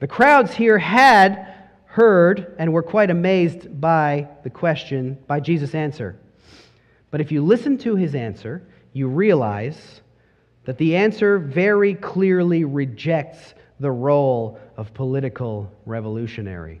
The 0.00 0.08
crowds 0.08 0.52
here 0.52 0.78
had 0.78 1.54
heard 1.86 2.56
and 2.58 2.72
were 2.72 2.82
quite 2.82 3.10
amazed 3.10 3.80
by 3.80 4.28
the 4.42 4.50
question, 4.50 5.16
by 5.26 5.40
Jesus' 5.40 5.74
answer. 5.74 6.18
But 7.10 7.20
if 7.20 7.30
you 7.30 7.44
listen 7.44 7.78
to 7.78 7.94
his 7.94 8.16
answer, 8.16 8.66
you 8.92 9.06
realize 9.06 10.00
that 10.64 10.78
the 10.78 10.96
answer 10.96 11.38
very 11.38 11.94
clearly 11.94 12.64
rejects 12.64 13.54
the 13.78 13.90
role 13.90 14.58
of 14.76 14.92
political 14.94 15.70
revolutionary. 15.86 16.80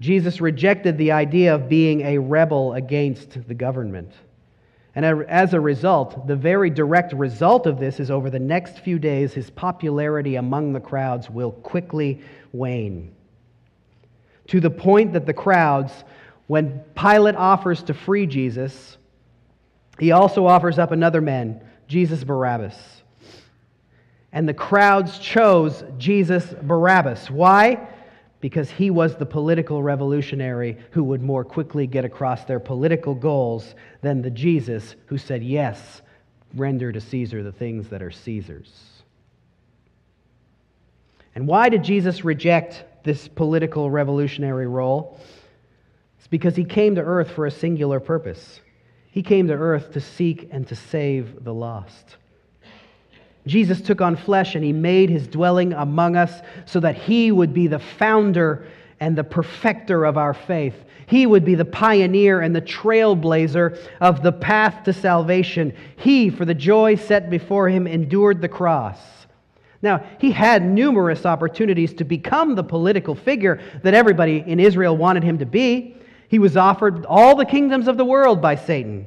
Jesus 0.00 0.40
rejected 0.40 0.96
the 0.96 1.12
idea 1.12 1.54
of 1.54 1.68
being 1.68 2.02
a 2.02 2.18
rebel 2.18 2.74
against 2.74 3.48
the 3.48 3.54
government. 3.54 4.12
And 4.94 5.04
as 5.04 5.54
a 5.54 5.60
result, 5.60 6.26
the 6.26 6.36
very 6.36 6.70
direct 6.70 7.12
result 7.12 7.66
of 7.66 7.78
this 7.78 8.00
is 8.00 8.10
over 8.10 8.30
the 8.30 8.38
next 8.38 8.80
few 8.80 8.98
days, 8.98 9.32
his 9.32 9.50
popularity 9.50 10.36
among 10.36 10.72
the 10.72 10.80
crowds 10.80 11.30
will 11.30 11.52
quickly 11.52 12.20
wane. 12.52 13.14
To 14.48 14.60
the 14.60 14.70
point 14.70 15.12
that 15.12 15.26
the 15.26 15.34
crowds, 15.34 15.92
when 16.46 16.80
Pilate 16.96 17.36
offers 17.36 17.82
to 17.84 17.94
free 17.94 18.26
Jesus, 18.26 18.96
he 19.98 20.12
also 20.12 20.46
offers 20.46 20.78
up 20.78 20.90
another 20.90 21.20
man, 21.20 21.60
Jesus 21.86 22.24
Barabbas. 22.24 22.76
And 24.32 24.48
the 24.48 24.54
crowds 24.54 25.18
chose 25.18 25.84
Jesus 25.96 26.44
Barabbas. 26.62 27.30
Why? 27.30 27.88
Because 28.40 28.70
he 28.70 28.90
was 28.90 29.16
the 29.16 29.26
political 29.26 29.82
revolutionary 29.82 30.76
who 30.92 31.02
would 31.04 31.22
more 31.22 31.44
quickly 31.44 31.86
get 31.86 32.04
across 32.04 32.44
their 32.44 32.60
political 32.60 33.14
goals 33.14 33.74
than 34.00 34.22
the 34.22 34.30
Jesus 34.30 34.94
who 35.06 35.18
said, 35.18 35.42
Yes, 35.42 36.02
render 36.54 36.92
to 36.92 37.00
Caesar 37.00 37.42
the 37.42 37.52
things 37.52 37.88
that 37.88 38.02
are 38.02 38.10
Caesar's. 38.10 39.02
And 41.34 41.46
why 41.46 41.68
did 41.68 41.84
Jesus 41.84 42.24
reject 42.24 42.84
this 43.04 43.28
political 43.28 43.90
revolutionary 43.90 44.66
role? 44.66 45.20
It's 46.18 46.26
because 46.26 46.56
he 46.56 46.64
came 46.64 46.94
to 46.96 47.00
earth 47.00 47.30
for 47.30 47.46
a 47.46 47.50
singular 47.50 48.00
purpose. 48.00 48.60
He 49.10 49.22
came 49.22 49.48
to 49.48 49.54
earth 49.54 49.92
to 49.92 50.00
seek 50.00 50.48
and 50.50 50.66
to 50.68 50.76
save 50.76 51.44
the 51.44 51.54
lost. 51.54 52.16
Jesus 53.48 53.80
took 53.80 54.00
on 54.00 54.16
flesh 54.16 54.54
and 54.54 54.64
he 54.64 54.72
made 54.72 55.10
his 55.10 55.26
dwelling 55.26 55.72
among 55.72 56.16
us 56.16 56.40
so 56.66 56.80
that 56.80 56.96
he 56.96 57.32
would 57.32 57.52
be 57.54 57.66
the 57.66 57.78
founder 57.78 58.66
and 59.00 59.16
the 59.16 59.24
perfecter 59.24 60.04
of 60.04 60.16
our 60.16 60.34
faith. 60.34 60.74
He 61.06 61.24
would 61.24 61.44
be 61.44 61.54
the 61.54 61.64
pioneer 61.64 62.40
and 62.42 62.54
the 62.54 62.60
trailblazer 62.60 63.78
of 64.00 64.22
the 64.22 64.32
path 64.32 64.84
to 64.84 64.92
salvation. 64.92 65.74
He, 65.96 66.28
for 66.28 66.44
the 66.44 66.54
joy 66.54 66.96
set 66.96 67.30
before 67.30 67.68
him, 67.68 67.86
endured 67.86 68.42
the 68.42 68.48
cross. 68.48 68.98
Now, 69.80 70.04
he 70.20 70.32
had 70.32 70.64
numerous 70.64 71.24
opportunities 71.24 71.94
to 71.94 72.04
become 72.04 72.54
the 72.54 72.64
political 72.64 73.14
figure 73.14 73.60
that 73.82 73.94
everybody 73.94 74.44
in 74.46 74.60
Israel 74.60 74.96
wanted 74.96 75.22
him 75.22 75.38
to 75.38 75.46
be. 75.46 75.96
He 76.28 76.38
was 76.38 76.56
offered 76.56 77.06
all 77.06 77.36
the 77.36 77.46
kingdoms 77.46 77.88
of 77.88 77.96
the 77.96 78.04
world 78.04 78.42
by 78.42 78.56
Satan. 78.56 79.06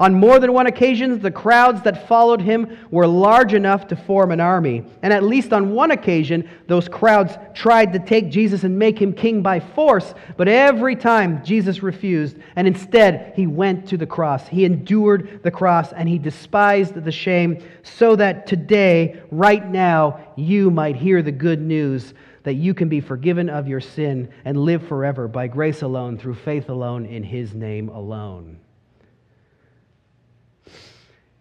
On 0.00 0.14
more 0.14 0.38
than 0.38 0.54
one 0.54 0.66
occasion, 0.66 1.20
the 1.20 1.30
crowds 1.30 1.82
that 1.82 2.08
followed 2.08 2.40
him 2.40 2.78
were 2.90 3.06
large 3.06 3.52
enough 3.52 3.86
to 3.88 3.96
form 3.96 4.32
an 4.32 4.40
army. 4.40 4.82
And 5.02 5.12
at 5.12 5.22
least 5.22 5.52
on 5.52 5.74
one 5.74 5.90
occasion, 5.90 6.48
those 6.68 6.88
crowds 6.88 7.36
tried 7.52 7.92
to 7.92 7.98
take 7.98 8.30
Jesus 8.30 8.64
and 8.64 8.78
make 8.78 8.98
him 8.98 9.12
king 9.12 9.42
by 9.42 9.60
force. 9.60 10.14
But 10.38 10.48
every 10.48 10.96
time, 10.96 11.44
Jesus 11.44 11.82
refused. 11.82 12.38
And 12.56 12.66
instead, 12.66 13.34
he 13.36 13.46
went 13.46 13.86
to 13.88 13.98
the 13.98 14.06
cross. 14.06 14.48
He 14.48 14.64
endured 14.64 15.40
the 15.42 15.50
cross 15.50 15.92
and 15.92 16.08
he 16.08 16.18
despised 16.18 16.94
the 16.94 17.12
shame 17.12 17.62
so 17.82 18.16
that 18.16 18.46
today, 18.46 19.20
right 19.30 19.68
now, 19.70 20.32
you 20.34 20.70
might 20.70 20.96
hear 20.96 21.20
the 21.20 21.30
good 21.30 21.60
news 21.60 22.14
that 22.44 22.54
you 22.54 22.72
can 22.72 22.88
be 22.88 23.02
forgiven 23.02 23.50
of 23.50 23.68
your 23.68 23.82
sin 23.82 24.30
and 24.46 24.56
live 24.56 24.88
forever 24.88 25.28
by 25.28 25.46
grace 25.46 25.82
alone, 25.82 26.16
through 26.16 26.36
faith 26.36 26.70
alone, 26.70 27.04
in 27.04 27.22
his 27.22 27.52
name 27.52 27.90
alone. 27.90 28.59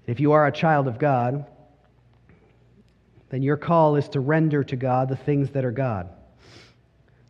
If 0.09 0.19
you 0.19 0.31
are 0.31 0.47
a 0.47 0.51
child 0.51 0.87
of 0.87 0.97
God, 0.97 1.45
then 3.29 3.43
your 3.43 3.57
call 3.57 3.95
is 3.95 4.09
to 4.09 4.19
render 4.19 4.63
to 4.63 4.75
God 4.75 5.07
the 5.07 5.15
things 5.15 5.51
that 5.51 5.63
are 5.63 5.71
God. 5.71 6.09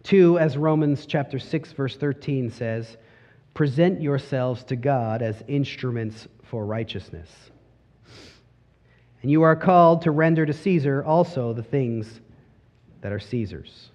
Two, 0.04 0.40
as 0.40 0.56
Romans 0.56 1.06
chapter 1.06 1.40
6 1.40 1.74
verse 1.74 1.98
13 1.98 2.50
says, 2.52 2.98
present 3.54 4.02
yourselves 4.02 4.64
to 4.64 4.78
God 4.78 5.22
as 5.22 5.44
instruments 5.50 6.28
for 6.44 6.66
righteousness. 6.66 7.30
And 9.22 9.30
you 9.30 9.42
are 9.42 9.58
called 9.58 10.04
to 10.04 10.12
render 10.12 10.46
to 10.46 10.54
Caesar 10.54 11.04
also 11.04 11.52
the 11.52 11.64
things 11.64 12.22
that 13.02 13.12
are 13.12 13.20
Caesar's. 13.20 13.89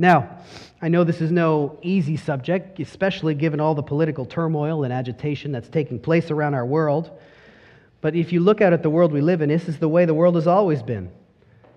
Now, 0.00 0.38
I 0.80 0.88
know 0.88 1.04
this 1.04 1.20
is 1.20 1.30
no 1.30 1.78
easy 1.82 2.16
subject, 2.16 2.80
especially 2.80 3.34
given 3.34 3.60
all 3.60 3.74
the 3.74 3.82
political 3.82 4.24
turmoil 4.24 4.82
and 4.82 4.94
agitation 4.94 5.52
that's 5.52 5.68
taking 5.68 5.98
place 5.98 6.30
around 6.30 6.54
our 6.54 6.64
world. 6.64 7.10
But 8.00 8.14
if 8.14 8.32
you 8.32 8.40
look 8.40 8.62
out 8.62 8.72
at 8.72 8.82
the 8.82 8.88
world 8.88 9.12
we 9.12 9.20
live 9.20 9.42
in, 9.42 9.50
this 9.50 9.68
is 9.68 9.78
the 9.78 9.90
way 9.90 10.06
the 10.06 10.14
world 10.14 10.36
has 10.36 10.46
always 10.46 10.82
been 10.82 11.10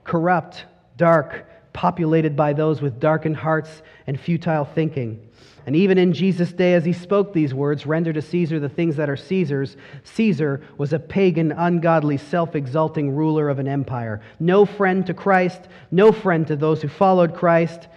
corrupt, 0.06 0.64
dark, 0.96 1.50
populated 1.74 2.38
by 2.38 2.54
those 2.54 2.82
with 2.82 2.98
darkened 2.98 3.36
hearts 3.36 3.82
and 4.08 4.18
futile 4.18 4.64
thinking. 4.64 5.30
And 5.66 5.76
even 5.76 5.98
in 5.98 6.14
Jesus' 6.14 6.54
day, 6.54 6.76
as 6.76 6.86
he 6.86 6.94
spoke 6.94 7.34
these 7.34 7.54
words, 7.54 7.86
render 7.86 8.14
to 8.14 8.22
Caesar 8.22 8.58
the 8.58 8.70
things 8.70 8.96
that 8.96 9.10
are 9.10 9.18
Caesar's, 9.18 9.76
Caesar 10.06 10.62
was 10.78 10.94
a 10.94 11.00
pagan, 11.00 11.52
ungodly, 11.52 12.16
self 12.16 12.56
exalting 12.56 13.14
ruler 13.14 13.50
of 13.50 13.60
an 13.60 13.68
empire. 13.68 14.22
No 14.40 14.66
friend 14.66 15.06
to 15.08 15.14
Christ, 15.14 15.68
no 15.92 16.14
friend 16.14 16.48
to 16.48 16.56
those 16.56 16.82
who 16.82 16.88
followed 16.88 17.34
Christ. 17.34 17.90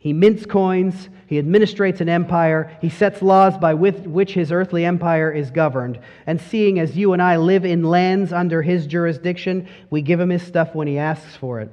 He 0.00 0.12
mints 0.12 0.46
coins, 0.46 1.08
he 1.26 1.42
administrates 1.42 2.00
an 2.00 2.08
empire, 2.08 2.76
he 2.80 2.88
sets 2.88 3.20
laws 3.20 3.58
by 3.58 3.74
which 3.74 4.32
his 4.32 4.52
earthly 4.52 4.84
empire 4.84 5.30
is 5.32 5.50
governed. 5.50 5.98
And 6.26 6.40
seeing 6.40 6.78
as 6.78 6.96
you 6.96 7.12
and 7.12 7.20
I 7.20 7.36
live 7.36 7.64
in 7.64 7.82
lands 7.82 8.32
under 8.32 8.62
his 8.62 8.86
jurisdiction, 8.86 9.68
we 9.90 10.02
give 10.02 10.20
him 10.20 10.30
his 10.30 10.42
stuff 10.44 10.74
when 10.74 10.86
he 10.86 10.98
asks 10.98 11.34
for 11.34 11.60
it. 11.60 11.70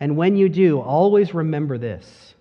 And 0.00 0.16
when 0.16 0.36
you 0.36 0.48
do, 0.48 0.80
always 0.80 1.34
remember 1.34 1.76
this 1.76 2.34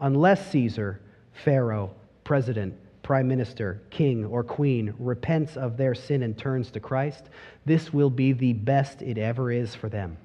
unless 0.00 0.50
Caesar, 0.52 1.00
Pharaoh, 1.32 1.94
president, 2.24 2.74
prime 3.02 3.26
minister, 3.26 3.82
king, 3.90 4.24
or 4.24 4.44
queen 4.44 4.94
repents 4.98 5.56
of 5.56 5.76
their 5.76 5.94
sin 5.96 6.22
and 6.22 6.38
turns 6.38 6.70
to 6.70 6.80
Christ, 6.80 7.24
this 7.66 7.92
will 7.92 8.10
be 8.10 8.32
the 8.32 8.52
best 8.52 9.02
it 9.02 9.18
ever 9.18 9.50
is 9.50 9.74
for 9.74 9.88
them. 9.88 10.16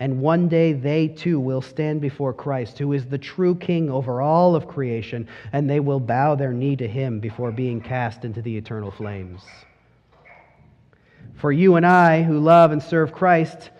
And 0.00 0.20
one 0.20 0.48
day 0.48 0.72
they 0.72 1.08
too 1.08 1.38
will 1.38 1.62
stand 1.62 2.00
before 2.00 2.32
Christ, 2.32 2.78
who 2.78 2.92
is 2.92 3.06
the 3.06 3.18
true 3.18 3.54
king 3.54 3.90
over 3.90 4.20
all 4.20 4.56
of 4.56 4.66
creation, 4.66 5.28
and 5.52 5.70
they 5.70 5.80
will 5.80 6.00
bow 6.00 6.34
their 6.34 6.52
knee 6.52 6.76
to 6.76 6.88
him 6.88 7.20
before 7.20 7.52
being 7.52 7.80
cast 7.80 8.24
into 8.24 8.42
the 8.42 8.56
eternal 8.56 8.90
flames. 8.90 9.42
For 11.36 11.52
you 11.52 11.76
and 11.76 11.86
I, 11.86 12.22
who 12.22 12.40
love 12.40 12.72
and 12.72 12.82
serve 12.82 13.12
Christ 13.12 13.70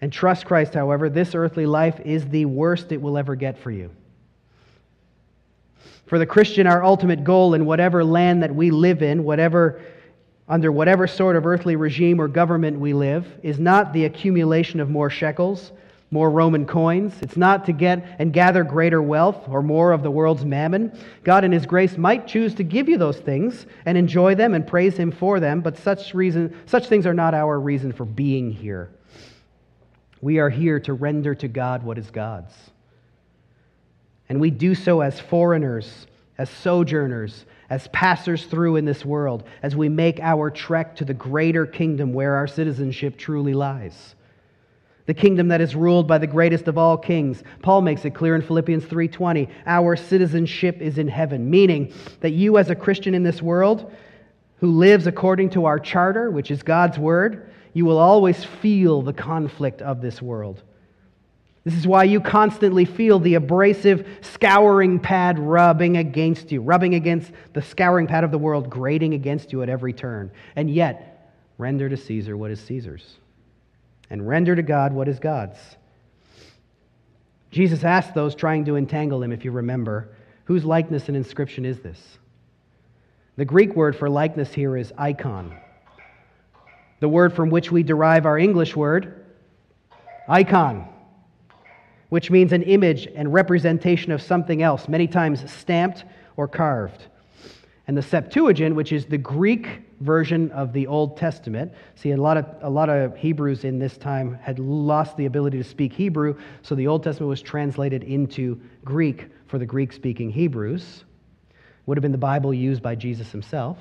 and 0.00 0.12
trust 0.12 0.44
Christ, 0.44 0.74
however, 0.74 1.08
this 1.08 1.34
earthly 1.34 1.66
life 1.66 1.98
is 2.04 2.26
the 2.28 2.44
worst 2.44 2.92
it 2.92 3.00
will 3.00 3.16
ever 3.16 3.34
get 3.34 3.58
for 3.58 3.70
you. 3.70 3.90
For 6.06 6.18
the 6.18 6.26
Christian, 6.26 6.66
our 6.66 6.84
ultimate 6.84 7.24
goal 7.24 7.54
in 7.54 7.64
whatever 7.64 8.04
land 8.04 8.42
that 8.42 8.54
we 8.54 8.70
live 8.70 9.02
in, 9.02 9.24
whatever 9.24 9.80
under 10.48 10.70
whatever 10.70 11.06
sort 11.06 11.36
of 11.36 11.46
earthly 11.46 11.76
regime 11.76 12.20
or 12.20 12.28
government 12.28 12.78
we 12.78 12.92
live 12.92 13.26
is 13.42 13.58
not 13.58 13.92
the 13.92 14.04
accumulation 14.04 14.78
of 14.78 14.90
more 14.90 15.08
shekels, 15.08 15.72
more 16.10 16.30
Roman 16.30 16.66
coins. 16.66 17.14
It's 17.22 17.36
not 17.36 17.64
to 17.66 17.72
get 17.72 18.16
and 18.18 18.32
gather 18.32 18.62
greater 18.62 19.02
wealth 19.02 19.48
or 19.48 19.62
more 19.62 19.92
of 19.92 20.02
the 20.02 20.10
world's 20.10 20.44
mammon. 20.44 20.96
God, 21.24 21.44
in 21.44 21.52
His 21.52 21.66
grace, 21.66 21.96
might 21.96 22.26
choose 22.26 22.54
to 22.56 22.62
give 22.62 22.88
you 22.88 22.98
those 22.98 23.18
things 23.18 23.66
and 23.86 23.96
enjoy 23.96 24.34
them 24.34 24.54
and 24.54 24.66
praise 24.66 24.96
Him 24.96 25.10
for 25.10 25.40
them, 25.40 25.60
but 25.60 25.78
such, 25.78 26.14
reason, 26.14 26.54
such 26.66 26.88
things 26.88 27.06
are 27.06 27.14
not 27.14 27.34
our 27.34 27.58
reason 27.58 27.92
for 27.92 28.04
being 28.04 28.52
here. 28.52 28.90
We 30.20 30.38
are 30.38 30.50
here 30.50 30.78
to 30.80 30.92
render 30.92 31.34
to 31.34 31.48
God 31.48 31.82
what 31.82 31.98
is 31.98 32.10
God's. 32.10 32.54
And 34.28 34.40
we 34.40 34.50
do 34.50 34.74
so 34.74 35.00
as 35.00 35.18
foreigners, 35.20 36.06
as 36.38 36.48
sojourners, 36.48 37.44
as 37.70 37.88
passers 37.88 38.44
through 38.44 38.76
in 38.76 38.84
this 38.84 39.04
world, 39.04 39.44
as 39.62 39.74
we 39.74 39.88
make 39.88 40.20
our 40.20 40.50
trek 40.50 40.96
to 40.96 41.04
the 41.04 41.14
greater 41.14 41.66
kingdom 41.66 42.12
where 42.12 42.34
our 42.34 42.46
citizenship 42.46 43.16
truly 43.16 43.54
lies. 43.54 44.14
The 45.06 45.14
kingdom 45.14 45.48
that 45.48 45.60
is 45.60 45.76
ruled 45.76 46.08
by 46.08 46.18
the 46.18 46.26
greatest 46.26 46.66
of 46.66 46.78
all 46.78 46.96
kings. 46.96 47.42
Paul 47.60 47.82
makes 47.82 48.04
it 48.04 48.14
clear 48.14 48.34
in 48.34 48.42
Philippians 48.42 48.86
3:20, 48.86 49.48
our 49.66 49.96
citizenship 49.96 50.80
is 50.80 50.96
in 50.96 51.08
heaven, 51.08 51.50
meaning 51.50 51.92
that 52.20 52.32
you 52.32 52.56
as 52.56 52.70
a 52.70 52.74
Christian 52.74 53.14
in 53.14 53.22
this 53.22 53.42
world 53.42 53.92
who 54.60 54.70
lives 54.70 55.06
according 55.06 55.50
to 55.50 55.66
our 55.66 55.78
charter, 55.78 56.30
which 56.30 56.50
is 56.50 56.62
God's 56.62 56.98
word, 56.98 57.50
you 57.74 57.84
will 57.84 57.98
always 57.98 58.44
feel 58.44 59.02
the 59.02 59.12
conflict 59.12 59.82
of 59.82 60.00
this 60.00 60.22
world. 60.22 60.62
This 61.64 61.74
is 61.74 61.86
why 61.86 62.04
you 62.04 62.20
constantly 62.20 62.84
feel 62.84 63.18
the 63.18 63.34
abrasive 63.34 64.06
scouring 64.20 65.00
pad 65.00 65.38
rubbing 65.38 65.96
against 65.96 66.52
you, 66.52 66.60
rubbing 66.60 66.94
against 66.94 67.32
the 67.54 67.62
scouring 67.62 68.06
pad 68.06 68.22
of 68.22 68.30
the 68.30 68.38
world, 68.38 68.68
grating 68.68 69.14
against 69.14 69.50
you 69.50 69.62
at 69.62 69.70
every 69.70 69.94
turn. 69.94 70.30
And 70.56 70.70
yet, 70.70 71.32
render 71.56 71.88
to 71.88 71.96
Caesar 71.96 72.36
what 72.36 72.50
is 72.50 72.60
Caesar's, 72.60 73.16
and 74.10 74.28
render 74.28 74.54
to 74.54 74.62
God 74.62 74.92
what 74.92 75.08
is 75.08 75.18
God's. 75.18 75.58
Jesus 77.50 77.82
asked 77.82 78.14
those 78.14 78.34
trying 78.34 78.66
to 78.66 78.76
entangle 78.76 79.22
him, 79.22 79.32
if 79.32 79.42
you 79.44 79.50
remember, 79.50 80.10
whose 80.44 80.66
likeness 80.66 81.08
and 81.08 81.16
inscription 81.16 81.64
is 81.64 81.80
this? 81.80 82.18
The 83.36 83.44
Greek 83.46 83.74
word 83.74 83.96
for 83.96 84.10
likeness 84.10 84.52
here 84.52 84.76
is 84.76 84.92
icon, 84.98 85.56
the 87.00 87.08
word 87.08 87.32
from 87.32 87.48
which 87.48 87.72
we 87.72 87.82
derive 87.82 88.26
our 88.26 88.36
English 88.36 88.76
word, 88.76 89.24
icon 90.28 90.90
which 92.14 92.30
means 92.30 92.52
an 92.52 92.62
image 92.62 93.08
and 93.16 93.34
representation 93.34 94.12
of 94.12 94.22
something 94.22 94.62
else, 94.62 94.86
many 94.86 95.04
times 95.04 95.50
stamped 95.50 96.04
or 96.36 96.46
carved. 96.46 97.06
And 97.88 97.96
the 97.96 98.02
Septuagint, 98.02 98.76
which 98.76 98.92
is 98.92 99.04
the 99.06 99.18
Greek 99.18 99.82
version 99.98 100.48
of 100.52 100.72
the 100.72 100.86
Old 100.86 101.16
Testament. 101.16 101.72
See, 101.96 102.12
a 102.12 102.16
lot, 102.16 102.36
of, 102.36 102.46
a 102.60 102.70
lot 102.70 102.88
of 102.88 103.16
Hebrews 103.16 103.64
in 103.64 103.80
this 103.80 103.98
time 103.98 104.38
had 104.40 104.60
lost 104.60 105.16
the 105.16 105.26
ability 105.26 105.58
to 105.58 105.64
speak 105.64 105.92
Hebrew, 105.92 106.38
so 106.62 106.76
the 106.76 106.86
Old 106.86 107.02
Testament 107.02 107.30
was 107.30 107.42
translated 107.42 108.04
into 108.04 108.60
Greek 108.84 109.26
for 109.48 109.58
the 109.58 109.66
Greek 109.66 109.92
speaking 109.92 110.30
Hebrews. 110.30 111.02
Would 111.86 111.98
have 111.98 112.02
been 112.02 112.12
the 112.12 112.18
Bible 112.18 112.54
used 112.54 112.80
by 112.80 112.94
Jesus 112.94 113.32
himself. 113.32 113.78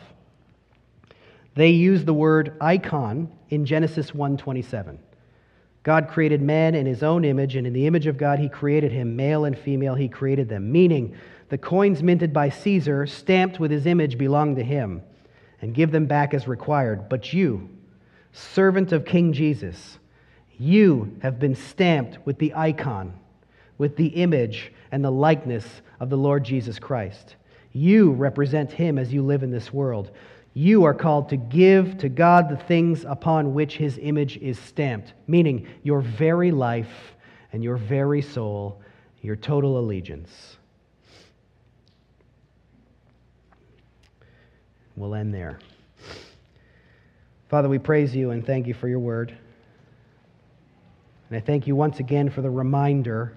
They 1.54 1.70
use 1.70 2.04
the 2.04 2.16
word 2.16 2.58
icon 2.60 3.32
in 3.50 3.64
Genesis 3.64 4.10
1:27. 4.10 4.98
God 5.84 6.08
created 6.08 6.42
man 6.42 6.76
in 6.76 6.86
his 6.86 7.04
own 7.04 7.26
image, 7.26 7.58
and 7.58 7.68
in 7.68 7.74
the 7.74 7.86
image 7.86 8.08
of 8.08 8.18
God, 8.18 8.40
he 8.40 8.48
created 8.48 8.92
him. 8.92 9.16
Male 9.18 9.44
and 9.46 9.58
female, 9.58 9.96
he 9.96 10.08
created 10.08 10.48
them. 10.48 10.72
Meaning, 10.72 11.16
the 11.50 11.58
coins 11.58 12.02
minted 12.02 12.32
by 12.32 12.50
Caesar, 12.50 13.06
stamped 13.06 13.60
with 13.60 13.70
his 13.70 13.86
image, 13.86 14.18
belong 14.18 14.56
to 14.56 14.64
him, 14.64 15.02
and 15.62 15.76
give 15.76 15.92
them 15.92 16.06
back 16.06 16.34
as 16.34 16.48
required. 16.48 17.10
But 17.10 17.34
you, 17.34 17.70
servant 18.32 18.94
of 18.94 19.06
King 19.06 19.34
Jesus, 19.34 20.00
you 20.58 21.18
have 21.22 21.38
been 21.38 21.56
stamped 21.56 22.26
with 22.26 22.38
the 22.38 22.54
icon, 22.56 23.14
with 23.78 23.98
the 23.98 24.08
image 24.08 24.72
and 24.92 25.04
the 25.04 25.12
likeness 25.12 25.66
of 26.00 26.10
the 26.10 26.18
Lord 26.18 26.46
Jesus 26.46 26.80
Christ. 26.80 27.36
You 27.74 28.12
represent 28.12 28.72
him 28.72 28.98
as 28.98 29.12
you 29.12 29.24
live 29.24 29.44
in 29.44 29.52
this 29.52 29.74
world. 29.74 30.12
You 30.54 30.84
are 30.84 30.94
called 30.94 31.30
to 31.30 31.38
give 31.38 31.98
to 32.00 32.10
God 32.10 32.50
the 32.50 32.58
things 32.58 33.06
upon 33.06 33.54
which 33.54 33.78
his 33.78 33.98
image 34.02 34.38
is 34.38 34.60
stamped, 34.60 35.14
meaning 35.28 35.68
your 35.82 36.02
very 36.02 36.52
life 36.52 37.14
and 37.52 37.64
your 37.64 37.78
very 37.78 38.22
soul, 38.22 38.82
your 39.22 39.36
total 39.36 39.80
allegiance. 39.80 40.58
We'll 44.96 45.16
end 45.16 45.34
there. 45.34 45.60
Father, 47.50 47.68
we 47.68 47.80
praise 47.80 48.16
you 48.16 48.32
and 48.32 48.46
thank 48.46 48.68
you 48.68 48.74
for 48.76 48.88
your 48.88 49.00
word. 49.00 49.36
And 51.30 51.38
I 51.38 51.40
thank 51.40 51.66
you 51.66 51.76
once 51.76 52.00
again 52.00 52.30
for 52.30 52.42
the 52.42 52.50
reminder 52.50 53.36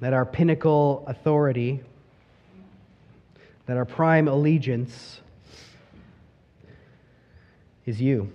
that 0.00 0.14
our 0.14 0.24
pinnacle 0.24 1.04
authority, 1.06 1.82
that 3.66 3.76
our 3.76 3.84
prime 3.84 4.28
allegiance 4.28 5.20
is 7.84 8.00
you. 8.00 8.30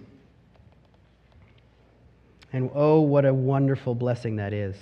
And 2.53 2.69
oh, 2.73 3.01
what 3.01 3.25
a 3.25 3.33
wonderful 3.33 3.95
blessing 3.95 4.35
that 4.35 4.53
is. 4.53 4.75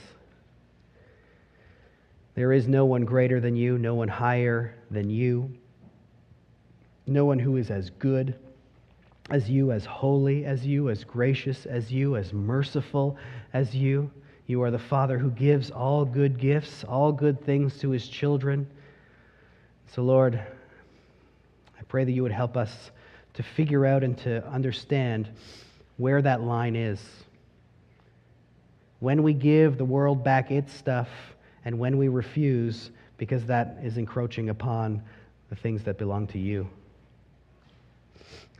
There 2.36 2.52
is 2.52 2.68
no 2.68 2.86
one 2.86 3.06
greater 3.06 3.40
than 3.40 3.56
you, 3.56 3.78
no 3.78 3.96
one 3.96 4.08
higher 4.08 4.74
than 4.90 5.10
you, 5.10 5.52
no 7.06 7.26
one 7.26 7.38
who 7.38 7.58
is 7.58 7.70
as 7.70 7.90
good 7.92 8.36
as 9.30 9.50
you, 9.50 9.72
as 9.72 9.86
holy 9.86 10.46
as 10.46 10.66
you, 10.66 10.90
as 10.90 11.04
gracious 11.04 11.66
as 11.66 11.92
you, 11.92 12.16
as 12.16 12.34
merciful 12.34 13.18
as 13.54 13.76
you. 13.76 14.10
You 14.48 14.64
are 14.64 14.72
the 14.72 14.80
Father 14.80 15.20
who 15.20 15.30
gives 15.32 15.70
all 15.70 16.06
good 16.06 16.40
gifts, 16.40 16.84
all 16.84 17.12
good 17.12 17.44
things 17.46 17.78
to 17.80 17.92
his 17.92 18.08
children. 18.08 18.68
So, 19.94 20.04
Lord, 20.04 20.36
I 20.36 21.84
pray 21.88 22.04
that 22.04 22.12
you 22.12 22.22
would 22.22 22.32
help 22.32 22.56
us 22.56 22.92
to 23.34 23.44
figure 23.44 23.88
out 23.88 24.04
and 24.04 24.16
to 24.20 24.46
understand 24.48 25.30
where 25.98 26.22
that 26.22 26.42
line 26.42 26.76
is. 26.76 27.02
When 29.00 29.24
we 29.24 29.34
give 29.34 29.78
the 29.78 29.86
world 29.86 30.24
back 30.24 30.52
its 30.52 30.74
stuff, 30.74 31.10
and 31.66 31.80
when 31.80 31.98
we 31.98 32.08
refuse, 32.08 32.92
because 33.18 33.46
that 33.46 33.78
is 33.84 33.98
encroaching 33.98 34.50
upon 34.50 35.02
the 35.50 35.56
things 35.56 35.84
that 35.84 35.98
belong 35.98 36.28
to 36.28 36.40
you. 36.40 36.70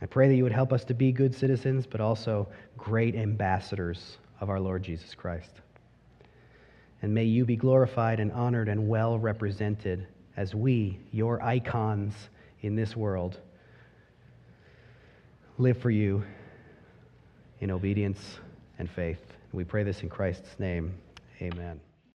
I 0.02 0.06
pray 0.06 0.28
that 0.28 0.34
you 0.34 0.42
would 0.42 0.52
help 0.52 0.72
us 0.72 0.84
to 0.84 0.94
be 0.94 1.12
good 1.12 1.34
citizens, 1.34 1.86
but 1.86 2.00
also 2.00 2.48
great 2.76 3.14
ambassadors 3.14 4.18
of 4.40 4.50
our 4.50 4.58
Lord 4.58 4.82
Jesus 4.82 5.14
Christ. 5.14 5.52
And 7.02 7.14
may 7.14 7.24
you 7.24 7.44
be 7.44 7.56
glorified 7.56 8.18
and 8.18 8.32
honored 8.32 8.68
and 8.68 8.88
well 8.88 9.18
represented 9.18 10.06
as 10.40 10.54
we, 10.54 10.98
your 11.12 11.42
icons 11.42 12.14
in 12.62 12.74
this 12.74 12.96
world, 12.96 13.38
live 15.58 15.76
for 15.76 15.90
you 15.90 16.24
in 17.60 17.70
obedience 17.70 18.38
and 18.78 18.88
faith. 18.88 19.20
We 19.52 19.64
pray 19.64 19.82
this 19.82 20.00
in 20.00 20.08
Christ's 20.08 20.58
name. 20.58 20.94
Amen. 21.42 21.78